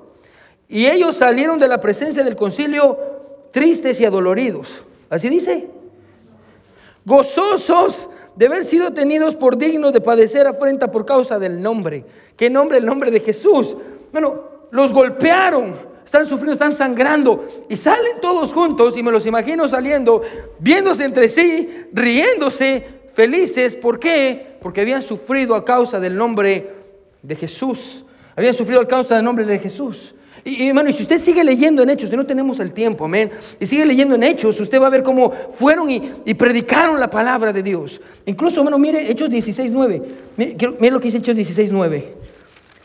Y 0.68 0.88
ellos 0.88 1.16
salieron 1.16 1.60
de 1.60 1.68
la 1.68 1.80
presencia 1.80 2.24
del 2.24 2.36
concilio 2.36 2.98
tristes 3.52 4.00
y 4.00 4.06
adoloridos. 4.06 4.84
Así 5.10 5.30
dice. 5.30 5.75
Gozosos 7.06 8.10
de 8.36 8.48
haber 8.48 8.66
sido 8.66 8.92
tenidos 8.92 9.36
por 9.36 9.58
dignos 9.58 9.94
de 9.94 10.02
padecer 10.02 10.48
afrenta 10.48 10.90
por 10.90 11.06
causa 11.06 11.38
del 11.38 11.62
nombre. 11.62 12.04
¿Qué 12.36 12.50
nombre? 12.50 12.80
El 12.80 12.86
nombre 12.86 13.12
de 13.12 13.20
Jesús. 13.20 13.78
Bueno, 14.12 14.44
los 14.72 14.92
golpearon, 14.92 15.76
están 16.04 16.26
sufriendo, 16.26 16.54
están 16.54 16.74
sangrando 16.74 17.48
y 17.70 17.76
salen 17.78 18.20
todos 18.20 18.54
juntos 18.54 18.98
y 18.98 19.04
me 19.04 19.12
los 19.12 19.26
imagino 19.28 19.68
saliendo, 19.68 20.22
viéndose 20.60 21.06
entre 21.06 21.30
sí, 21.30 21.70
riéndose, 21.94 22.84
felices. 23.14 23.76
¿Por 23.76 24.00
qué? 24.00 24.58
Porque 24.60 24.82
habían 24.82 25.04
sufrido 25.04 25.54
a 25.54 25.64
causa 25.64 26.00
del 26.00 26.16
nombre 26.16 26.74
de 27.22 27.36
Jesús. 27.36 28.04
Habían 28.36 28.56
sufrido 28.56 28.82
a 28.82 28.88
causa 28.88 29.16
del 29.16 29.26
nombre 29.26 29.46
de 29.46 29.60
Jesús. 29.60 30.16
Y, 30.48 30.68
hermano, 30.68 30.92
y 30.92 30.94
si 30.94 31.02
usted 31.02 31.18
sigue 31.18 31.44
leyendo 31.44 31.82
en 31.82 31.90
Hechos, 31.90 32.12
no 32.12 32.24
tenemos 32.24 32.60
el 32.60 32.72
tiempo, 32.72 33.06
amén, 33.06 33.32
y 33.60 33.66
sigue 33.66 33.84
leyendo 33.84 34.14
en 34.14 34.22
Hechos, 34.22 34.60
usted 34.60 34.80
va 34.80 34.86
a 34.86 34.92
ver 34.92 35.02
cómo 35.02 35.32
fueron 35.32 35.90
y, 35.90 36.00
predicaron 36.36 37.00
la 37.00 37.10
palabra 37.10 37.52
de 37.52 37.64
Dios. 37.64 38.00
Incluso, 38.28 38.60
hermano, 38.60 38.78
mire 38.78 39.10
Hechos 39.10 39.28
16, 39.28 39.72
9. 39.72 40.02
Mire, 40.38 40.56
mire 40.80 40.92
lo 40.92 41.00
que 41.00 41.06
dice 41.06 41.18
Hechos 41.18 41.36
16, 41.36 41.72
9. 41.72 42.14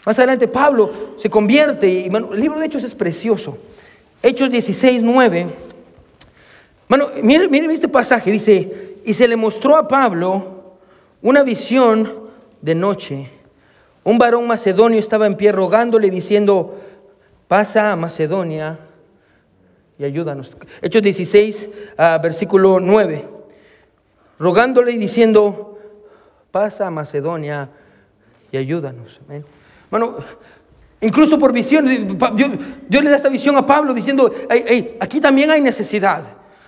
Más 0.07 0.19
adelante 0.19 0.49
Pablo 0.49 1.15
se 1.19 1.29
convierte, 1.29 1.87
y 1.87 2.07
el 2.07 2.41
libro 2.41 2.59
de 2.59 2.65
Hechos 2.65 2.83
es 2.83 2.95
precioso. 2.95 3.59
Hechos 4.23 4.51
16, 4.51 5.03
9. 5.03 5.47
Bueno, 6.89 7.09
mire, 7.23 7.47
mire 7.51 7.71
este 7.75 7.89
pasaje, 7.89 8.33
dice, 8.33 8.97
y 9.05 9.13
se 9.13 9.29
le 9.29 9.37
mostró 9.37 9.77
a 9.77 9.87
Pablo 9.87 10.79
una 11.21 11.43
visión 11.43 12.11
de 12.63 12.75
noche. 12.75 13.29
Un 14.03 14.17
varón 14.17 14.47
macedonio 14.47 14.99
estaba 14.99 15.27
en 15.27 15.35
pie 15.37 15.53
rogándole 15.53 16.09
diciendo, 16.09 16.80
pasa 17.51 17.91
a 17.91 17.97
Macedonia 17.97 18.79
y 19.99 20.05
ayúdanos. 20.05 20.57
Hechos 20.81 21.03
16, 21.03 21.71
ah, 21.99 22.21
versículo 22.23 22.79
9. 22.79 23.29
Rogándole 24.39 24.93
y 24.93 24.99
diciendo, 24.99 25.77
pasa 26.53 26.87
a 26.87 26.93
Macedonia 26.93 27.69
y 28.53 28.57
ayúdanos. 28.57 29.21
Amén. 29.27 29.45
Bueno, 29.91 30.19
incluso 31.01 31.41
por 31.41 31.53
visión, 31.53 31.87
Dios, 31.89 33.03
le 33.03 33.11
da 33.11 33.17
esta 33.17 33.29
visión 33.29 33.57
a 33.57 33.67
Pablo 33.67 33.93
diciendo, 33.95 34.33
aquí 35.01 35.21
también 35.21 35.51
hay 35.51 35.61
necesidad. 35.61 36.23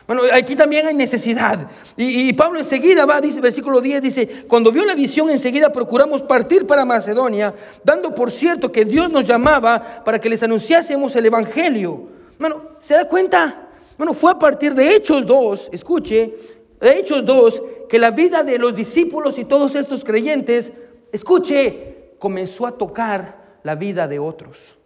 Bueno, 0.06 0.22
aquí 0.32 0.56
también 0.56 0.86
hay 0.86 0.94
necesidad. 0.94 1.68
Y, 1.96 2.32
Pablo 2.32 2.58
enseguida 2.58 3.06
va, 3.06 3.20
dice, 3.20 3.40
versículo 3.40 3.80
10, 3.80 4.02
dice, 4.02 4.44
cuando 4.48 4.72
vio 4.72 4.84
la 4.84 4.94
visión 4.94 5.30
enseguida 5.30 5.72
procuramos 5.72 6.22
partir 6.22 6.66
para 6.66 6.84
Macedonia, 6.84 7.54
dando 7.84 8.14
por 8.14 8.30
cierto 8.30 8.72
que 8.72 8.84
Dios 8.84 9.10
nos 9.10 9.26
llamaba 9.26 10.02
para 10.04 10.20
que 10.20 10.28
les 10.28 10.42
anunciásemos 10.42 11.14
el 11.14 11.26
Evangelio. 11.26 12.08
Bueno, 12.38 12.62
¿se 12.80 12.94
da 12.94 13.06
cuenta? 13.06 13.68
Bueno, 13.96 14.12
fue 14.12 14.32
a 14.32 14.38
partir 14.38 14.74
de 14.74 14.96
Hechos 14.96 15.24
2, 15.24 15.70
escuche, 15.72 16.34
de 16.80 16.98
Hechos 16.98 17.24
2, 17.24 17.62
que 17.88 17.98
la 17.98 18.10
vida 18.10 18.42
de 18.42 18.58
los 18.58 18.74
discípulos 18.74 19.38
y 19.38 19.44
todos 19.44 19.76
estos 19.76 20.02
creyentes, 20.02 20.72
escuche, 21.12 22.14
comenzó 22.18 22.66
a 22.66 22.72
tocar 22.72 23.58
la 23.62 23.76
vida 23.76 24.08
de 24.08 24.18
otros. 24.18 24.76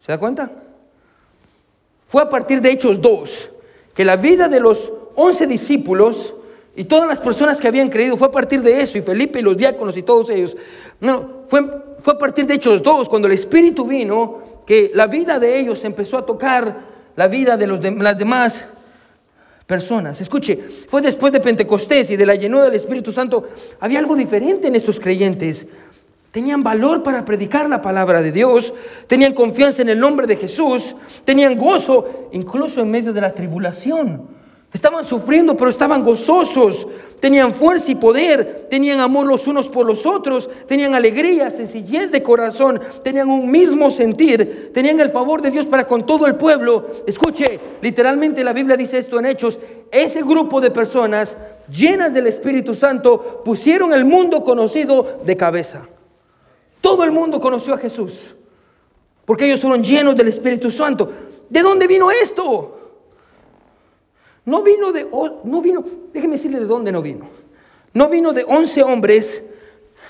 ¿Se 0.00 0.12
da 0.12 0.18
cuenta? 0.18 0.50
Fue 2.06 2.22
a 2.22 2.28
partir 2.30 2.62
de 2.62 2.70
Hechos 2.70 2.98
2 3.02 3.50
que 3.98 4.04
la 4.04 4.14
vida 4.14 4.46
de 4.46 4.60
los 4.60 4.92
once 5.16 5.44
discípulos 5.48 6.32
y 6.76 6.84
todas 6.84 7.08
las 7.08 7.18
personas 7.18 7.60
que 7.60 7.66
habían 7.66 7.88
creído, 7.88 8.16
fue 8.16 8.28
a 8.28 8.30
partir 8.30 8.62
de 8.62 8.80
eso, 8.80 8.96
y 8.96 9.00
Felipe 9.00 9.40
y 9.40 9.42
los 9.42 9.56
diáconos 9.56 9.96
y 9.96 10.04
todos 10.04 10.30
ellos, 10.30 10.56
no, 11.00 11.42
fue, 11.48 11.62
fue 11.98 12.14
a 12.14 12.16
partir 12.16 12.46
de 12.46 12.54
Hechos 12.54 12.80
2, 12.80 13.08
cuando 13.08 13.26
el 13.26 13.34
Espíritu 13.34 13.84
vino, 13.84 14.62
que 14.64 14.92
la 14.94 15.08
vida 15.08 15.40
de 15.40 15.58
ellos 15.58 15.84
empezó 15.84 16.16
a 16.16 16.24
tocar 16.24 16.86
la 17.16 17.26
vida 17.26 17.56
de, 17.56 17.66
los 17.66 17.80
las 17.82 18.16
demás 18.16 18.66
personas. 19.66 20.20
Escuche, 20.20 20.56
fue 20.86 21.02
después 21.02 21.32
de 21.32 21.40
Pentecostés 21.40 22.08
y 22.10 22.16
de 22.16 22.24
la 22.24 22.36
llenura 22.36 22.66
del 22.66 22.74
Espíritu 22.74 23.10
Santo, 23.10 23.48
había 23.80 23.98
algo 23.98 24.14
diferente 24.14 24.68
en 24.68 24.76
estos 24.76 25.00
creyentes. 25.00 25.66
Tenían 26.38 26.62
valor 26.62 27.02
para 27.02 27.24
predicar 27.24 27.68
la 27.68 27.82
palabra 27.82 28.22
de 28.22 28.30
Dios, 28.30 28.72
tenían 29.08 29.34
confianza 29.34 29.82
en 29.82 29.88
el 29.88 29.98
nombre 29.98 30.24
de 30.24 30.36
Jesús, 30.36 30.94
tenían 31.24 31.56
gozo 31.56 32.28
incluso 32.30 32.80
en 32.80 32.92
medio 32.92 33.12
de 33.12 33.20
la 33.20 33.34
tribulación. 33.34 34.28
Estaban 34.72 35.04
sufriendo, 35.04 35.56
pero 35.56 35.68
estaban 35.68 36.04
gozosos, 36.04 36.86
tenían 37.18 37.52
fuerza 37.52 37.90
y 37.90 37.96
poder, 37.96 38.68
tenían 38.70 39.00
amor 39.00 39.26
los 39.26 39.48
unos 39.48 39.68
por 39.68 39.84
los 39.84 40.06
otros, 40.06 40.48
tenían 40.68 40.94
alegría, 40.94 41.50
sencillez 41.50 42.12
de 42.12 42.22
corazón, 42.22 42.80
tenían 43.02 43.28
un 43.30 43.50
mismo 43.50 43.90
sentir, 43.90 44.70
tenían 44.72 45.00
el 45.00 45.10
favor 45.10 45.42
de 45.42 45.50
Dios 45.50 45.66
para 45.66 45.88
con 45.88 46.06
todo 46.06 46.28
el 46.28 46.36
pueblo. 46.36 46.86
Escuche, 47.04 47.58
literalmente 47.82 48.44
la 48.44 48.52
Biblia 48.52 48.76
dice 48.76 48.98
esto 48.98 49.18
en 49.18 49.26
Hechos, 49.26 49.58
ese 49.90 50.22
grupo 50.22 50.60
de 50.60 50.70
personas 50.70 51.36
llenas 51.68 52.14
del 52.14 52.28
Espíritu 52.28 52.74
Santo 52.74 53.42
pusieron 53.44 53.92
el 53.92 54.04
mundo 54.04 54.44
conocido 54.44 55.18
de 55.24 55.36
cabeza. 55.36 55.88
Todo 56.88 57.04
el 57.04 57.12
mundo 57.12 57.38
conoció 57.38 57.74
a 57.74 57.76
Jesús, 57.78 58.34
porque 59.26 59.44
ellos 59.44 59.60
fueron 59.60 59.84
llenos 59.84 60.16
del 60.16 60.28
Espíritu 60.28 60.70
Santo. 60.70 61.12
¿De 61.46 61.60
dónde 61.60 61.86
vino 61.86 62.10
esto? 62.10 62.94
No 64.46 64.62
vino 64.62 64.90
de, 64.90 65.06
no 65.44 65.60
vino, 65.60 65.84
déjeme 66.14 66.36
decirle 66.36 66.60
de 66.60 66.64
dónde 66.64 66.90
no 66.90 67.02
vino. 67.02 67.28
No 67.92 68.08
vino 68.08 68.32
de 68.32 68.42
once 68.48 68.82
hombres 68.82 69.42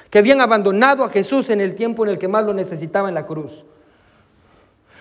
que 0.09 0.21
habían 0.21 0.41
abandonado 0.41 1.03
a 1.03 1.09
Jesús 1.11 1.51
en 1.51 1.61
el 1.61 1.75
tiempo 1.75 2.05
en 2.05 2.11
el 2.11 2.19
que 2.19 2.29
más 2.29 2.45
lo 2.45 2.55
necesitaba 2.55 3.09
en 3.09 3.17
la 3.17 3.27
cruz. 3.27 3.65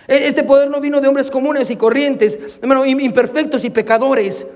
E, 0.08 0.28
este 0.28 0.44
poder 0.44 0.72
no 0.72 0.82
vino 0.82 1.00
de 1.00 1.08
hombres 1.08 1.30
comunes 1.30 1.70
y 1.70 1.76
corrientes, 1.76 2.58
hermano, 2.60 2.88
imperfectos 2.88 3.64
y 3.64 3.70
pecadores. 3.70 4.48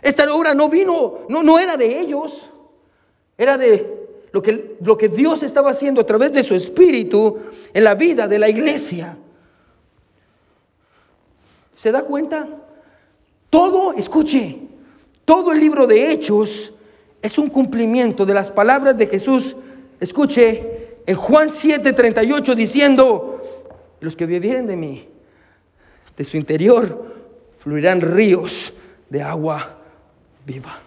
Esta 0.00 0.32
obra 0.32 0.54
no 0.54 0.68
vino, 0.68 1.26
no, 1.28 1.42
no 1.42 1.58
era 1.58 1.76
de 1.76 1.98
ellos, 1.98 2.48
era 3.36 3.58
de 3.58 4.03
lo 4.34 4.42
que, 4.42 4.78
lo 4.80 4.98
que 4.98 5.08
Dios 5.08 5.44
estaba 5.44 5.70
haciendo 5.70 6.00
a 6.00 6.06
través 6.06 6.32
de 6.32 6.42
su 6.42 6.56
espíritu 6.56 7.38
en 7.72 7.84
la 7.84 7.94
vida 7.94 8.26
de 8.26 8.40
la 8.40 8.48
iglesia. 8.48 9.16
¿Se 11.76 11.92
da 11.92 12.02
cuenta? 12.02 12.48
Todo, 13.48 13.92
escuche, 13.92 14.58
todo 15.24 15.52
el 15.52 15.60
libro 15.60 15.86
de 15.86 16.10
Hechos 16.10 16.72
es 17.22 17.38
un 17.38 17.46
cumplimiento 17.46 18.26
de 18.26 18.34
las 18.34 18.50
palabras 18.50 18.98
de 18.98 19.06
Jesús. 19.06 19.54
Escuche, 20.00 20.96
en 21.06 21.14
Juan 21.14 21.48
7:38 21.48 22.56
diciendo, 22.56 23.40
los 24.00 24.16
que 24.16 24.26
vivieren 24.26 24.66
de 24.66 24.74
mí, 24.74 25.08
de 26.16 26.24
su 26.24 26.36
interior 26.36 27.06
fluirán 27.60 28.00
ríos 28.00 28.72
de 29.08 29.22
agua 29.22 29.78
viva 30.44 30.83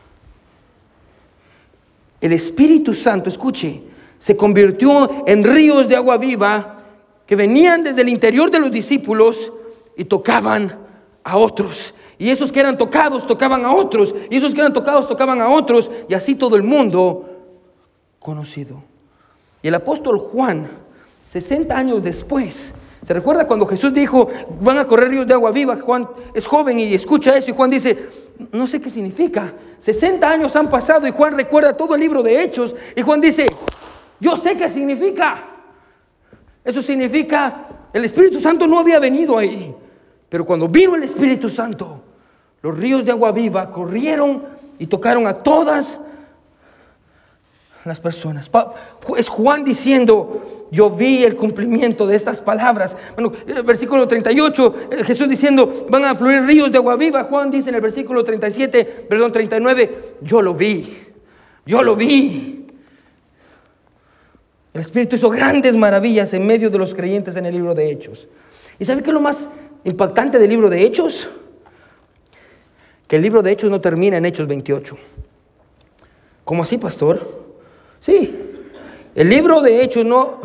el 2.22 2.34
Espíritu 2.34 2.94
Santo, 2.94 3.30
escuche, 3.30 3.82
se 4.18 4.36
convirtió 4.36 5.24
en 5.28 5.44
ríos 5.44 5.88
de 5.88 5.96
agua 5.96 6.18
viva 6.18 6.84
que 7.26 7.36
venían 7.36 7.84
desde 7.84 8.02
el 8.02 8.10
interior 8.10 8.50
de 8.50 8.60
los 8.60 8.72
discípulos 8.72 9.52
y 9.96 10.06
tocaban 10.06 10.80
a 11.24 11.38
otros. 11.38 11.94
Y 12.18 12.30
esos 12.30 12.52
que 12.52 12.60
eran 12.60 12.78
tocados 12.78 13.28
tocaban 13.28 13.64
a 13.66 13.74
otros. 13.74 14.16
Y 14.30 14.38
esos 14.38 14.54
que 14.54 14.62
eran 14.62 14.74
tocados 14.74 15.08
tocaban 15.08 15.42
a 15.42 15.50
otros. 15.50 15.92
Y 16.10 16.14
así 16.14 16.36
todo 16.36 16.56
el 16.56 16.64
mundo 16.64 17.26
conocido. 18.20 18.84
Y 19.62 19.68
el 19.68 19.76
apóstol 19.76 20.18
Juan, 20.18 20.68
60 21.30 21.78
años 21.78 22.02
después, 22.02 22.74
¿Se 23.08 23.14
recuerda 23.14 23.48
cuando 23.48 23.66
Jesús 23.66 23.94
dijo, 23.94 24.28
van 24.60 24.80
a 24.80 24.86
correr 24.86 25.10
ríos 25.10 25.28
de 25.28 25.34
agua 25.34 25.52
viva? 25.52 25.78
Juan 25.80 26.10
es 26.34 26.46
joven 26.46 26.80
y 26.80 26.94
escucha 26.94 27.38
eso 27.38 27.52
y 27.52 27.54
Juan 27.54 27.70
dice, 27.70 27.98
no 28.52 28.68
sé 28.68 28.80
qué 28.80 28.90
significa. 28.90 29.54
60 29.80 30.30
años 30.30 30.56
han 30.56 30.70
pasado 30.70 31.08
y 31.08 31.12
Juan 31.12 31.36
recuerda 31.36 31.76
todo 31.76 31.96
el 31.96 32.02
libro 32.02 32.24
de 32.24 32.44
Hechos 32.44 32.76
y 32.96 33.02
Juan 33.02 33.22
dice, 33.22 33.48
yo 34.20 34.36
sé 34.38 34.56
qué 34.58 34.70
significa. 34.70 35.46
Eso 36.64 36.82
significa, 36.82 37.68
el 37.94 38.04
Espíritu 38.04 38.40
Santo 38.40 38.68
no 38.68 38.80
había 38.80 39.00
venido 39.00 39.38
ahí, 39.38 39.74
pero 40.28 40.46
cuando 40.46 40.68
vino 40.68 40.96
el 40.96 41.04
Espíritu 41.04 41.50
Santo, 41.50 42.02
los 42.62 42.78
ríos 42.78 43.06
de 43.06 43.12
agua 43.12 43.32
viva 43.32 43.72
corrieron 43.72 44.44
y 44.78 44.88
tocaron 44.88 45.28
a 45.28 45.34
todas 45.34 46.02
las 47.88 48.00
personas. 48.00 48.50
Es 49.18 49.30
Juan 49.30 49.64
diciendo, 49.64 50.68
yo 50.72 50.90
vi 50.90 51.24
el 51.24 51.36
cumplimiento 51.36 52.06
de 52.06 52.16
estas 52.16 52.42
palabras. 52.42 52.96
Bueno, 53.16 53.32
el 53.46 53.64
versículo 53.64 54.08
38, 54.08 54.76
eh, 54.92 55.04
Jesús 55.04 55.30
diciendo, 55.30 55.88
van 55.90 56.06
a 56.06 56.16
fluir 56.16 56.44
ríos 56.44 56.72
de 56.72 56.78
agua 56.78 56.96
viva. 56.96 57.24
Juan 57.26 57.52
dice 57.52 57.70
en 57.70 57.76
el 57.76 57.82
versículo 57.82 58.24
37, 58.24 59.06
perdón, 59.10 59.32
39, 59.32 60.18
yo 60.22 60.42
lo 60.42 60.54
vi, 60.54 60.98
yo 61.66 61.82
lo 61.82 61.96
vi. 61.96 62.68
El 64.74 64.82
Espíritu 64.82 65.16
hizo 65.16 65.30
grandes 65.30 65.76
maravillas 65.76 66.34
en 66.34 66.46
medio 66.46 66.70
de 66.70 66.78
los 66.78 66.94
creyentes 66.94 67.36
en 67.36 67.46
el 67.46 67.54
libro 67.54 67.74
de 67.74 67.90
Hechos. 67.90 68.28
¿Y 68.78 68.86
sabe 68.86 69.02
qué 69.02 69.10
es 69.10 69.14
lo 69.14 69.22
más 69.22 69.50
impactante 69.84 70.38
del 70.38 70.50
libro 70.50 70.70
de 70.70 70.84
Hechos? 70.84 71.30
Que 73.08 73.16
el 73.16 73.22
libro 73.22 73.42
de 73.42 73.52
Hechos 73.52 73.72
no 73.72 73.82
termina 73.82 74.18
en 74.18 74.26
Hechos 74.26 74.48
28. 74.48 74.96
¿Cómo 76.44 76.64
así, 76.64 76.78
pastor? 76.78 77.47
Sí, 78.00 78.36
el 79.16 79.30
libro 79.30 79.62
de 79.62 79.84
Hechos 79.84 80.06
no, 80.06 80.40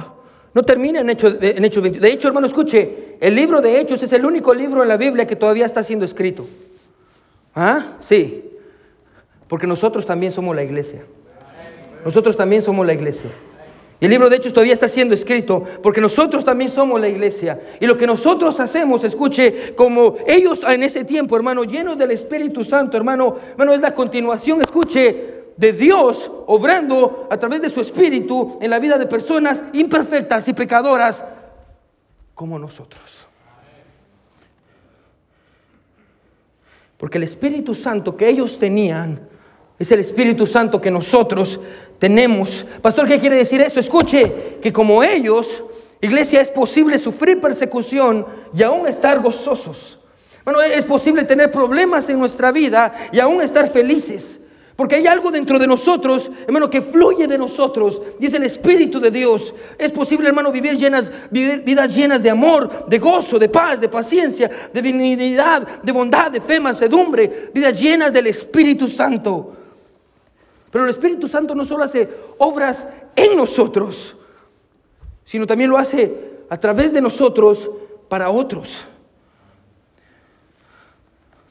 no 0.54 0.62
termina 0.62 1.00
en 1.00 1.10
Hechos, 1.10 1.36
en 1.40 1.64
Hechos 1.64 1.82
20. 1.82 2.00
De 2.00 2.12
hecho, 2.12 2.28
hermano, 2.28 2.46
escuche, 2.46 3.16
el 3.20 3.34
libro 3.34 3.60
de 3.60 3.78
Hechos 3.78 4.02
es 4.02 4.12
el 4.12 4.24
único 4.24 4.54
libro 4.54 4.82
en 4.82 4.88
la 4.88 4.96
Biblia 4.96 5.26
que 5.26 5.36
todavía 5.36 5.66
está 5.66 5.82
siendo 5.82 6.04
escrito. 6.04 6.46
¿Ah? 7.54 7.96
Sí, 8.00 8.44
porque 9.46 9.66
nosotros 9.66 10.06
también 10.06 10.32
somos 10.32 10.56
la 10.56 10.62
iglesia. 10.62 11.04
Nosotros 12.04 12.36
también 12.36 12.62
somos 12.62 12.86
la 12.86 12.94
iglesia. 12.94 13.30
Y 14.00 14.06
el 14.06 14.10
libro 14.10 14.28
de 14.28 14.36
Hechos 14.36 14.52
todavía 14.52 14.72
está 14.72 14.88
siendo 14.88 15.14
escrito 15.14 15.62
porque 15.80 16.00
nosotros 16.00 16.44
también 16.44 16.70
somos 16.70 17.00
la 17.00 17.08
iglesia. 17.08 17.60
Y 17.78 17.86
lo 17.86 17.96
que 17.96 18.06
nosotros 18.06 18.58
hacemos, 18.58 19.04
escuche, 19.04 19.74
como 19.76 20.16
ellos 20.26 20.60
en 20.66 20.82
ese 20.82 21.04
tiempo, 21.04 21.36
hermano, 21.36 21.62
llenos 21.62 21.96
del 21.96 22.10
Espíritu 22.10 22.64
Santo, 22.64 22.96
hermano, 22.96 23.36
hermano, 23.52 23.74
es 23.74 23.80
la 23.80 23.94
continuación, 23.94 24.60
escuche, 24.60 25.41
de 25.56 25.72
Dios 25.72 26.30
obrando 26.46 27.28
a 27.30 27.36
través 27.38 27.62
de 27.62 27.70
su 27.70 27.80
espíritu 27.80 28.58
en 28.60 28.70
la 28.70 28.78
vida 28.78 28.98
de 28.98 29.06
personas 29.06 29.62
imperfectas 29.72 30.48
y 30.48 30.52
pecadoras 30.52 31.24
como 32.34 32.58
nosotros. 32.58 33.26
Porque 36.96 37.18
el 37.18 37.24
Espíritu 37.24 37.74
Santo 37.74 38.16
que 38.16 38.28
ellos 38.28 38.58
tenían 38.58 39.28
es 39.78 39.90
el 39.90 40.00
Espíritu 40.00 40.46
Santo 40.46 40.80
que 40.80 40.90
nosotros 40.90 41.58
tenemos. 41.98 42.64
Pastor, 42.80 43.08
¿qué 43.08 43.18
quiere 43.18 43.36
decir 43.36 43.60
eso? 43.60 43.80
Escuche 43.80 44.58
que 44.62 44.72
como 44.72 45.02
ellos, 45.02 45.64
iglesia, 46.00 46.40
es 46.40 46.50
posible 46.50 46.98
sufrir 46.98 47.40
persecución 47.40 48.24
y 48.54 48.62
aún 48.62 48.86
estar 48.86 49.20
gozosos. 49.20 49.98
Bueno, 50.44 50.62
es 50.62 50.84
posible 50.84 51.24
tener 51.24 51.50
problemas 51.50 52.08
en 52.08 52.18
nuestra 52.18 52.52
vida 52.52 52.94
y 53.12 53.18
aún 53.18 53.40
estar 53.42 53.68
felices. 53.68 54.38
Porque 54.76 54.96
hay 54.96 55.06
algo 55.06 55.30
dentro 55.30 55.58
de 55.58 55.66
nosotros, 55.66 56.30
hermano, 56.46 56.70
que 56.70 56.80
fluye 56.80 57.26
de 57.26 57.36
nosotros 57.36 58.00
y 58.18 58.26
es 58.26 58.34
el 58.34 58.44
Espíritu 58.44 58.98
de 58.98 59.10
Dios. 59.10 59.54
Es 59.78 59.92
posible, 59.92 60.28
hermano, 60.28 60.50
vivir, 60.50 60.78
vidas 61.30 61.94
llenas 61.94 62.22
de 62.22 62.30
amor, 62.30 62.86
de 62.86 62.98
gozo, 62.98 63.38
de 63.38 63.50
paz, 63.50 63.80
de 63.80 63.88
paciencia, 63.88 64.50
de 64.72 64.82
dignidad, 64.82 65.82
de 65.82 65.92
bondad, 65.92 66.30
de 66.30 66.40
fe, 66.40 66.58
mansedumbre, 66.58 67.50
vidas 67.52 67.78
llenas 67.78 68.12
del 68.12 68.28
Espíritu 68.28 68.88
Santo. 68.88 69.52
Pero 70.70 70.84
el 70.84 70.90
Espíritu 70.90 71.28
Santo 71.28 71.54
no 71.54 71.66
solo 71.66 71.84
hace 71.84 72.08
obras 72.38 72.86
en 73.14 73.36
nosotros, 73.36 74.16
sino 75.22 75.46
también 75.46 75.68
lo 75.68 75.76
hace 75.76 76.44
a 76.48 76.56
través 76.56 76.94
de 76.94 77.02
nosotros 77.02 77.70
para 78.08 78.30
otros. 78.30 78.86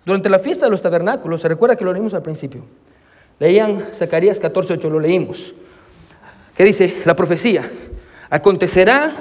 Durante 0.03 0.27
la 0.27 0.39
fiesta 0.39 0.65
de 0.65 0.71
los 0.71 0.81
tabernáculos, 0.81 1.41
se 1.41 1.47
recuerda 1.47 1.75
que 1.75 1.85
lo 1.85 1.93
leímos 1.93 2.15
al 2.15 2.23
principio. 2.23 2.63
Leían 3.41 3.89
Zacarías 3.91 4.39
14:8, 4.39 4.87
lo 4.87 4.99
leímos. 4.99 5.51
Que 6.55 6.63
dice 6.63 7.01
la 7.05 7.15
profecía: 7.15 7.67
Acontecerá 8.29 9.11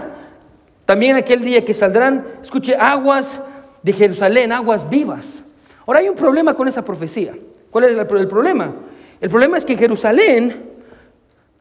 también 0.85 1.16
aquel 1.16 1.43
día 1.43 1.64
que 1.64 1.73
saldrán, 1.73 2.27
escuche, 2.43 2.77
aguas 2.77 3.41
de 3.83 3.95
Jerusalén, 3.95 4.53
aguas 4.53 4.87
vivas. 4.91 5.43
Ahora 5.87 6.01
hay 6.01 6.11
un 6.11 6.16
problema 6.16 6.53
con 6.53 6.68
esa 6.68 6.85
profecía. 6.85 7.35
¿Cuál 7.71 7.85
es 7.85 7.99
el 7.99 8.29
problema? 8.29 8.75
El 9.23 9.31
problema 9.31 9.57
es 9.57 9.64
que 9.64 9.73
en 9.73 9.79
Jerusalén 9.79 10.66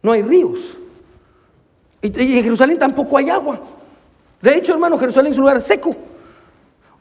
no 0.03 0.11
hay 0.11 0.21
ríos. 0.21 0.59
Y 2.01 2.07
en 2.39 2.43
Jerusalén 2.43 2.77
tampoco 2.77 3.15
hay 3.15 3.29
agua. 3.29 3.61
De 4.41 4.53
hecho, 4.57 4.73
hermano, 4.73 4.97
Jerusalén 4.97 5.31
es 5.31 5.37
un 5.37 5.43
lugar 5.43 5.61
seco. 5.61 5.95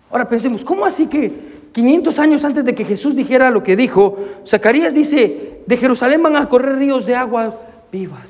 Ahora 0.08 0.28
pensemos, 0.28 0.64
¿cómo 0.64 0.84
así 0.84 1.08
que 1.08 1.57
500 1.72 2.18
años 2.18 2.44
antes 2.44 2.64
de 2.64 2.74
que 2.74 2.84
Jesús 2.84 3.14
dijera 3.14 3.50
lo 3.50 3.62
que 3.62 3.76
dijo, 3.76 4.18
Zacarías 4.46 4.94
dice, 4.94 5.60
de 5.66 5.76
Jerusalén 5.76 6.22
van 6.22 6.36
a 6.36 6.48
correr 6.48 6.76
ríos 6.76 7.06
de 7.06 7.14
agua 7.14 7.60
vivas. 7.92 8.28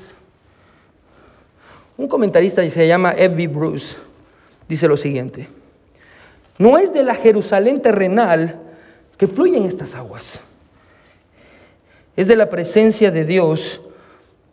Un 1.97 2.07
comentarista 2.07 2.67
se 2.69 2.87
llama 2.87 3.11
F.B. 3.11 3.47
Bruce, 3.47 3.97
dice 4.67 4.87
lo 4.87 4.97
siguiente, 4.97 5.47
no 6.57 6.77
es 6.77 6.93
de 6.93 7.03
la 7.03 7.15
Jerusalén 7.15 7.81
terrenal 7.81 8.59
que 9.17 9.27
fluyen 9.27 9.65
estas 9.65 9.95
aguas, 9.95 10.39
es 12.15 12.27
de 12.27 12.35
la 12.35 12.49
presencia 12.49 13.11
de 13.11 13.25
Dios 13.25 13.81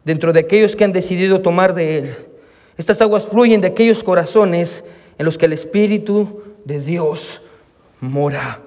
dentro 0.05 0.32
de 0.32 0.41
aquellos 0.41 0.76
que 0.76 0.84
han 0.84 0.93
decidido 0.93 1.41
tomar 1.41 1.74
de 1.74 1.99
Él. 1.99 2.16
Estas 2.76 3.01
aguas 3.01 3.24
fluyen 3.24 3.61
de 3.61 3.68
aquellos 3.68 4.05
corazones 4.05 4.84
en 5.18 5.24
los 5.24 5.37
que 5.39 5.47
el 5.47 5.53
Espíritu 5.53 6.43
de 6.64 6.80
Dios 6.80 7.43
mora. 8.01 8.61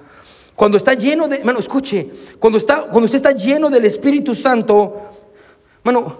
Cuando 0.60 0.76
está 0.76 0.92
lleno 0.92 1.26
de, 1.26 1.36
hermano, 1.36 1.58
escuche, 1.58 2.10
cuando, 2.38 2.58
está, 2.58 2.82
cuando 2.82 3.06
usted 3.06 3.16
está 3.16 3.32
lleno 3.32 3.70
del 3.70 3.86
Espíritu 3.86 4.34
Santo, 4.34 5.08
hermano, 5.82 6.18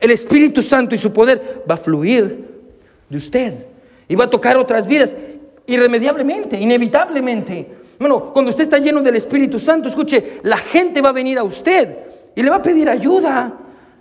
el 0.00 0.12
Espíritu 0.12 0.62
Santo 0.62 0.94
y 0.94 0.98
su 0.98 1.12
poder 1.12 1.64
va 1.68 1.74
a 1.74 1.76
fluir 1.76 2.46
de 3.08 3.16
usted 3.16 3.66
y 4.06 4.14
va 4.14 4.26
a 4.26 4.30
tocar 4.30 4.56
otras 4.56 4.86
vidas 4.86 5.16
irremediablemente, 5.66 6.56
inevitablemente. 6.56 7.66
Bueno, 7.98 8.32
cuando 8.32 8.50
usted 8.50 8.62
está 8.62 8.78
lleno 8.78 9.02
del 9.02 9.16
Espíritu 9.16 9.58
Santo, 9.58 9.88
escuche, 9.88 10.38
la 10.44 10.58
gente 10.58 11.02
va 11.02 11.08
a 11.08 11.12
venir 11.12 11.36
a 11.36 11.42
usted 11.42 11.96
y 12.36 12.44
le 12.44 12.48
va 12.48 12.58
a 12.58 12.62
pedir 12.62 12.88
ayuda. 12.88 13.58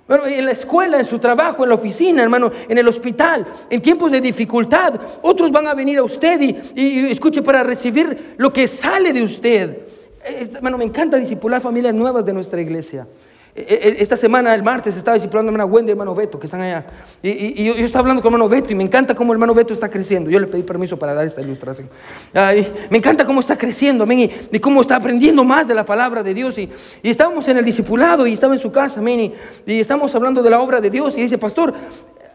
Bueno, 0.10 0.26
en 0.26 0.44
la 0.44 0.54
escuela, 0.54 1.00
en 1.00 1.06
su 1.06 1.20
trabajo, 1.20 1.62
en 1.62 1.70
la 1.70 1.76
oficina, 1.76 2.24
hermano, 2.24 2.50
en 2.68 2.80
el 2.80 2.88
hospital, 2.88 3.46
en 3.70 3.80
tiempos 3.80 4.12
de 4.12 4.20
dificultad, 4.20 5.00
otros 5.22 5.52
van 5.52 5.68
a 5.68 5.76
venir 5.76 6.00
a 6.00 6.04
usted 6.04 6.42
y, 6.76 7.12
escuche 7.12 7.44
para 7.44 7.62
recibir 7.62 8.34
lo 8.38 8.52
que 8.52 8.68
sale 8.68 9.14
de 9.14 9.22
usted. 9.22 9.86
Hermano, 10.24 10.80
me 10.80 10.86
encanta 10.86 11.18
disipular 11.18 11.62
familias 11.62 11.94
nuevas 11.94 12.26
de 12.26 12.34
nuestra 12.34 12.60
iglesia. 12.60 13.08
E, 13.56 13.62
e, 13.62 14.02
esta 14.04 14.16
semana, 14.16 14.54
el 14.54 14.64
martes, 14.64 14.96
estaba 14.96 15.16
discipulando 15.16 15.50
a 15.50 15.54
hermana 15.54 15.66
Wendy 15.66 15.90
y 15.90 15.92
hermano 15.92 16.14
Beto, 16.14 16.40
que 16.40 16.46
están 16.46 16.62
allá. 16.62 16.86
Y, 17.22 17.64
yo, 17.64 17.74
estaba 17.74 18.02
hablando 18.02 18.22
con 18.22 18.32
hermano 18.32 18.50
Beto 18.50 18.72
y 18.72 18.76
me 18.76 18.84
encanta 18.84 19.16
cómo 19.16 19.34
el 19.34 19.38
hermano 19.38 19.54
Beto 19.54 19.74
está 19.74 19.90
creciendo. 19.90 20.30
Yo 20.30 20.40
le 20.40 20.48
pedí 20.48 20.64
permiso 20.64 20.98
para 20.98 21.14
dar 21.14 21.26
esta 21.26 21.42
ilustración. 21.42 21.90
me 22.34 22.98
encanta 22.98 23.26
cómo 23.26 23.40
está 23.40 23.58
creciendo, 23.58 24.04
amén, 24.04 24.30
y, 24.52 24.60
cómo 24.60 24.82
está 24.82 24.96
aprendiendo 24.96 25.44
más 25.44 25.68
de 25.68 25.74
la 25.74 25.86
palabra 25.86 26.24
de 26.24 26.34
Dios. 26.34 26.58
Y, 26.58 26.70
estábamos 27.04 27.48
en 27.48 27.58
el 27.58 27.66
discipulado 27.66 28.28
y 28.28 28.34
estaba 28.34 28.54
en 28.54 28.60
su 28.60 28.72
casa, 28.72 29.00
amén, 29.00 29.34
y, 29.66 29.80
estamos 29.80 30.14
hablando 30.16 30.42
de 30.44 30.50
la 30.50 30.62
obra 30.62 30.80
de 30.80 30.90
Dios. 30.90 31.18
Y 31.18 31.22
dice, 31.22 31.38
pastor, 31.38 31.74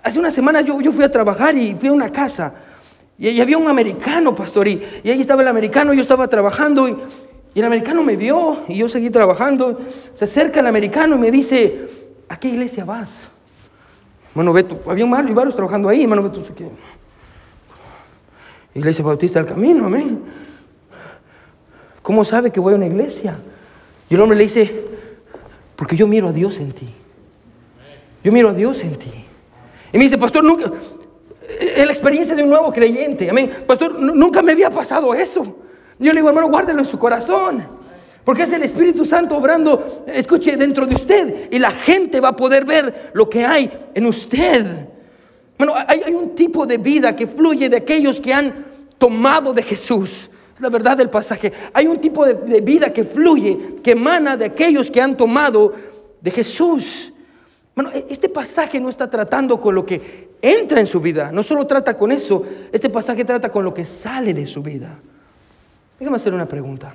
hace 0.03 0.19
una 0.19 0.31
semana 0.31 0.61
yo, 0.61 0.81
yo 0.81 0.93
fui 0.93 1.05
a 1.05 1.11
trabajar 1.11 1.57
y 1.57 1.75
fui 1.75 1.89
a 1.89 1.93
una 1.93 2.11
casa. 2.11 2.55
Y, 3.19 3.41
había 3.41 3.57
un 3.57 3.69
americano, 3.69 4.35
pastor, 4.35 4.67
y, 4.67 4.83
ahí 5.05 5.21
estaba 5.21 5.43
el 5.43 5.49
americano, 5.49 5.95
yo 5.95 6.03
estaba 6.03 6.29
trabajando 6.29 6.89
y, 6.89 6.97
y 7.55 7.61
el 7.61 7.67
americano 7.67 8.03
me 8.03 8.17
vio 8.17 8.65
y 8.67 8.77
yo 8.77 8.89
seguí 8.89 9.11
trabajando. 9.11 9.81
Se 10.15 10.25
acerca 10.25 10.59
el 10.59 10.67
americano 10.67 11.15
y 11.15 11.19
me 11.19 11.31
dice, 11.31 11.87
¿a 12.29 12.39
qué 12.39 12.49
iglesia 12.49 12.85
vas? 12.85 13.29
Bueno, 14.35 14.53
Beto, 14.53 14.81
había 14.89 15.05
un 15.05 15.11
varios 15.13 15.55
trabajando 15.55 15.89
ahí, 15.89 16.03
hermano 16.03 16.25
Beto, 16.25 16.43
qué. 16.55 16.69
Iglesia 18.75 19.05
Bautista 19.05 19.39
del 19.39 19.49
Camino, 19.49 19.87
amén. 19.87 20.21
¿Cómo 22.03 22.25
sabe 22.25 22.51
que 22.51 22.59
voy 22.59 22.73
a 22.73 22.77
una 22.77 22.87
iglesia? 22.87 23.39
Y 24.11 24.15
el 24.15 24.21
hombre 24.21 24.37
le 24.37 24.45
dice, 24.45 24.85
porque 25.77 25.95
yo 25.95 26.09
miro 26.09 26.29
a 26.29 26.33
Dios 26.33 26.59
en 26.59 26.73
ti. 26.73 26.89
Yo 28.25 28.33
miro 28.33 28.49
a 28.49 28.53
Dios 28.53 28.83
en 28.83 28.97
ti. 28.97 29.13
Y 29.93 29.97
me 29.97 30.03
dice, 30.03 30.19
pastor, 30.19 30.43
nunca, 30.43 30.73
es 31.61 31.87
la 31.87 31.93
experiencia 31.93 32.35
de 32.35 32.43
un 32.43 32.51
nuevo 32.51 32.73
creyente, 32.73 33.31
amén. 33.31 33.49
Pastor, 33.65 33.97
nunca 34.01 34.43
me 34.43 34.53
había 34.53 34.71
pasado 34.71 35.15
eso. 35.15 35.64
Yo 36.05 36.13
le 36.13 36.21
digo, 36.21 36.29
hermano, 36.29 36.49
guárdelo 36.49 36.81
en 36.81 36.87
su 36.87 36.99
corazón. 36.99 37.67
Porque 38.25 38.43
es 38.43 38.53
el 38.53 38.63
Espíritu 38.63 39.05
Santo 39.07 39.37
obrando, 39.37 40.05
escuche, 40.07 40.57
dentro 40.57 40.87
de 40.87 40.95
usted. 40.95 41.49
Y 41.51 41.59
la 41.59 41.71
gente 41.71 42.21
va 42.21 42.29
a 42.29 42.37
poder 42.37 42.67
ver 42.67 43.11
lo 43.15 43.29
que 43.29 43.45
hay 43.45 43.71
en 43.95 44.05
usted. 44.05 44.87
Bueno, 45.57 45.73
hay, 45.75 46.13
un 46.13 46.35
tipo 46.35 46.67
de 46.67 46.77
vida 46.77 47.17
que 47.17 47.27
fluye 47.27 47.71
de 47.71 47.79
aquellos 47.79 48.21
que 48.21 48.35
han 48.35 48.67
tomado 48.99 49.55
de 49.55 49.63
Jesús. 49.63 50.31
Es 50.55 50.61
la 50.61 50.69
verdad 50.69 50.97
del 50.97 51.09
pasaje. 51.09 51.51
Hay 51.73 51.87
un 51.87 51.97
tipo 51.97 52.27
de, 52.27 52.35
de 52.35 52.61
vida 52.61 52.93
que 52.93 53.05
fluye, 53.05 53.77
que 53.83 53.93
emana 53.93 54.37
de 54.37 54.45
aquellos 54.45 54.91
que 54.91 55.01
han 55.01 55.17
tomado 55.17 55.73
de 56.21 56.31
Jesús. 56.31 57.15
Bueno, 57.75 57.91
e, 57.95 58.05
este 58.11 58.29
pasaje 58.29 58.79
no 58.79 58.91
está 58.91 59.09
tratando 59.09 59.59
con 59.59 59.75
lo 59.75 59.87
que 59.87 60.35
entra 60.43 60.81
en 60.81 60.87
su 60.87 61.01
vida, 61.01 61.33
no 61.33 61.43
solo 61.43 61.67
trata 61.67 61.97
con 61.97 62.13
eso, 62.13 62.43
este 62.71 62.91
pasaje 62.91 63.25
trata 63.25 63.51
con 63.51 63.65
lo 63.65 63.73
que 63.73 63.87
sale 63.87 64.35
de 64.35 64.47
su 64.47 64.63
vida. 64.63 65.01
Déjame 65.99 66.17
hacer 66.17 66.35
una 66.35 66.49
pregunta. 66.49 66.95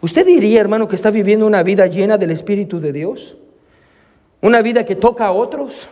¿Usted 0.00 0.24
diría, 0.24 0.60
hermano, 0.60 0.88
que 0.88 0.96
está 0.96 1.10
viviendo 1.10 1.46
una 1.46 1.62
vida 1.62 1.86
llena 1.86 2.16
del 2.16 2.30
Espíritu 2.30 2.80
de 2.80 2.92
Dios? 2.92 3.36
¿Una 4.40 4.62
vida 4.62 4.84
que 4.84 4.96
toca 4.96 5.26
a 5.26 5.32
otros? 5.32 5.88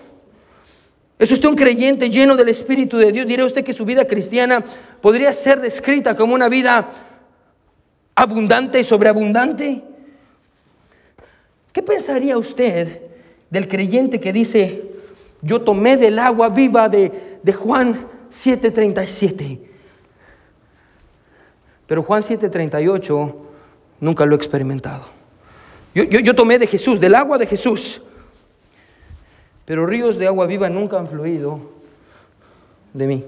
¿Es 1.18 1.30
usted 1.30 1.49
un 1.49 1.57
creyente 1.57 2.09
lleno 2.09 2.36
del 2.36 2.49
Espíritu 2.49 2.96
de 2.96 3.12
Dios? 3.12 3.26
¿Diría 3.26 3.44
usted 3.44 3.64
que 3.64 3.72
su 3.72 3.84
vida 3.84 4.07
cristiana 4.07 4.64
podría 5.03 5.32
ser 5.32 5.61
descrita 5.61 6.16
como 6.16 6.32
una 6.32 6.49
vida 6.49 6.88
abundante 8.14 8.80
y 8.80 8.84
sobreabundante? 8.84 9.82
¿Qué 11.72 11.82
pensaría 11.82 12.38
usted 12.38 13.03
del 13.51 13.68
creyente 13.68 14.20
que 14.20 14.32
dice, 14.32 14.84
yo 15.42 15.61
tomé 15.61 15.96
del 15.96 16.18
agua 16.18 16.49
viva 16.49 16.88
de, 16.88 17.38
de 17.42 17.53
Juan 17.53 18.07
7:37? 18.30 19.68
Pero 21.89 22.03
Juan 22.03 22.22
7:38 22.22 23.34
nunca 23.99 24.24
lo 24.26 24.34
he 24.34 24.36
experimentado. 24.36 25.05
Yo, 25.95 26.34
tomé 26.34 26.59
de 26.61 26.68
Jesús, 26.68 27.01
del 27.01 27.16
agua 27.16 27.39
de 27.39 27.47
Jesús, 27.47 28.01
pero 29.64 29.84
ríos 29.84 30.16
de 30.16 30.28
agua 30.28 30.47
viva 30.47 30.68
nunca 30.68 30.99
han 30.99 31.09
fluido 31.09 31.61
de 32.93 33.07
mí. 33.07 33.24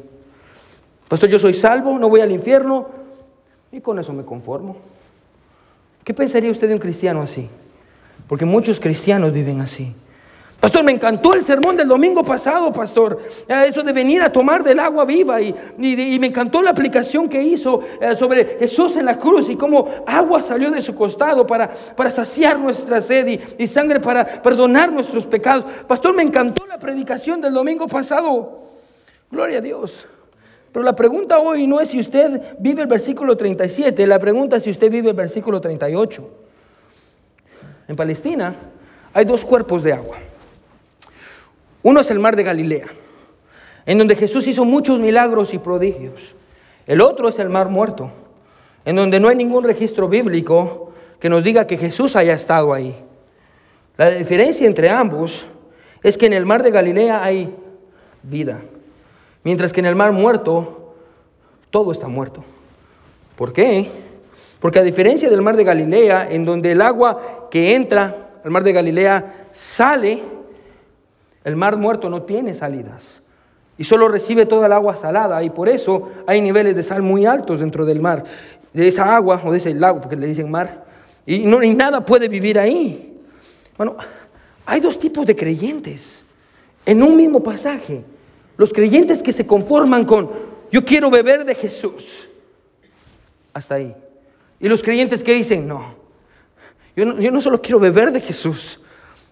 Pastor, 1.08 1.28
yo 1.28 1.40
soy 1.40 1.54
salvo, 1.54 1.98
no 1.98 2.08
voy 2.08 2.20
al 2.20 2.30
infierno 2.30 2.88
y 3.72 3.80
con 3.80 3.98
eso 3.98 4.12
me 4.12 4.24
conformo. 4.24 4.76
¿Qué 6.04 6.14
pensaría 6.14 6.50
usted 6.50 6.68
de 6.68 6.74
un 6.74 6.80
cristiano 6.80 7.22
así? 7.22 7.48
Porque 8.28 8.44
muchos 8.44 8.78
cristianos 8.78 9.32
viven 9.32 9.60
así. 9.60 9.94
Pastor, 10.60 10.84
me 10.84 10.92
encantó 10.92 11.32
el 11.32 11.42
sermón 11.42 11.74
del 11.74 11.88
domingo 11.88 12.22
pasado, 12.22 12.70
pastor. 12.70 13.18
Eh, 13.48 13.64
eso 13.70 13.82
de 13.82 13.94
venir 13.94 14.20
a 14.20 14.30
tomar 14.30 14.62
del 14.62 14.78
agua 14.78 15.06
viva. 15.06 15.40
Y, 15.40 15.54
me 15.78 16.26
encantó 16.26 16.60
la 16.60 16.68
aplicación 16.68 17.30
que 17.30 17.42
hizo 17.42 17.80
eh, 17.98 18.14
sobre 18.14 18.58
Jesús 18.58 18.94
en 18.96 19.06
la 19.06 19.18
cruz 19.18 19.48
y 19.48 19.56
cómo 19.56 19.88
agua 20.06 20.42
salió 20.42 20.70
de 20.70 20.82
su 20.82 20.94
costado 20.94 21.46
para, 21.46 21.70
para 21.96 22.10
saciar 22.10 22.58
nuestra 22.58 23.00
sed 23.00 23.40
y, 23.56 23.66
sangre 23.66 24.00
para 24.00 24.42
perdonar 24.42 24.92
nuestros 24.92 25.24
pecados. 25.24 25.64
Pastor, 25.88 26.14
me 26.14 26.22
encantó 26.22 26.66
la 26.66 26.78
predicación 26.78 27.40
del 27.40 27.54
domingo 27.54 27.86
pasado. 27.86 28.60
Gloria 29.30 29.58
a 29.58 29.62
Dios. 29.62 30.06
Pero 30.72 30.84
la 30.84 30.94
pregunta 30.94 31.38
hoy 31.38 31.66
no 31.66 31.80
es 31.80 31.88
si 31.88 31.98
usted 31.98 32.58
vive 32.58 32.82
el 32.82 32.88
versículo 32.88 33.34
37, 33.34 34.06
la 34.06 34.18
pregunta 34.18 34.56
es 34.56 34.64
si 34.64 34.70
usted 34.70 34.90
vive 34.90 35.08
el 35.08 35.16
versículo 35.16 35.58
38. 35.58 36.28
En 37.88 37.96
Palestina 37.96 38.54
hay 39.14 39.24
dos 39.24 39.42
cuerpos 39.42 39.82
de 39.82 39.94
agua. 39.94 40.18
Uno 41.82 42.00
es 42.00 42.10
el 42.10 42.18
mar 42.18 42.36
de 42.36 42.42
Galilea, 42.42 42.86
en 43.86 43.98
donde 43.98 44.16
Jesús 44.16 44.46
hizo 44.46 44.64
muchos 44.64 45.00
milagros 45.00 45.54
y 45.54 45.58
prodigios. 45.58 46.34
El 46.86 47.00
otro 47.00 47.28
es 47.28 47.38
el 47.38 47.48
mar 47.48 47.68
muerto, 47.68 48.10
en 48.84 48.96
donde 48.96 49.20
no 49.20 49.28
hay 49.28 49.36
ningún 49.36 49.64
registro 49.64 50.08
bíblico 50.08 50.92
que 51.18 51.28
nos 51.28 51.44
diga 51.44 51.66
que 51.66 51.78
Jesús 51.78 52.16
haya 52.16 52.34
estado 52.34 52.72
ahí. 52.72 52.96
La 53.96 54.10
diferencia 54.10 54.66
entre 54.66 54.90
ambos 54.90 55.44
es 56.02 56.16
que 56.16 56.26
en 56.26 56.32
el 56.32 56.46
mar 56.46 56.62
de 56.62 56.70
Galilea 56.70 57.22
hay 57.22 57.54
vida, 58.22 58.60
mientras 59.44 59.72
que 59.72 59.80
en 59.80 59.86
el 59.86 59.96
mar 59.96 60.12
muerto 60.12 60.94
todo 61.70 61.92
está 61.92 62.08
muerto. 62.08 62.42
¿Por 63.36 63.52
qué? 63.52 63.88
Porque 64.58 64.78
a 64.78 64.82
diferencia 64.82 65.30
del 65.30 65.42
mar 65.42 65.56
de 65.56 65.64
Galilea, 65.64 66.28
en 66.30 66.44
donde 66.44 66.72
el 66.72 66.82
agua 66.82 67.48
que 67.50 67.74
entra 67.74 68.30
al 68.44 68.50
mar 68.50 68.64
de 68.64 68.72
Galilea 68.72 69.48
sale, 69.50 70.22
el 71.44 71.56
mar 71.56 71.76
muerto 71.76 72.10
no 72.10 72.22
tiene 72.22 72.54
salidas 72.54 73.20
y 73.80 73.84
solo 73.84 74.08
recibe 74.08 74.44
toda 74.44 74.66
el 74.66 74.74
agua 74.74 74.94
salada 74.94 75.42
y 75.42 75.48
por 75.48 75.66
eso 75.66 76.10
hay 76.26 76.42
niveles 76.42 76.74
de 76.74 76.82
sal 76.82 77.00
muy 77.00 77.24
altos 77.24 77.60
dentro 77.60 77.86
del 77.86 77.98
mar, 77.98 78.24
de 78.74 78.86
esa 78.86 79.16
agua 79.16 79.40
o 79.42 79.50
de 79.50 79.56
ese 79.56 79.74
lago, 79.74 80.02
porque 80.02 80.16
le 80.16 80.26
dicen 80.26 80.50
mar, 80.50 80.84
y, 81.24 81.46
no, 81.46 81.60
nada 81.60 82.04
puede 82.04 82.28
vivir 82.28 82.58
ahí. 82.58 83.18
Bueno, 83.78 83.96
hay 84.66 84.80
dos 84.80 84.98
tipos 84.98 85.24
de 85.24 85.34
creyentes 85.34 86.26
en 86.84 87.02
un 87.02 87.16
mismo 87.16 87.42
pasaje. 87.42 88.04
Los 88.58 88.70
creyentes 88.70 89.22
que 89.22 89.32
se 89.32 89.46
conforman 89.46 90.04
con, 90.04 90.30
yo 90.70 90.84
quiero 90.84 91.10
beber 91.10 91.46
de 91.46 91.54
Jesús. 91.54 92.28
Hasta 93.54 93.76
ahí. 93.76 93.96
Y 94.60 94.68
los 94.68 94.82
creyentes 94.82 95.24
que 95.24 95.32
dicen, 95.32 95.66
no, 95.66 95.94
yo 96.94 97.06
no, 97.06 97.18
yo 97.18 97.30
no 97.30 97.40
solo 97.40 97.62
quiero 97.62 97.80
beber 97.80 98.12
de 98.12 98.20
Jesús, 98.20 98.78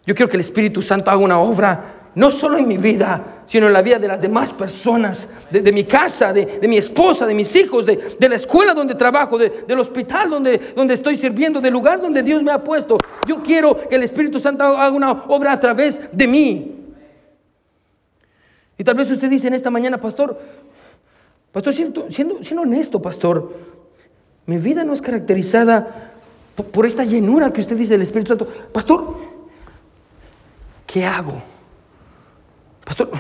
yo 0.07 0.15
quiero 0.15 0.31
que 0.31 0.39
el 0.39 0.41
Espíritu 0.41 0.81
Santo 0.81 1.11
haga 1.11 1.21
una 1.21 1.39
obra 1.39 1.98
no 2.19 2.33
solo 2.33 2.59
en 2.59 2.67
mi 2.67 2.79
vida, 2.79 3.45
sino 3.47 3.69
en 3.69 3.73
la 3.73 3.81
vida 3.81 4.01
de 4.01 4.09
las 4.09 4.21
demás 4.21 4.53
personas, 4.53 5.29
de, 5.53 5.73
mi 5.73 5.85
casa, 5.85 6.33
de, 6.33 6.67
mi 6.67 6.77
esposa, 6.77 7.25
de 7.25 7.33
mis 7.33 7.55
hijos, 7.55 7.87
de, 7.87 8.29
la 8.29 8.35
escuela 8.35 8.75
donde 8.75 8.97
trabajo, 8.97 9.39
del 9.39 9.79
hospital 9.79 10.29
donde, 10.29 10.95
estoy 10.95 11.17
sirviendo, 11.17 11.61
del 11.61 11.73
lugar 11.73 12.01
donde 12.01 12.25
Dios 12.25 12.43
me 12.43 12.51
ha 12.51 12.65
puesto. 12.65 12.99
Yo 13.25 13.41
quiero 13.41 13.89
que 13.89 13.95
el 13.95 14.03
Espíritu 14.03 14.41
Santo 14.41 14.65
haga 14.65 14.91
una 14.91 15.13
obra 15.13 15.53
a 15.53 15.61
través 15.61 16.11
de 16.11 16.27
mí. 16.27 16.75
Y 18.77 18.83
tal 18.83 18.97
vez 18.97 19.09
usted 19.13 19.31
dice 19.31 19.47
en 19.47 19.55
esta 19.55 19.71
mañana, 19.71 19.97
pastor, 19.99 20.37
pastor, 21.53 21.73
siendo, 21.73 22.11
siendo, 22.11 22.43
siendo 22.43 22.63
honesto, 22.63 23.01
pastor, 23.01 23.55
mi 24.45 24.57
vida 24.57 24.83
no 24.83 24.93
es 24.93 25.01
caracterizada 25.01 26.15
por, 26.57 26.67
por 26.67 26.85
esta 26.85 27.05
llenura 27.05 27.53
que 27.53 27.61
usted 27.61 27.77
dice 27.77 27.93
del 27.93 28.03
Espíritu 28.03 28.31
Santo. 28.31 28.49
Pastor, 28.73 29.15
¿qué 30.85 31.05
hago? 31.05 31.41
Pastor, 32.89 33.11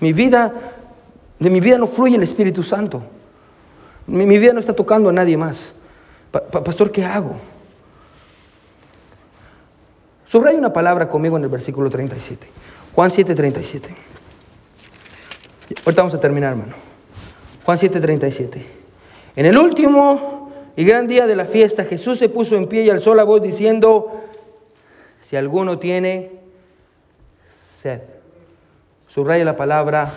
mi 0.00 0.12
vida, 0.12 0.52
de 1.38 1.48
mi 1.48 1.60
vida 1.60 1.78
no 1.78 1.86
fluye 1.86 2.16
el 2.16 2.24
Espíritu 2.24 2.64
Santo. 2.64 3.04
Mi, 4.08 4.36
vida 4.36 4.52
no 4.52 4.58
está 4.58 4.72
tocando 4.72 5.08
a 5.10 5.12
nadie 5.12 5.36
más. 5.36 5.72
pastor, 6.32 6.90
¿qué 6.90 7.04
hago? 7.04 7.36
Subraya 10.26 10.58
una 10.58 10.72
palabra 10.72 11.08
conmigo 11.08 11.36
en 11.36 11.44
el 11.44 11.50
versículo 11.50 11.88
37. 11.88 12.48
Juan 12.96 13.12
7, 13.12 13.32
37. 13.36 13.94
Ahorita 15.86 16.02
vamos 16.02 16.14
a 16.14 16.18
terminar, 16.18 16.50
hermano. 16.50 16.74
Juan 17.64 17.78
7, 17.78 18.00
37. 18.00 18.66
En 19.36 19.46
el 19.46 19.56
último 19.56 20.50
y 20.74 20.84
gran 20.84 21.06
día 21.06 21.28
de 21.28 21.36
la 21.36 21.44
fiesta, 21.44 21.84
Jesús 21.84 22.18
se 22.18 22.28
puso 22.28 22.56
en 22.56 22.66
pie 22.66 22.82
y 22.82 22.90
alzó 22.90 23.14
la 23.14 23.22
voz 23.22 23.40
diciendo, 23.40 24.20
si 25.22 25.36
alguno 25.36 25.78
tiene 25.78 26.32
sed. 27.56 28.13
Subraya 29.14 29.44
la 29.44 29.54
palabra 29.54 30.10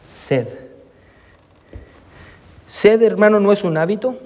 sed. 0.00 0.46
Sed, 2.68 3.02
hermano, 3.02 3.40
no 3.40 3.50
es 3.50 3.64
un 3.64 3.76
hábito. 3.76 4.16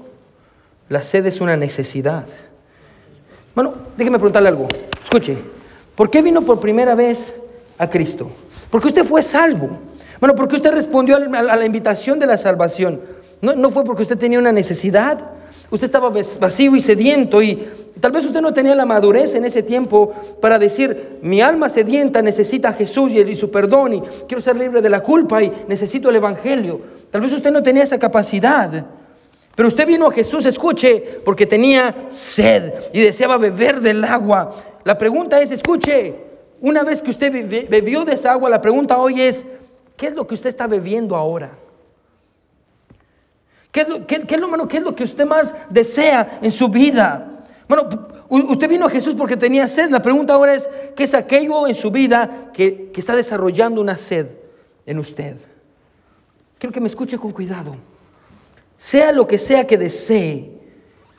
La 0.91 1.01
sed 1.01 1.25
es 1.25 1.41
una 1.41 1.57
necesidad. 1.57 2.27
Bueno, 3.55 3.73
déjeme 3.97 4.19
preguntarle 4.19 4.51
algo. 4.51 4.69
Escuche, 5.03 5.39
¿por 5.95 6.11
qué 6.11 6.21
vino 6.21 6.43
por 6.43 6.61
primera 6.61 6.95
vez 6.95 7.33
a 7.79 7.89
Cristo? 7.89 8.31
Porque 8.69 8.89
usted 8.89 9.05
fue 9.05 9.23
salvo. 9.23 9.79
Bueno, 10.21 10.35
porque 10.35 10.57
usted 10.57 10.73
respondió 10.73 11.17
a 11.17 11.57
la 11.57 11.65
invitación 11.65 12.19
de 12.19 12.27
la 12.27 12.37
salvación. 12.37 13.01
No, 13.41 13.55
no 13.55 13.71
fue 13.71 13.83
porque 13.85 14.03
usted 14.03 14.19
tenía 14.19 14.39
una 14.39 14.53
necesidad. 14.53 15.25
Usted 15.71 15.87
estaba 15.87 16.11
vacío 16.41 16.75
y 16.77 16.81
sediento 16.81 17.43
y 17.43 17.69
tal 18.01 18.13
vez 18.13 18.25
usted 18.25 18.41
no 18.41 18.53
tenía 18.53 18.75
la 18.75 18.85
madurez 18.85 19.35
en 19.35 19.45
ese 19.45 19.63
tiempo 19.63 20.13
para 20.41 20.59
decir, 20.59 21.19
mi 21.23 21.41
alma 21.41 21.69
sedienta 21.69 22.23
necesita 22.23 22.71
a 22.71 22.73
Jesús 22.73 23.13
y 23.13 23.35
su 23.35 23.51
perdón 23.51 23.95
y 23.95 24.01
quiero 24.27 24.43
ser 24.43 24.57
libre 24.57 24.81
de 24.81 24.91
la 24.91 25.01
culpa 25.01 25.43
y 25.43 25.53
necesito 25.69 26.09
el 26.09 26.17
Evangelio. 26.17 26.81
Tal 27.11 27.21
vez 27.21 27.33
usted 27.33 27.51
no 27.51 27.63
tenía 27.63 27.83
esa 27.83 27.99
capacidad. 27.99 28.87
Pero 29.55 29.69
usted 29.69 29.87
vino 29.87 30.07
a 30.07 30.13
Jesús, 30.13 30.47
escuche, 30.47 31.21
porque 31.25 31.45
tenía 31.45 32.07
sed 32.11 32.73
y 32.93 33.01
deseaba 33.01 33.37
beber 33.37 33.81
del 33.81 34.05
agua. 34.05 34.55
La 34.85 34.97
pregunta 34.97 35.41
es, 35.43 35.51
escuche, 35.51 36.15
una 36.61 36.83
vez 36.83 37.03
que 37.03 37.11
usted 37.11 37.31
bebió 37.69 38.05
de 38.05 38.15
esa 38.15 38.33
agua, 38.33 38.49
la 38.49 38.63
pregunta 38.63 38.99
hoy 38.99 39.21
es, 39.21 39.45
¿qué 39.97 40.07
es 40.07 40.15
lo 40.15 40.27
que 40.27 40.35
usted 40.35 40.49
está 40.49 40.67
bebiendo 40.67 41.17
ahora? 41.17 41.51
¿Qué 43.71 43.83
es, 43.83 43.89
lo, 43.89 44.07
qué, 44.07 44.17
es 44.29 44.41
lo, 44.41 44.69
¿Qué 44.69 44.79
es 44.79 44.83
lo 44.83 44.95
que 44.95 45.05
usted 45.05 45.27
más 45.27 45.55
desea 45.69 46.41
en 46.43 46.51
su 46.51 46.69
vida? 46.69 47.45
Bueno, 47.69 47.89
usted 48.29 48.69
vino 48.69 48.87
a 48.87 48.91
Jesús 48.91 49.15
porque 49.15 49.37
tenía 49.37 49.69
sed. 49.69 49.91
La 49.91 50.03
pregunta 50.03 50.35
ahora 50.35 50.55
es, 50.55 50.69
¿qué 50.97 51.05
es 51.05 51.15
aquello 51.15 51.69
en 51.69 51.75
su 51.75 51.91
vida 51.91 52.51
que, 52.53 52.91
que 52.93 53.01
está 53.01 53.15
desarrollando 53.15 53.81
una 53.81 53.97
sed 53.97 54.27
en 54.87 54.99
usted? 54.99 55.37
Quiero 56.59 56.73
que 56.73 56.81
me 56.81 56.89
escuche 56.89 57.17
con 57.17 57.31
cuidado. 57.31 57.77
Sea 58.77 59.13
lo 59.13 59.27
que 59.27 59.39
sea 59.39 59.67
que 59.67 59.79
desee, 59.79 60.51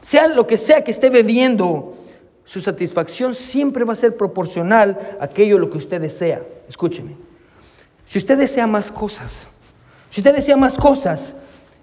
sea 0.02 0.28
lo 0.28 0.46
que 0.46 0.58
sea 0.58 0.84
que 0.84 0.92
esté 0.92 1.10
bebiendo, 1.10 1.96
su 2.44 2.60
satisfacción 2.60 3.34
siempre 3.34 3.86
va 3.86 3.94
a 3.94 3.96
ser 3.96 4.18
proporcional 4.18 5.18
a 5.22 5.26
aquello 5.26 5.58
lo 5.58 5.70
que 5.70 5.78
usted 5.78 6.02
desea. 6.02 6.44
Escúcheme. 6.68 7.16
Si 8.08 8.18
usted 8.18 8.38
desea 8.38 8.68
más 8.68 8.92
cosas, 8.92 9.48
si 10.10 10.20
usted 10.20 10.36
desea 10.36 10.58
más 10.58 10.76
cosas, 10.76 11.34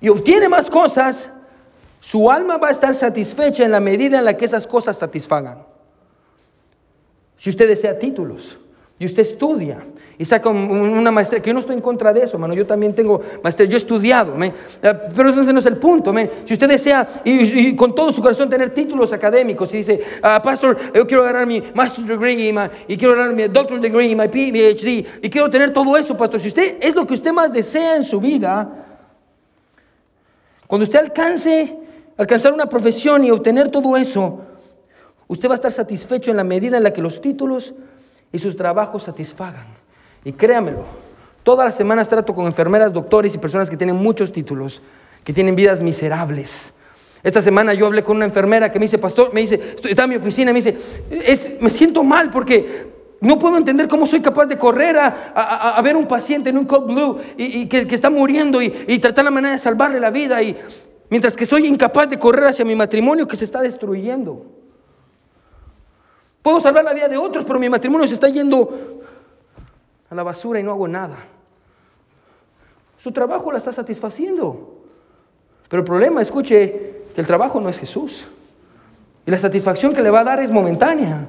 y 0.00 0.08
obtiene 0.08 0.48
más 0.48 0.70
cosas, 0.70 1.30
su 2.00 2.30
alma 2.30 2.58
va 2.58 2.68
a 2.68 2.70
estar 2.70 2.94
satisfecha 2.94 3.64
en 3.64 3.72
la 3.72 3.80
medida 3.80 4.18
en 4.18 4.24
la 4.24 4.36
que 4.36 4.44
esas 4.44 4.66
cosas 4.66 4.96
satisfagan. 4.96 5.58
Si 7.36 7.50
usted 7.50 7.68
desea 7.68 7.98
títulos 7.98 8.58
y 8.98 9.06
usted 9.06 9.22
estudia 9.22 9.78
y 10.18 10.24
saca 10.24 10.48
una 10.48 11.10
maestría, 11.12 11.40
que 11.40 11.50
yo 11.50 11.54
no 11.54 11.60
estoy 11.60 11.76
en 11.76 11.80
contra 11.80 12.12
de 12.12 12.24
eso, 12.24 12.32
hermano, 12.32 12.54
yo 12.54 12.66
también 12.66 12.94
tengo 12.94 13.20
maestría, 13.42 13.68
yo 13.68 13.76
he 13.76 13.78
estudiado, 13.78 14.34
eh, 14.42 14.52
pero 15.14 15.30
ese 15.30 15.52
no 15.52 15.60
es 15.60 15.66
el 15.66 15.76
punto. 15.76 16.12
Si 16.44 16.54
usted 16.54 16.68
desea 16.68 17.06
y, 17.24 17.76
con 17.76 17.94
todo 17.94 18.10
su 18.10 18.20
corazón 18.20 18.50
tener 18.50 18.70
títulos 18.70 19.12
académicos 19.12 19.72
y 19.74 19.78
dice, 19.78 20.00
ah, 20.22 20.40
pastor, 20.42 20.76
yo 20.92 21.06
quiero 21.06 21.22
agarrar 21.22 21.46
mi 21.46 21.62
master's 21.74 22.08
degree 22.08 22.52
y, 22.88 22.96
quiero 22.96 23.14
agarrar 23.14 23.34
mi 23.34 23.44
doctorate 23.44 23.80
degree 23.80 24.08
y 24.08 24.16
mi 24.16 24.26
PhD 24.26 25.06
y 25.22 25.30
quiero 25.30 25.48
tener 25.48 25.72
todo 25.72 25.96
eso, 25.96 26.16
pastor, 26.16 26.40
si 26.40 26.48
usted 26.48 26.78
es 26.80 26.94
lo 26.94 27.06
que 27.06 27.14
usted 27.14 27.32
más 27.32 27.52
desea 27.52 27.96
en 27.96 28.04
su 28.04 28.20
vida, 28.20 28.87
cuando 30.68 30.84
usted 30.84 31.00
alcance, 31.00 31.76
alcanzar 32.16 32.52
una 32.52 32.66
profesión 32.66 33.24
y 33.24 33.30
obtener 33.30 33.70
todo 33.70 33.96
eso, 33.96 34.42
usted 35.26 35.48
va 35.48 35.54
a 35.54 35.56
estar 35.56 35.72
satisfecho 35.72 36.30
en 36.30 36.36
la 36.36 36.44
medida 36.44 36.76
en 36.76 36.82
la 36.82 36.92
que 36.92 37.02
los 37.02 37.20
títulos 37.20 37.74
y 38.30 38.38
sus 38.38 38.54
trabajos 38.54 39.04
satisfagan. 39.04 39.66
Y 40.24 40.32
créamelo, 40.32 40.84
todas 41.42 41.64
las 41.64 41.74
semanas 41.74 42.06
trato 42.06 42.34
con 42.34 42.46
enfermeras, 42.46 42.92
doctores 42.92 43.34
y 43.34 43.38
personas 43.38 43.70
que 43.70 43.78
tienen 43.78 43.96
muchos 43.96 44.30
títulos, 44.30 44.82
que 45.24 45.32
tienen 45.32 45.56
vidas 45.56 45.80
miserables. 45.80 46.74
Esta 47.22 47.40
semana 47.40 47.72
yo 47.72 47.86
hablé 47.86 48.04
con 48.04 48.16
una 48.16 48.26
enfermera 48.26 48.70
que 48.70 48.78
me 48.78 48.84
dice, 48.84 48.98
pastor, 48.98 49.32
me 49.32 49.40
dice, 49.40 49.58
está 49.88 50.04
en 50.04 50.10
mi 50.10 50.16
oficina, 50.16 50.52
me 50.52 50.60
dice, 50.60 51.58
me 51.60 51.70
siento 51.70 52.04
mal 52.04 52.30
porque 52.30 52.97
no 53.20 53.38
puedo 53.38 53.56
entender 53.56 53.88
cómo 53.88 54.06
soy 54.06 54.20
capaz 54.20 54.46
de 54.46 54.56
correr 54.56 54.96
a, 54.98 55.80
ver 55.82 55.96
un 55.96 56.06
paciente 56.06 56.50
en 56.50 56.58
un 56.58 56.64
cold 56.64 56.86
blue 56.86 57.18
y, 57.36 57.66
que, 57.66 57.86
está 57.90 58.10
muriendo 58.10 58.62
y, 58.62 58.98
tratar 58.98 59.24
la 59.24 59.30
manera 59.30 59.52
de 59.52 59.58
salvarle 59.58 59.98
la 59.98 60.10
vida. 60.10 60.40
Y, 60.42 60.56
mientras 61.10 61.36
que 61.36 61.44
soy 61.44 61.66
incapaz 61.66 62.08
de 62.08 62.18
correr 62.18 62.44
hacia 62.44 62.64
mi 62.64 62.74
matrimonio 62.74 63.26
que 63.26 63.36
se 63.36 63.44
está 63.44 63.60
destruyendo. 63.60 64.46
Puedo 66.42 66.60
salvar 66.60 66.84
la 66.84 66.94
vida 66.94 67.08
de 67.08 67.16
otros, 67.16 67.44
pero 67.44 67.58
mi 67.58 67.68
matrimonio 67.68 68.06
se 68.06 68.14
está 68.14 68.28
yendo 68.28 69.02
a 70.08 70.14
la 70.14 70.22
basura 70.22 70.60
y 70.60 70.62
no 70.62 70.70
hago 70.70 70.86
nada. 70.86 71.16
Su 72.96 73.10
trabajo 73.12 73.50
la 73.50 73.58
está 73.58 73.72
satisfaciendo. 73.72 74.76
Pero 75.68 75.80
el 75.80 75.86
problema, 75.86 76.22
escuche, 76.22 77.02
que 77.14 77.20
el 77.20 77.26
trabajo 77.26 77.60
no 77.60 77.68
es 77.68 77.78
Jesús. 77.78 78.24
Y 79.26 79.30
la 79.30 79.38
satisfacción 79.38 79.92
que 79.92 80.02
le 80.02 80.10
va 80.10 80.20
a 80.20 80.24
dar 80.24 80.40
es 80.40 80.50
momentánea. 80.50 81.28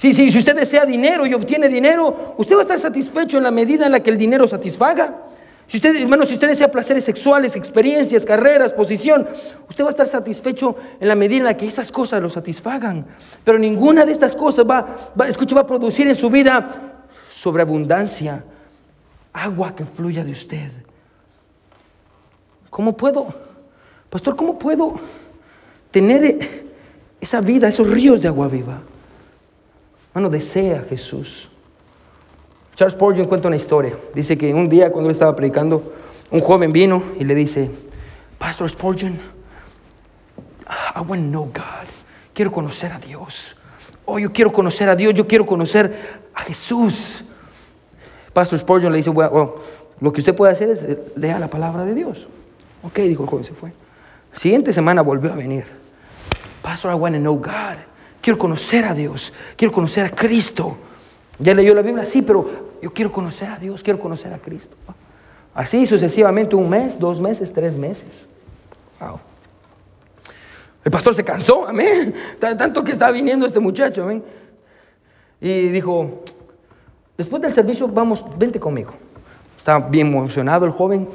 Sí, 0.00 0.14
sí, 0.14 0.30
si 0.30 0.38
usted 0.38 0.56
desea 0.56 0.86
dinero 0.86 1.26
y 1.26 1.34
obtiene 1.34 1.68
dinero, 1.68 2.34
usted 2.38 2.54
va 2.54 2.60
a 2.60 2.62
estar 2.62 2.78
satisfecho 2.78 3.36
en 3.36 3.42
la 3.42 3.50
medida 3.50 3.84
en 3.84 3.92
la 3.92 4.00
que 4.00 4.08
el 4.08 4.16
dinero 4.16 4.48
satisfaga. 4.48 5.24
Si 5.66 5.76
usted, 5.76 5.94
hermano, 5.94 6.24
si 6.24 6.32
usted 6.32 6.48
desea 6.48 6.70
placeres 6.70 7.04
sexuales, 7.04 7.54
experiencias, 7.54 8.24
carreras, 8.24 8.72
posición, 8.72 9.28
usted 9.68 9.84
va 9.84 9.88
a 9.88 9.90
estar 9.90 10.06
satisfecho 10.06 10.74
en 10.98 11.06
la 11.06 11.14
medida 11.14 11.40
en 11.40 11.44
la 11.44 11.54
que 11.54 11.66
esas 11.66 11.92
cosas 11.92 12.22
lo 12.22 12.30
satisfagan. 12.30 13.04
Pero 13.44 13.58
ninguna 13.58 14.06
de 14.06 14.12
estas 14.12 14.34
cosas 14.34 14.64
va, 14.64 14.80
va, 15.20 15.26
va 15.26 15.60
a 15.60 15.66
producir 15.66 16.08
en 16.08 16.16
su 16.16 16.30
vida 16.30 16.96
sobreabundancia, 17.30 18.42
agua 19.34 19.76
que 19.76 19.84
fluya 19.84 20.24
de 20.24 20.30
usted. 20.30 20.70
¿Cómo 22.70 22.96
puedo, 22.96 23.26
pastor, 24.08 24.34
cómo 24.34 24.58
puedo 24.58 24.94
tener 25.90 26.38
esa 27.20 27.42
vida, 27.42 27.68
esos 27.68 27.86
ríos 27.86 28.22
de 28.22 28.28
agua 28.28 28.48
viva? 28.48 28.80
Hermano, 30.10 30.28
desea 30.28 30.84
Jesús. 30.88 31.48
Charles 32.74 32.94
Spurgeon 32.94 33.26
cuenta 33.26 33.48
una 33.48 33.56
historia. 33.56 33.94
Dice 34.14 34.36
que 34.36 34.52
un 34.52 34.68
día 34.68 34.90
cuando 34.90 35.08
él 35.08 35.12
estaba 35.12 35.36
predicando, 35.36 35.92
un 36.30 36.40
joven 36.40 36.72
vino 36.72 37.02
y 37.18 37.24
le 37.24 37.34
dice, 37.34 37.70
Pastor 38.38 38.68
Spurgeon, 38.68 39.18
I 40.96 41.00
want 41.00 41.22
to 41.22 41.28
know 41.28 41.44
God. 41.44 41.86
Quiero 42.32 42.50
conocer 42.50 42.92
a 42.92 42.98
Dios. 42.98 43.56
Oh, 44.04 44.18
yo 44.18 44.32
quiero 44.32 44.52
conocer 44.52 44.88
a 44.88 44.96
Dios, 44.96 45.14
yo 45.14 45.26
quiero 45.26 45.44
conocer 45.46 45.94
a 46.34 46.40
Jesús. 46.42 47.22
Pastor 48.32 48.58
Spurgeon 48.58 48.92
le 48.92 48.98
dice, 48.98 49.10
bueno, 49.10 49.54
lo 50.00 50.12
que 50.12 50.20
usted 50.20 50.34
puede 50.34 50.52
hacer 50.52 50.70
es 50.70 50.88
leer 51.16 51.38
la 51.38 51.50
palabra 51.50 51.84
de 51.84 51.94
Dios. 51.94 52.26
Ok, 52.82 53.00
dijo 53.00 53.24
el 53.24 53.28
joven, 53.28 53.44
se 53.44 53.52
fue. 53.52 53.72
Siguiente 54.32 54.72
semana 54.72 55.02
volvió 55.02 55.32
a 55.32 55.36
venir. 55.36 55.66
Pastor, 56.62 56.92
I 56.92 56.94
want 56.94 57.14
to 57.14 57.20
know 57.20 57.36
God. 57.36 57.89
Quiero 58.20 58.38
conocer 58.38 58.84
a 58.84 58.94
Dios. 58.94 59.32
Quiero 59.56 59.72
conocer 59.72 60.06
a 60.06 60.10
Cristo. 60.10 60.76
Ya 61.38 61.54
leyó 61.54 61.74
la 61.74 61.82
Biblia, 61.82 62.04
sí, 62.04 62.22
pero 62.22 62.70
yo 62.82 62.92
quiero 62.92 63.10
conocer 63.10 63.50
a 63.50 63.56
Dios, 63.56 63.82
quiero 63.82 63.98
conocer 63.98 64.32
a 64.32 64.38
Cristo. 64.38 64.76
Así 65.54 65.86
sucesivamente 65.86 66.54
un 66.54 66.68
mes, 66.68 66.98
dos 66.98 67.20
meses, 67.20 67.52
tres 67.52 67.76
meses. 67.76 68.26
Wow. 69.00 69.18
El 70.84 70.90
pastor 70.90 71.14
se 71.14 71.24
cansó, 71.24 71.66
amén. 71.66 72.14
Tanto 72.38 72.84
que 72.84 72.92
está 72.92 73.10
viniendo 73.10 73.46
este 73.46 73.60
muchacho, 73.60 74.02
amén. 74.02 74.22
Y 75.40 75.68
dijo, 75.68 76.22
después 77.16 77.42
del 77.42 77.52
servicio, 77.52 77.88
vamos, 77.88 78.24
vente 78.38 78.60
conmigo. 78.60 78.92
Estaba 79.56 79.88
bien 79.88 80.08
emocionado 80.08 80.66
el 80.66 80.72
joven. 80.72 81.08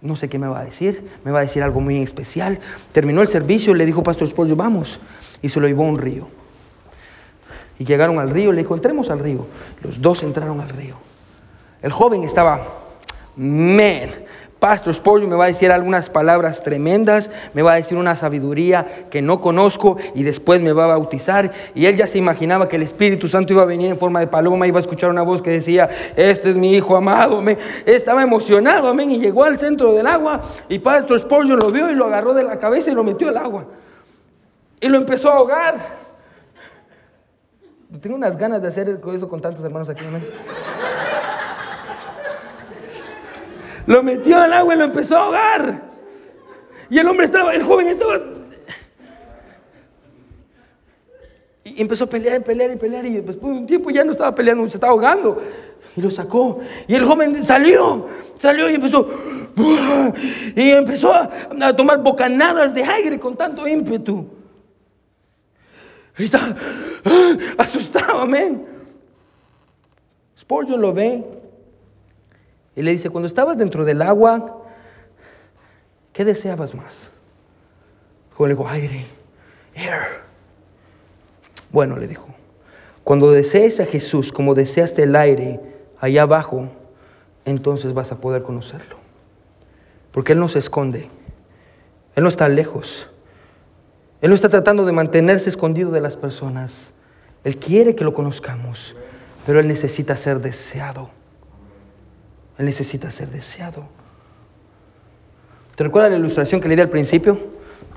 No 0.00 0.14
sé 0.14 0.28
qué 0.28 0.38
me 0.38 0.46
va 0.46 0.60
a 0.60 0.64
decir, 0.64 1.08
me 1.24 1.32
va 1.32 1.40
a 1.40 1.42
decir 1.42 1.62
algo 1.62 1.80
muy 1.80 2.00
especial. 2.02 2.60
Terminó 2.92 3.22
el 3.22 3.28
servicio, 3.28 3.74
le 3.74 3.86
dijo 3.86 4.02
Pastor 4.02 4.28
Esposo, 4.28 4.54
vamos. 4.54 5.00
Y 5.46 5.48
se 5.48 5.60
lo 5.60 5.68
llevó 5.68 5.84
a 5.84 5.90
un 5.90 5.98
río. 5.98 6.26
Y 7.78 7.84
llegaron 7.84 8.18
al 8.18 8.30
río, 8.30 8.50
le 8.50 8.62
dijo, 8.62 8.74
entremos 8.74 9.10
al 9.10 9.20
río. 9.20 9.46
Los 9.80 10.02
dos 10.02 10.24
entraron 10.24 10.60
al 10.60 10.68
río. 10.68 10.96
El 11.82 11.92
joven 11.92 12.24
estaba, 12.24 12.66
man, 13.36 14.08
Pastor 14.58 14.92
Spurgeon 14.92 15.30
me 15.30 15.36
va 15.36 15.44
a 15.44 15.46
decir 15.46 15.70
algunas 15.70 16.10
palabras 16.10 16.64
tremendas, 16.64 17.30
me 17.54 17.62
va 17.62 17.74
a 17.74 17.76
decir 17.76 17.96
una 17.96 18.16
sabiduría 18.16 19.06
que 19.08 19.22
no 19.22 19.40
conozco 19.40 19.98
y 20.16 20.24
después 20.24 20.60
me 20.62 20.72
va 20.72 20.86
a 20.86 20.88
bautizar. 20.88 21.52
Y 21.76 21.86
él 21.86 21.94
ya 21.94 22.08
se 22.08 22.18
imaginaba 22.18 22.66
que 22.66 22.74
el 22.74 22.82
Espíritu 22.82 23.28
Santo 23.28 23.52
iba 23.52 23.62
a 23.62 23.66
venir 23.66 23.88
en 23.88 23.98
forma 23.98 24.18
de 24.18 24.26
paloma, 24.26 24.66
iba 24.66 24.78
a 24.78 24.80
escuchar 24.80 25.10
una 25.10 25.22
voz 25.22 25.42
que 25.42 25.50
decía, 25.50 25.88
este 26.16 26.50
es 26.50 26.56
mi 26.56 26.74
hijo 26.74 26.96
amado. 26.96 27.40
Me, 27.40 27.56
estaba 27.84 28.20
emocionado, 28.20 28.88
amén. 28.88 29.12
Y 29.12 29.20
llegó 29.20 29.44
al 29.44 29.60
centro 29.60 29.92
del 29.92 30.08
agua 30.08 30.40
y 30.68 30.80
Pastor 30.80 31.20
Spurgeon 31.20 31.60
lo 31.60 31.70
vio 31.70 31.88
y 31.88 31.94
lo 31.94 32.06
agarró 32.06 32.34
de 32.34 32.42
la 32.42 32.58
cabeza 32.58 32.90
y 32.90 32.94
lo 32.94 33.04
metió 33.04 33.28
al 33.28 33.36
agua. 33.36 33.66
Y 34.80 34.88
lo 34.88 34.98
empezó 34.98 35.30
a 35.30 35.36
ahogar. 35.36 36.06
Tengo 38.00 38.16
unas 38.16 38.36
ganas 38.36 38.60
de 38.60 38.68
hacer 38.68 39.00
eso 39.14 39.28
con 39.28 39.40
tantos 39.40 39.64
hermanos 39.64 39.88
aquí. 39.88 40.04
Lo 43.86 44.02
metió 44.02 44.36
al 44.36 44.52
agua 44.52 44.74
y 44.74 44.78
lo 44.78 44.84
empezó 44.84 45.16
a 45.16 45.20
ahogar. 45.20 45.82
Y 46.90 46.98
el 46.98 47.08
hombre 47.08 47.26
estaba, 47.26 47.54
el 47.54 47.62
joven 47.62 47.88
estaba. 47.88 48.20
Y 51.64 51.80
empezó 51.80 52.04
a 52.04 52.08
pelear, 52.08 52.40
y 52.40 52.44
pelear 52.44 52.70
y 52.72 52.76
pelear. 52.76 53.06
Y 53.06 53.20
después 53.20 53.52
de 53.52 53.58
un 53.60 53.66
tiempo 53.66 53.90
ya 53.90 54.04
no 54.04 54.12
estaba 54.12 54.34
peleando, 54.34 54.68
se 54.68 54.76
estaba 54.76 54.92
ahogando. 54.92 55.40
Y 55.96 56.00
lo 56.00 56.10
sacó. 56.10 56.60
Y 56.86 56.94
el 56.94 57.04
joven 57.04 57.42
salió, 57.44 58.06
salió 58.38 58.68
y 58.68 58.74
empezó. 58.74 59.08
Y 60.54 60.70
empezó 60.70 61.14
a 61.14 61.72
tomar 61.74 62.02
bocanadas 62.02 62.74
de 62.74 62.84
aire 62.84 63.18
con 63.18 63.36
tanto 63.36 63.66
ímpetu. 63.66 64.35
Y 66.18 66.24
está 66.24 66.56
asustado, 67.58 68.20
amén. 68.20 68.64
Spurgeon 70.38 70.80
lo 70.80 70.92
ve 70.92 71.24
y 72.74 72.82
le 72.82 72.90
dice, 72.90 73.10
cuando 73.10 73.26
estabas 73.26 73.56
dentro 73.56 73.84
del 73.84 74.02
agua, 74.02 74.62
¿qué 76.12 76.24
deseabas 76.24 76.74
más? 76.74 77.10
le 78.38 78.48
dijo, 78.48 78.68
aire, 78.68 79.06
air. 79.74 80.26
Bueno, 81.70 81.96
le 81.96 82.06
dijo, 82.06 82.26
cuando 83.02 83.30
desees 83.30 83.80
a 83.80 83.86
Jesús 83.86 84.30
como 84.30 84.54
deseaste 84.54 85.04
el 85.04 85.16
aire 85.16 85.60
allá 85.98 86.22
abajo, 86.22 86.68
entonces 87.46 87.94
vas 87.94 88.12
a 88.12 88.20
poder 88.20 88.42
conocerlo. 88.42 88.96
Porque 90.12 90.32
Él 90.34 90.38
no 90.38 90.48
se 90.48 90.58
esconde, 90.58 91.08
Él 92.14 92.22
no 92.22 92.28
está 92.28 92.48
lejos. 92.48 93.08
Él 94.26 94.30
no 94.30 94.34
está 94.34 94.48
tratando 94.48 94.84
de 94.84 94.90
mantenerse 94.90 95.48
escondido 95.48 95.92
de 95.92 96.00
las 96.00 96.16
personas. 96.16 96.90
Él 97.44 97.58
quiere 97.58 97.94
que 97.94 98.02
lo 98.02 98.12
conozcamos, 98.12 98.96
pero 99.46 99.60
Él 99.60 99.68
necesita 99.68 100.16
ser 100.16 100.40
deseado. 100.40 101.10
Él 102.58 102.66
necesita 102.66 103.08
ser 103.12 103.30
deseado. 103.30 103.84
¿Te 105.76 105.84
recuerdas 105.84 106.10
la 106.10 106.18
ilustración 106.18 106.60
que 106.60 106.66
le 106.66 106.74
di 106.74 106.82
al 106.82 106.88
principio? 106.88 107.38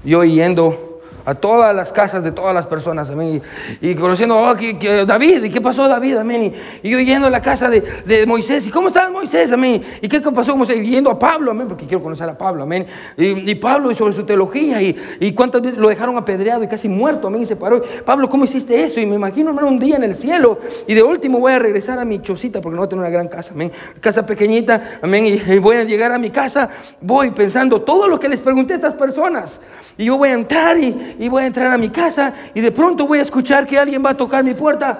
Yo 0.04 0.24
yendo 0.24 0.89
a 1.30 1.36
todas 1.36 1.76
las 1.76 1.94
casas 1.94 2.24
de 2.24 2.32
todas 2.32 2.56
las 2.56 2.66
personas, 2.66 3.12
amén. 3.12 3.40
Y, 3.82 3.94
conociendo 3.94 4.36
a 4.36 4.52
oh, 4.52 5.06
David, 5.06 5.44
¿y 5.44 5.50
qué 5.52 5.62
pasó 5.62 5.88
David? 5.88 6.18
Amén. 6.18 6.52
Y, 6.82 6.90
yo 6.90 7.00
yendo 7.00 7.28
a 7.28 7.30
la 7.30 7.40
casa 7.40 7.70
de, 7.70 7.82
de, 7.82 8.26
Moisés, 8.26 8.66
¿y 8.66 8.72
cómo 8.72 8.88
estás 8.88 9.12
Moisés? 9.12 9.52
Amén. 9.52 9.80
¿Y 10.02 10.08
qué 10.08 10.20
pasó 10.22 10.56
Moisés? 10.56 10.82
yendo 10.82 11.12
a 11.12 11.20
Pablo, 11.20 11.52
amén, 11.52 11.68
porque 11.68 11.86
quiero 11.86 12.02
conocer 12.02 12.28
a 12.28 12.36
Pablo, 12.36 12.64
amén. 12.64 12.88
Y, 13.16 13.54
Pablo 13.56 13.94
sobre 13.94 14.14
su 14.14 14.24
teología, 14.24 14.82
y, 14.82 15.32
cuántas 15.34 15.62
veces 15.62 15.78
lo 15.78 15.88
dejaron 15.88 16.18
apedreado 16.18 16.64
y 16.64 16.68
casi 16.68 16.90
muerto, 16.90 17.28
amén, 17.28 17.44
y 17.44 17.46
se 17.46 17.56
paró. 17.56 17.84
Pablo, 18.04 18.28
¿cómo 18.28 18.46
hiciste 18.46 18.84
eso? 18.84 19.00
Y 19.00 19.06
me 19.06 19.16
imagino, 19.16 19.50
hermano, 19.50 19.68
un 19.68 19.78
día 19.78 19.98
en 19.98 20.04
el 20.04 20.16
cielo, 20.16 20.60
y 20.88 20.96
de 20.96 21.04
último 21.04 21.40
voy 21.40 21.54
a 21.54 21.60
regresar 21.60 22.00
a 22.00 22.06
mi 22.06 22.24
chocita, 22.24 22.60
porque 22.60 22.74
no 22.74 22.82
voy 22.82 22.88
a 22.88 22.90
tener 22.90 23.02
una 23.02 23.12
gran 23.12 23.28
casa, 23.28 23.54
amén. 23.54 23.72
Casa 24.02 24.26
pequeñita, 24.26 24.82
amén, 25.04 25.26
y 25.26 25.60
voy 25.60 25.76
a 25.76 25.84
llegar 25.84 26.12
a 26.12 26.18
mi 26.18 26.32
casa, 26.32 26.70
voy 27.02 27.30
pensando 27.30 27.82
todo 27.82 28.08
lo 28.08 28.20
que 28.20 28.28
les 28.28 28.42
pregunté 28.42 28.74
a 28.74 28.78
estas 28.78 28.96
personas. 28.96 29.60
Y 30.00 30.06
yo 30.06 30.18
voy 30.18 30.30
a 30.30 30.34
entrar 30.34 30.78
y, 30.78 31.19
y 31.20 31.28
voy 31.28 31.44
a 31.44 31.48
entrar 31.48 31.72
a 31.74 31.78
mi 31.78 31.90
casa 31.90 32.34
y 32.54 32.62
de 32.62 32.72
pronto 32.72 33.06
voy 33.06 33.20
a 33.20 33.22
escuchar 33.22 33.68
que 33.68 33.78
alguien 33.78 34.04
va 34.04 34.12
a 34.12 34.18
tocar 34.18 34.42
mi 34.42 34.54
puerta. 34.54 34.96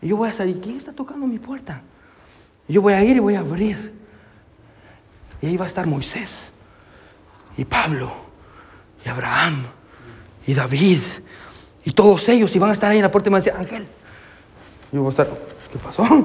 Y 0.00 0.08
yo 0.08 0.16
voy 0.16 0.30
a 0.30 0.32
salir, 0.32 0.58
¿quién 0.58 0.78
está 0.78 0.90
tocando 0.90 1.26
mi 1.26 1.38
puerta? 1.38 1.82
Y 2.66 2.72
yo 2.72 2.80
voy 2.80 2.94
a 2.94 3.04
ir 3.04 3.16
y 3.16 3.18
voy 3.18 3.34
a 3.34 3.40
abrir. 3.40 3.92
Y 5.42 5.48
ahí 5.48 5.56
va 5.58 5.66
a 5.66 5.68
estar 5.68 5.86
Moisés 5.86 6.50
y 7.58 7.66
Pablo 7.66 8.10
y 9.04 9.08
Abraham 9.10 9.66
y 10.46 10.54
David 10.54 10.98
y 11.84 11.92
todos 11.92 12.26
ellos 12.30 12.56
y 12.56 12.58
van 12.58 12.70
a 12.70 12.72
estar 12.72 12.90
ahí 12.90 12.96
en 12.96 13.02
la 13.02 13.10
puerta 13.10 13.28
y 13.28 13.32
van 13.32 13.42
a 13.42 13.44
decir, 13.44 13.60
Ángel. 13.60 13.86
Yo 14.92 15.02
voy 15.02 15.08
a 15.08 15.10
estar, 15.10 15.28
¿qué 15.70 15.78
pasó? 15.78 16.04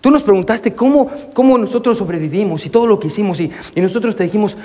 Tú 0.00 0.10
nos 0.10 0.22
preguntaste 0.22 0.74
cómo, 0.74 1.10
cómo 1.34 1.58
nosotros 1.58 1.98
sobrevivimos 1.98 2.64
y 2.64 2.70
todo 2.70 2.86
lo 2.86 2.98
que 2.98 3.08
hicimos 3.08 3.38
y, 3.40 3.50
y 3.74 3.80
nosotros 3.80 4.16
te 4.16 4.24
dijimos, 4.24 4.56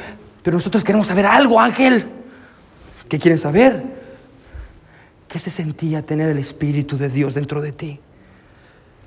pero 0.41 0.55
nosotros 0.55 0.83
queremos 0.83 1.07
saber 1.07 1.25
algo, 1.25 1.59
Ángel. 1.59 2.05
¿Qué 3.09 3.19
quieren 3.19 3.39
saber? 3.39 3.83
¿Qué 5.27 5.39
se 5.39 5.49
sentía 5.49 6.01
tener 6.01 6.29
el 6.29 6.37
Espíritu 6.37 6.97
de 6.97 7.09
Dios 7.09 7.33
dentro 7.33 7.61
de 7.61 7.71
ti? 7.71 7.99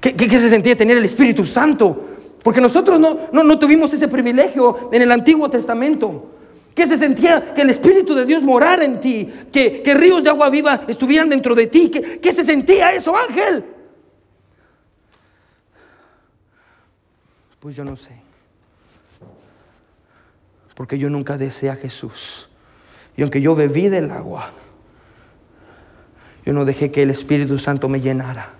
¿Qué, 0.01 0.15
qué, 0.15 0.29
se 0.29 0.49
sentía 0.49 0.77
tener 0.77 0.97
el 0.99 1.05
Espíritu 1.05 1.45
Santo? 1.45 2.09
Porque 2.43 2.61
nosotros 2.61 3.01
no, 3.01 3.29
no, 3.33 3.43
no 3.43 3.59
tuvimos 3.59 3.93
ese 3.93 4.09
privilegio 4.09 4.91
en 4.93 5.03
el 5.03 5.11
Antiguo 5.11 5.49
Testamento. 5.49 6.33
¿Qué 6.75 6.87
se 6.87 6.99
sentía 6.99 7.55
que 7.55 7.63
el 7.63 7.71
Espíritu 7.71 8.15
de 8.15 8.27
Dios 8.27 8.43
morara 8.43 8.85
en 8.85 9.01
ti? 9.01 9.33
Que, 9.51 9.83
que 9.83 9.95
ríos 9.95 10.23
de 10.23 10.31
agua 10.31 10.51
viva 10.51 10.83
estuvieran 10.87 11.29
dentro 11.29 11.55
de 11.55 11.67
ti. 11.67 11.89
¿Qué, 11.89 12.21
¿Qué 12.21 12.33
se 12.33 12.45
sentía 12.45 12.93
eso, 12.93 13.17
Ángel? 13.17 13.65
Pues 17.61 17.77
yo 17.77 17.85
no 17.85 17.97
sé. 17.97 18.13
Porque 20.75 20.99
yo 20.99 21.11
nunca 21.11 21.37
deseé 21.37 21.71
a 21.71 21.77
Jesús. 21.77 22.49
Y 23.17 23.23
aunque 23.23 23.41
yo 23.41 23.55
bebí 23.55 23.89
del 23.89 24.11
agua, 24.13 24.53
yo 26.47 26.53
no 26.53 26.65
dejé 26.65 26.91
que 26.91 27.03
el 27.03 27.11
Espíritu 27.11 27.59
Santo 27.59 27.89
me 27.89 28.01
llenara 28.01 28.51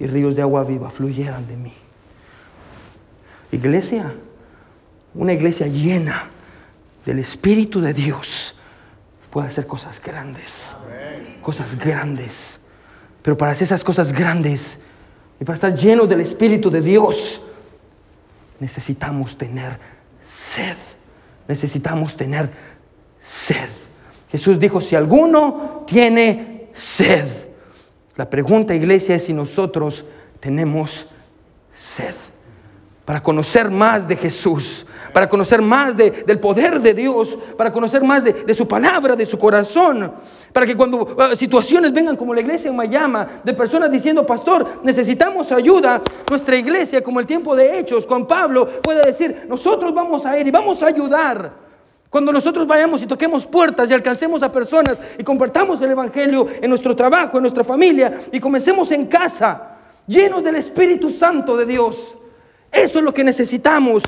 y 0.00 0.06
ríos 0.06 0.36
de 0.36 0.42
agua 0.42 0.64
viva 0.64 0.90
fluyeran 0.90 1.46
de 1.46 1.56
mí. 1.56 1.72
Iglesia, 3.52 4.12
una 5.14 5.32
iglesia 5.32 5.66
llena 5.68 6.28
del 7.06 7.18
Espíritu 7.20 7.80
de 7.80 7.94
Dios 7.94 8.54
puede 9.30 9.48
hacer 9.48 9.66
cosas 9.66 10.02
grandes. 10.02 10.74
Cosas 11.40 11.76
grandes. 11.76 12.60
Pero 13.22 13.36
para 13.36 13.52
hacer 13.52 13.64
esas 13.64 13.84
cosas 13.84 14.12
grandes 14.12 14.78
y 15.40 15.44
para 15.44 15.54
estar 15.54 15.74
llenos 15.74 16.08
del 16.08 16.20
Espíritu 16.20 16.70
de 16.70 16.80
Dios, 16.80 17.40
necesitamos 18.60 19.36
tener 19.36 19.78
sed. 20.24 20.76
Necesitamos 21.46 22.16
tener 22.16 22.50
sed. 23.20 23.68
Jesús 24.30 24.58
dijo, 24.58 24.80
si 24.80 24.94
alguno 24.94 25.84
tiene 25.86 26.68
sed, 26.74 27.26
la 28.16 28.28
pregunta 28.28 28.74
iglesia 28.74 29.14
es 29.14 29.24
si 29.24 29.32
nosotros 29.32 30.04
tenemos 30.40 31.06
sed 31.74 32.14
para 33.08 33.22
conocer 33.22 33.70
más 33.70 34.06
de 34.06 34.16
Jesús, 34.16 34.84
para 35.14 35.26
conocer 35.30 35.62
más 35.62 35.96
del 35.96 36.38
poder 36.38 36.78
de 36.78 36.92
Dios, 36.92 37.38
para 37.56 37.72
conocer 37.72 38.04
más 38.04 38.22
de, 38.22 38.52
su 38.52 38.68
palabra, 38.68 39.16
de 39.16 39.24
su 39.24 39.38
corazón, 39.38 40.12
para 40.52 40.66
que 40.66 40.76
cuando 40.76 41.16
ah, 41.18 41.34
situaciones 41.34 41.90
vengan 41.90 42.16
como 42.16 42.34
la 42.34 42.42
iglesia 42.42 42.68
en 42.68 42.76
Miami, 42.76 43.20
de 43.42 43.54
personas 43.54 43.90
diciendo, 43.90 44.26
pastor, 44.26 44.82
necesitamos 44.82 45.50
ayuda, 45.52 46.02
nuestra 46.28 46.54
iglesia, 46.54 47.02
como 47.02 47.18
el 47.18 47.24
tiempo 47.24 47.56
de 47.56 47.78
Hechos, 47.78 48.04
con 48.04 48.26
Pablo, 48.26 48.68
puede 48.82 49.06
decir, 49.06 49.46
nosotros 49.48 49.94
vamos 49.94 50.26
a 50.26 50.38
ir 50.38 50.46
y 50.46 50.50
vamos 50.50 50.82
a 50.82 50.88
ayudar. 50.88 51.50
Cuando 52.10 52.30
nosotros 52.30 52.66
vayamos 52.66 53.02
y 53.02 53.06
toquemos 53.06 53.46
puertas 53.46 53.90
y 53.90 53.94
alcancemos 53.94 54.42
a 54.42 54.52
personas 54.52 55.00
y 55.16 55.24
compartamos 55.24 55.80
el 55.80 55.92
Evangelio 55.92 56.46
en 56.60 56.68
nuestro 56.68 56.94
trabajo, 56.94 57.38
en 57.38 57.42
nuestra 57.44 57.64
familia 57.64 58.20
y 58.30 58.38
comencemos 58.38 58.92
en 58.92 59.06
casa, 59.06 59.78
llenos 60.06 60.44
del 60.44 60.56
Espíritu 60.56 61.08
Santo 61.08 61.56
de 61.56 61.64
Dios. 61.64 62.17
Eso 62.72 62.98
es 62.98 63.04
lo 63.04 63.12
que 63.12 63.24
necesitamos. 63.24 64.02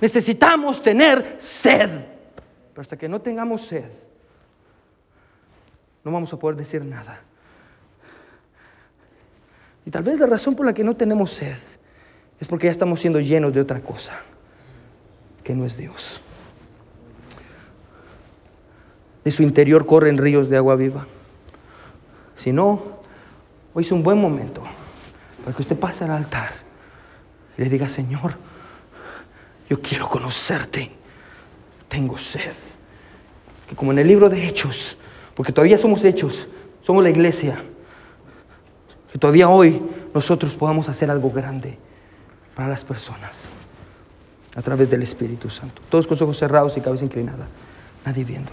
Necesitamos 0.00 0.82
tener 0.82 1.36
sed. 1.38 1.90
Pero 2.72 2.82
hasta 2.82 2.96
que 2.96 3.08
no 3.08 3.20
tengamos 3.20 3.66
sed, 3.66 3.88
no 6.02 6.10
vamos 6.10 6.32
a 6.32 6.38
poder 6.38 6.56
decir 6.56 6.84
nada. 6.84 7.20
Y 9.86 9.90
tal 9.90 10.02
vez 10.02 10.18
la 10.18 10.26
razón 10.26 10.56
por 10.56 10.66
la 10.66 10.74
que 10.74 10.82
no 10.82 10.96
tenemos 10.96 11.30
sed 11.30 11.56
es 12.40 12.48
porque 12.48 12.66
ya 12.66 12.72
estamos 12.72 13.00
siendo 13.00 13.20
llenos 13.20 13.52
de 13.54 13.60
otra 13.60 13.80
cosa, 13.80 14.22
que 15.44 15.54
no 15.54 15.64
es 15.64 15.76
Dios. 15.76 16.20
De 19.22 19.30
su 19.30 19.42
interior 19.42 19.86
corren 19.86 20.18
ríos 20.18 20.48
de 20.48 20.56
agua 20.56 20.74
viva. 20.74 21.06
Si 22.36 22.52
no, 22.52 23.00
hoy 23.72 23.84
es 23.84 23.92
un 23.92 24.02
buen 24.02 24.20
momento 24.20 24.62
para 25.44 25.54
que 25.54 25.62
usted 25.62 25.78
pase 25.78 26.04
al 26.04 26.10
altar 26.10 26.63
y 27.56 27.62
le 27.62 27.68
diga, 27.68 27.88
Señor, 27.88 28.36
yo 29.68 29.80
quiero 29.80 30.08
conocerte, 30.08 30.90
tengo 31.88 32.18
sed. 32.18 32.54
Que 33.68 33.76
como 33.76 33.92
en 33.92 33.98
el 33.98 34.08
libro 34.08 34.28
de 34.28 34.46
Hechos, 34.46 34.98
porque 35.34 35.52
todavía 35.52 35.78
somos 35.78 36.04
hechos, 36.04 36.46
somos 36.82 37.02
la 37.02 37.10
iglesia, 37.10 37.58
que 39.10 39.18
todavía 39.18 39.48
hoy 39.48 39.82
nosotros 40.12 40.54
podamos 40.54 40.88
hacer 40.88 41.10
algo 41.10 41.30
grande 41.30 41.78
para 42.54 42.68
las 42.68 42.84
personas 42.84 43.32
a 44.54 44.62
través 44.62 44.88
del 44.90 45.02
Espíritu 45.02 45.50
Santo. 45.50 45.82
Todos 45.88 46.06
con 46.06 46.14
los 46.14 46.22
ojos 46.22 46.38
cerrados 46.38 46.76
y 46.76 46.80
cabeza 46.80 47.04
inclinada, 47.04 47.48
nadie 48.04 48.24
viendo. 48.24 48.50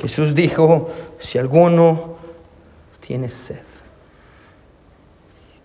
Jesús 0.00 0.34
dijo, 0.34 0.90
si 1.18 1.38
alguno 1.38 2.16
tiene 3.00 3.28
sed. 3.28 3.62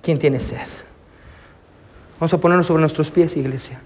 ¿Quién 0.01 0.19
tiene 0.19 0.39
sed? 0.39 0.67
Vamos 2.19 2.33
a 2.33 2.37
ponernos 2.37 2.67
sobre 2.67 2.81
nuestros 2.81 3.09
pies, 3.09 3.35
iglesia. 3.37 3.81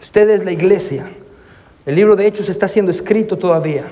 Usted 0.00 0.30
es 0.30 0.44
la 0.44 0.52
iglesia. 0.52 1.08
El 1.86 1.94
libro 1.94 2.16
de 2.16 2.26
Hechos 2.26 2.48
está 2.48 2.68
siendo 2.68 2.90
escrito 2.90 3.38
todavía. 3.38 3.84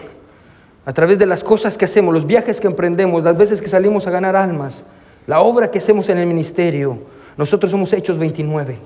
A 0.84 0.92
través 0.92 1.18
de 1.18 1.26
las 1.26 1.44
cosas 1.44 1.76
que 1.76 1.84
hacemos, 1.84 2.14
los 2.14 2.26
viajes 2.26 2.60
que 2.60 2.66
emprendemos, 2.66 3.22
las 3.22 3.36
veces 3.36 3.60
que 3.60 3.68
salimos 3.68 4.06
a 4.06 4.10
ganar 4.10 4.36
almas, 4.36 4.84
la 5.26 5.40
obra 5.40 5.70
que 5.70 5.78
hacemos 5.78 6.08
en 6.08 6.18
el 6.18 6.26
ministerio. 6.26 6.98
Nosotros 7.36 7.70
somos 7.70 7.92
Hechos 7.92 8.18
29. 8.18 8.78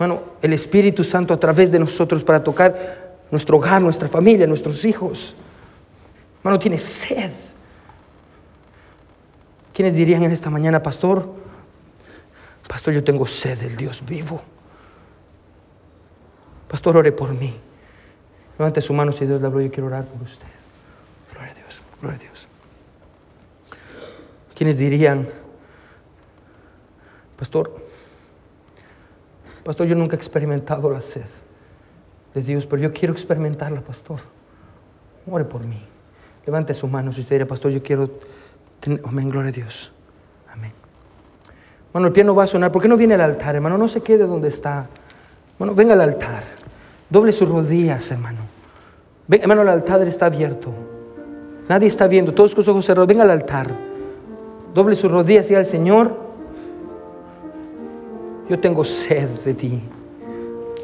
Bueno, 0.00 0.22
el 0.40 0.54
Espíritu 0.54 1.04
Santo 1.04 1.34
a 1.34 1.38
través 1.38 1.70
de 1.70 1.78
nosotros 1.78 2.24
para 2.24 2.42
tocar 2.42 3.18
nuestro 3.30 3.58
hogar, 3.58 3.82
nuestra 3.82 4.08
familia, 4.08 4.46
nuestros 4.46 4.82
hijos. 4.86 5.34
Hermano, 6.38 6.58
tiene 6.58 6.78
sed. 6.78 7.30
¿Quiénes 9.74 9.94
dirían 9.94 10.22
en 10.22 10.32
esta 10.32 10.48
mañana, 10.48 10.82
pastor? 10.82 11.30
Pastor, 12.66 12.94
yo 12.94 13.04
tengo 13.04 13.26
sed 13.26 13.58
del 13.58 13.76
Dios 13.76 14.02
vivo. 14.02 14.40
Pastor, 16.66 16.96
ore 16.96 17.12
por 17.12 17.34
mí. 17.34 17.54
Levante 18.58 18.80
su 18.80 18.94
mano 18.94 19.12
si 19.12 19.26
Dios 19.26 19.38
le 19.38 19.48
habló, 19.48 19.60
yo 19.60 19.70
quiero 19.70 19.88
orar 19.88 20.06
por 20.06 20.22
usted. 20.22 20.46
Gloria 21.30 21.52
a 21.52 21.54
Dios, 21.56 21.82
gloria 22.00 22.16
a 22.16 22.22
Dios. 22.22 22.48
¿Quiénes 24.54 24.78
dirían, 24.78 25.28
pastor, 27.36 27.89
Pastor, 29.64 29.86
yo 29.86 29.94
nunca 29.94 30.16
he 30.16 30.18
experimentado 30.18 30.90
la 30.90 31.00
sed 31.00 31.26
de 32.34 32.42
Dios, 32.42 32.66
pero 32.66 32.82
yo 32.82 32.92
quiero 32.92 33.12
experimentarla, 33.12 33.80
pastor. 33.80 34.20
Ore 35.30 35.44
por 35.44 35.62
mí. 35.62 35.82
Levante 36.46 36.74
su 36.74 36.86
mano 36.86 37.12
si 37.12 37.20
usted 37.20 37.36
dirá, 37.36 37.46
pastor, 37.46 37.70
yo 37.70 37.82
quiero 37.82 38.08
tener... 38.80 39.00
Amén, 39.04 39.28
gloria 39.28 39.50
a 39.50 39.52
Dios. 39.52 39.92
Amén. 40.52 40.72
Bueno, 41.92 42.08
el 42.08 42.12
piano 42.12 42.34
va 42.34 42.44
a 42.44 42.46
sonar. 42.46 42.72
¿Por 42.72 42.82
qué 42.82 42.88
no 42.88 42.96
viene 42.96 43.14
al 43.14 43.20
altar, 43.20 43.56
hermano? 43.56 43.76
No 43.76 43.88
se 43.88 44.00
quede 44.00 44.26
donde 44.26 44.48
está. 44.48 44.86
Bueno, 45.58 45.74
venga 45.74 45.92
al 45.92 46.00
altar. 46.00 46.42
Doble 47.10 47.32
sus 47.32 47.48
rodillas, 47.48 48.10
hermano. 48.10 48.38
Ven, 49.26 49.42
hermano, 49.42 49.62
el 49.62 49.68
altar 49.68 50.06
está 50.06 50.26
abierto. 50.26 50.72
Nadie 51.68 51.88
está 51.88 52.06
viendo. 52.06 52.32
Todos 52.32 52.54
con 52.54 52.64
sus 52.64 52.70
ojos 52.70 52.86
cerrados. 52.86 53.08
Venga 53.08 53.24
al 53.24 53.30
altar. 53.30 53.70
Doble 54.72 54.94
sus 54.94 55.10
rodillas 55.10 55.50
y 55.50 55.54
al 55.54 55.66
Señor 55.66 56.29
yo 58.50 58.58
tengo 58.58 58.84
sed 58.84 59.28
de 59.44 59.54
ti. 59.54 59.80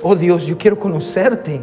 Oh 0.01 0.15
Dios, 0.15 0.47
yo 0.47 0.57
quiero 0.57 0.79
conocerte. 0.79 1.61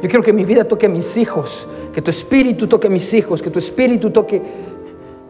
Yo 0.00 0.08
quiero 0.08 0.22
que 0.22 0.32
mi 0.32 0.44
vida 0.44 0.62
toque 0.62 0.86
a 0.86 0.88
mis 0.88 1.16
hijos, 1.16 1.66
que 1.92 2.00
tu 2.00 2.10
espíritu 2.10 2.68
toque 2.68 2.86
a 2.86 2.90
mis 2.90 3.12
hijos, 3.12 3.42
que 3.42 3.50
tu 3.50 3.58
espíritu 3.58 4.10
toque, 4.10 4.40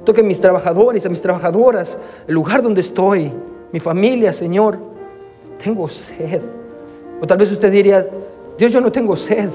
toque 0.05 0.21
a 0.21 0.25
mis 0.25 0.39
trabajadores, 0.39 1.07
a 1.07 1.09
mis 1.09 1.23
trabajadoras, 1.23 1.97
el 2.29 2.35
lugar 2.35 2.61
donde 2.61 2.83
estoy, 2.83 3.33
mi 3.73 3.81
familia, 3.81 4.35
Señor. 4.35 4.79
Tengo 5.63 5.89
sed. 5.89 6.43
O 7.23 7.27
tal 7.27 7.39
vez 7.39 7.51
usted 7.51 7.73
diría, 7.73 8.07
Dios, 8.59 8.71
yo 8.71 8.83
no 8.83 8.93
tengo 8.93 9.17
sed. 9.17 9.49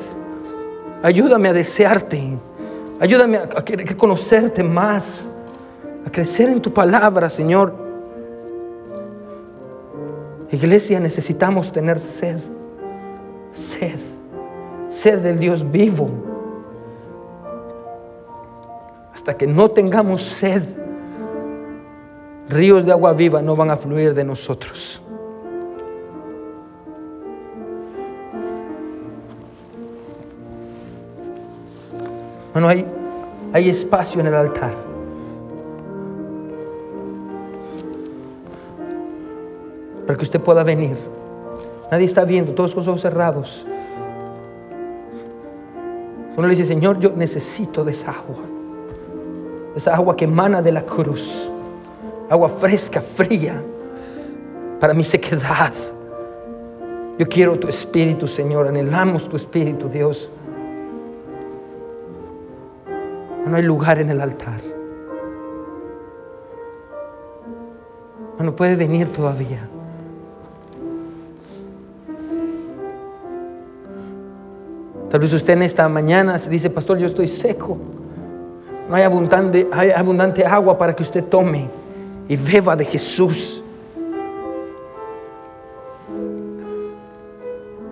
Ayúdame 1.04 1.50
a 1.50 1.54
desearte. 1.54 2.40
Ayúdame 3.00 3.38
a, 3.38 3.44
a 3.44 3.96
conocerte 3.96 4.64
más, 4.64 5.30
a 6.04 6.12
crecer 6.12 6.50
en 6.50 6.60
tu 6.60 6.74
palabra, 6.74 7.30
Señor. 7.30 7.89
Iglesia, 10.52 11.00
necesitamos 11.00 11.72
tener 11.72 12.00
sed, 12.00 12.40
sed, 13.54 14.00
sed 14.90 15.20
del 15.20 15.38
Dios 15.38 15.70
vivo. 15.70 16.10
Hasta 19.14 19.38
que 19.38 19.46
no 19.46 19.70
tengamos 19.70 20.24
sed, 20.24 20.64
ríos 22.50 22.84
de 22.86 22.92
agua 22.92 23.14
viva 23.14 23.42
no 23.42 23.56
van 23.56 23.70
a 23.70 23.78
fluir 23.78 24.16
de 24.16 24.24
nosotros. 24.24 25.00
Bueno, 32.54 32.68
hay, 32.68 32.86
hay 33.54 33.70
espacio 33.70 34.20
en 34.20 34.28
el 34.28 34.36
altar. 34.36 34.89
Para 40.10 40.18
que 40.18 40.24
usted 40.24 40.42
pueda 40.42 40.64
venir. 40.64 40.98
Nadie 41.92 42.06
está 42.06 42.26
viendo, 42.26 42.54
todos 42.54 42.74
con 42.74 42.82
los 42.82 42.88
ojos 42.88 43.02
cerrados. 43.02 43.64
Uno 46.36 46.48
le 46.48 46.56
dice, 46.56 46.66
Señor, 46.66 46.98
yo 46.98 47.12
necesito 47.16 47.84
de 47.86 47.92
esa 47.92 48.10
agua. 48.10 48.44
Esa 49.76 49.94
agua 49.94 50.16
que 50.16 50.26
emana 50.26 50.64
de 50.64 50.72
la 50.72 50.82
cruz. 50.82 51.52
Agua 52.28 52.50
fresca, 52.50 53.02
fría, 53.02 53.62
para 54.80 54.96
mi 54.96 55.04
sequedad. 55.04 55.74
Yo 57.20 57.28
quiero 57.28 57.60
tu 57.60 57.68
espíritu, 57.68 58.26
Señor. 58.26 58.68
Anhelamos 58.68 59.30
tu 59.30 59.36
espíritu, 59.36 59.88
Dios. 59.90 60.28
No 63.46 63.56
hay 63.56 63.62
lugar 63.62 64.00
en 64.00 64.10
el 64.10 64.20
altar. 64.20 64.60
No 68.40 68.56
puede 68.56 68.76
venir 68.76 69.08
todavía. 69.10 69.70
Tal 75.10 75.20
vez 75.20 75.34
usted 75.34 75.54
en 75.54 75.64
esta 75.64 75.90
mañana 75.90 76.38
se 76.38 76.50
dice, 76.50 76.70
pastor, 76.70 77.00
yo 77.00 77.08
estoy 77.08 77.28
seco. 77.28 77.78
No 78.88 78.96
hay 78.96 79.04
abundante, 79.04 79.68
hay 79.72 79.90
abundante 79.90 80.46
agua 80.46 80.78
para 80.78 80.96
que 80.96 81.02
usted 81.02 81.24
tome 81.24 81.68
y 82.28 82.36
beba 82.36 82.76
de 82.76 82.86
Jesús. 82.86 83.64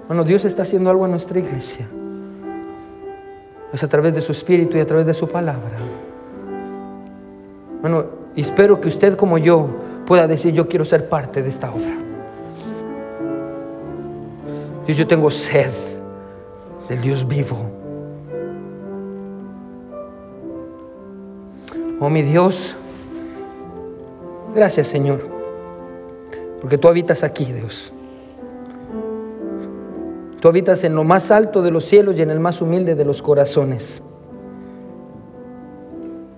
Bueno, 0.08 0.24
Dios 0.24 0.46
está 0.46 0.62
haciendo 0.62 0.90
algo 0.92 1.06
en 1.06 1.12
nuestra 1.12 1.40
iglesia. 1.40 1.88
Es 3.74 3.84
a 3.84 3.88
través 3.90 4.14
de 4.14 4.22
su 4.22 4.32
espíritu 4.32 4.78
y 4.78 4.80
a 4.80 4.88
través 4.88 5.06
de 5.06 5.14
su 5.14 5.28
palabra. 5.28 5.78
Bueno, 7.82 8.06
espero 8.36 8.80
que 8.80 8.88
usted 8.88 9.16
como 9.16 9.38
yo 9.40 9.68
pueda 10.06 10.28
decir, 10.28 10.54
yo 10.54 10.68
quiero 10.68 10.86
ser 10.86 11.10
parte 11.10 11.42
de 11.42 11.50
esta 11.50 11.72
obra. 11.72 11.98
Dios, 14.86 14.98
yo 14.98 15.06
tengo 15.06 15.30
sed 15.30 15.97
del 16.88 17.02
Dios 17.02 17.28
vivo. 17.28 17.72
Oh 22.00 22.10
mi 22.10 22.22
Dios, 22.22 22.76
gracias 24.54 24.88
Señor, 24.88 25.28
porque 26.62 26.78
tú 26.78 26.88
habitas 26.88 27.24
aquí, 27.24 27.46
Dios. 27.46 27.92
Tú 30.40 30.48
habitas 30.48 30.84
en 30.84 30.94
lo 30.94 31.04
más 31.04 31.32
alto 31.32 31.64
de 31.64 31.72
los 31.72 31.86
cielos 31.86 32.18
y 32.18 32.22
en 32.22 32.30
el 32.30 32.40
más 32.40 32.62
humilde 32.62 32.94
de 32.94 33.04
los 33.04 33.24
corazones. 33.24 34.04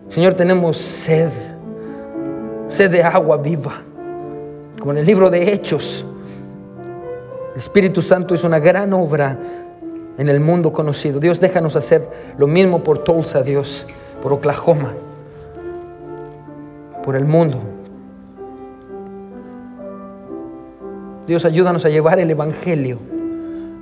Señor, 0.08 0.34
tenemos 0.34 0.78
sed, 0.78 1.32
sed 2.70 2.92
de 2.92 3.04
agua 3.04 3.36
viva, 3.38 3.82
como 4.80 4.94
en 4.94 5.00
el 5.00 5.06
libro 5.06 5.30
de 5.30 5.54
Hechos. 5.54 6.06
El 7.54 7.60
Espíritu 7.60 8.02
Santo 8.02 8.34
es 8.34 8.46
una 8.46 8.60
gran 8.60 8.94
obra 8.94 9.38
en 10.20 10.28
el 10.28 10.42
mundo 10.42 10.74
conocido. 10.74 11.22
Dios, 11.22 11.40
déjanos 11.40 11.78
hacer 11.78 12.08
lo 12.38 12.46
mismo 12.46 12.84
por 12.84 13.06
Tulsa, 13.06 13.42
Dios, 13.42 13.88
por 14.22 14.34
Oklahoma, 14.34 14.94
por 17.04 17.16
el 17.16 17.24
mundo. 17.24 17.58
Dios, 21.26 21.46
ayúdanos 21.46 21.86
a 21.86 21.90
llevar 21.90 22.20
el 22.20 22.30
Evangelio 22.30 23.00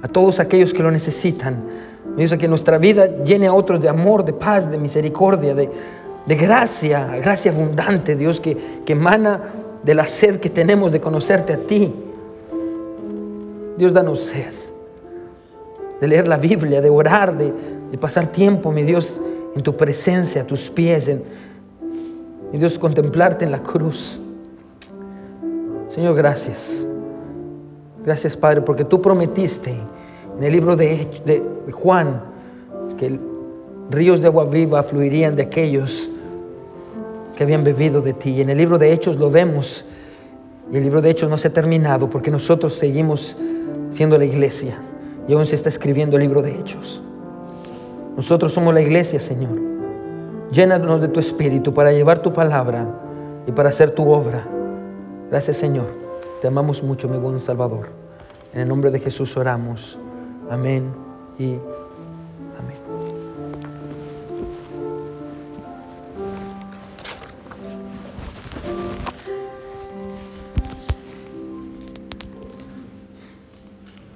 a 0.04 0.08
todos 0.08 0.40
aquellos 0.40 0.76
que 0.76 0.84
lo 0.84 0.92
necesitan. 0.92 1.64
Dios, 2.16 2.32
a 2.32 2.38
que 2.38 2.48
nuestra 2.48 2.78
vida 2.78 3.24
llene 3.24 3.48
a 3.48 3.54
otros 3.54 3.82
de 3.82 3.90
amor, 3.90 4.24
de 4.24 4.34
paz, 4.34 4.70
de 4.70 4.78
misericordia, 4.78 5.56
de, 5.56 5.72
de 6.28 6.36
gracia, 6.36 7.18
gracia 7.18 7.52
abundante, 7.52 8.16
Dios, 8.16 8.40
que, 8.40 8.56
que 8.86 8.94
emana 8.94 9.42
de 9.82 9.96
la 9.96 10.06
sed 10.06 10.40
que 10.40 10.52
tenemos 10.52 10.92
de 10.92 11.02
conocerte 11.02 11.54
a 11.54 11.58
ti. 11.58 11.96
Dios, 13.76 13.92
danos 13.92 14.20
sed 14.20 14.66
de 16.00 16.08
leer 16.08 16.28
la 16.28 16.38
Biblia, 16.38 16.82
de 16.82 16.89
orar, 16.89 17.38
de, 17.38 17.54
de 17.91 17.98
pasar 17.98 18.28
tiempo, 18.28 18.72
mi 18.72 18.84
Dios, 18.84 19.20
en 19.56 19.62
tu 19.62 19.76
presencia, 19.76 20.43
a 20.43 20.48
tus 20.48 20.70
pies, 20.70 21.10
mi 22.52 22.60
Dios, 22.60 22.78
contemplarte 22.78 23.45
en 23.45 23.52
la 23.52 23.64
cruz. 23.64 24.20
Señor, 25.89 26.16
gracias. 26.16 26.86
Gracias, 28.06 28.38
Padre, 28.38 28.62
porque 28.62 28.86
tú 28.86 29.02
prometiste 29.02 29.76
en 30.38 30.43
el 30.43 30.52
libro 30.52 30.76
de, 30.76 31.08
de 31.26 31.72
Juan 31.72 32.22
que 32.98 33.20
ríos 33.89 34.22
de 34.22 34.28
agua 34.28 34.45
viva 34.45 34.84
fluirían 34.84 35.36
de 35.36 35.43
aquellos 35.43 36.10
que 37.36 37.43
habían 37.43 37.64
bebido 37.64 38.02
de 38.02 38.14
ti. 38.14 38.32
Y 38.32 38.41
en 38.41 38.50
el 38.50 38.58
libro 38.58 38.78
de 38.78 38.91
Hechos 38.91 39.18
lo 39.18 39.30
vemos. 39.30 39.86
Y 40.72 40.78
el 40.78 40.84
libro 40.84 41.02
de 41.02 41.10
Hechos 41.10 41.30
no 41.30 41.38
se 41.38 41.48
ha 41.48 41.54
terminado 41.54 42.10
porque 42.10 42.32
nosotros 42.32 42.74
seguimos 42.74 43.38
siendo 43.91 44.18
la 44.18 44.26
iglesia. 44.26 44.78
Y 45.28 45.34
aún 45.34 45.46
se 45.46 45.56
está 45.56 45.70
escribiendo 45.70 46.18
el 46.18 46.24
libro 46.24 46.42
de 46.42 46.58
Hechos. 46.58 47.02
Nosotros 48.16 48.54
somos 48.54 48.74
la 48.74 48.82
iglesia, 48.82 49.20
Señor. 49.20 49.60
Llénanos 50.52 51.02
de 51.02 51.10
tu 51.10 51.20
espíritu 51.20 51.74
para 51.74 51.92
llevar 51.92 52.22
tu 52.22 52.32
palabra 52.32 52.88
y 53.46 53.52
para 53.52 53.70
hacer 53.70 53.92
tu 53.92 54.10
obra. 54.10 54.48
Gracias, 55.30 55.58
Señor. 55.58 55.88
Te 56.42 56.48
amamos 56.48 56.82
mucho, 56.82 57.10
mi 57.10 57.18
buen 57.18 57.40
Salvador. 57.40 57.90
En 58.54 58.62
el 58.62 58.68
nombre 58.68 58.90
de 58.92 59.00
Jesús 59.00 59.36
oramos. 59.36 60.00
Amén 60.50 61.08
y 61.40 61.58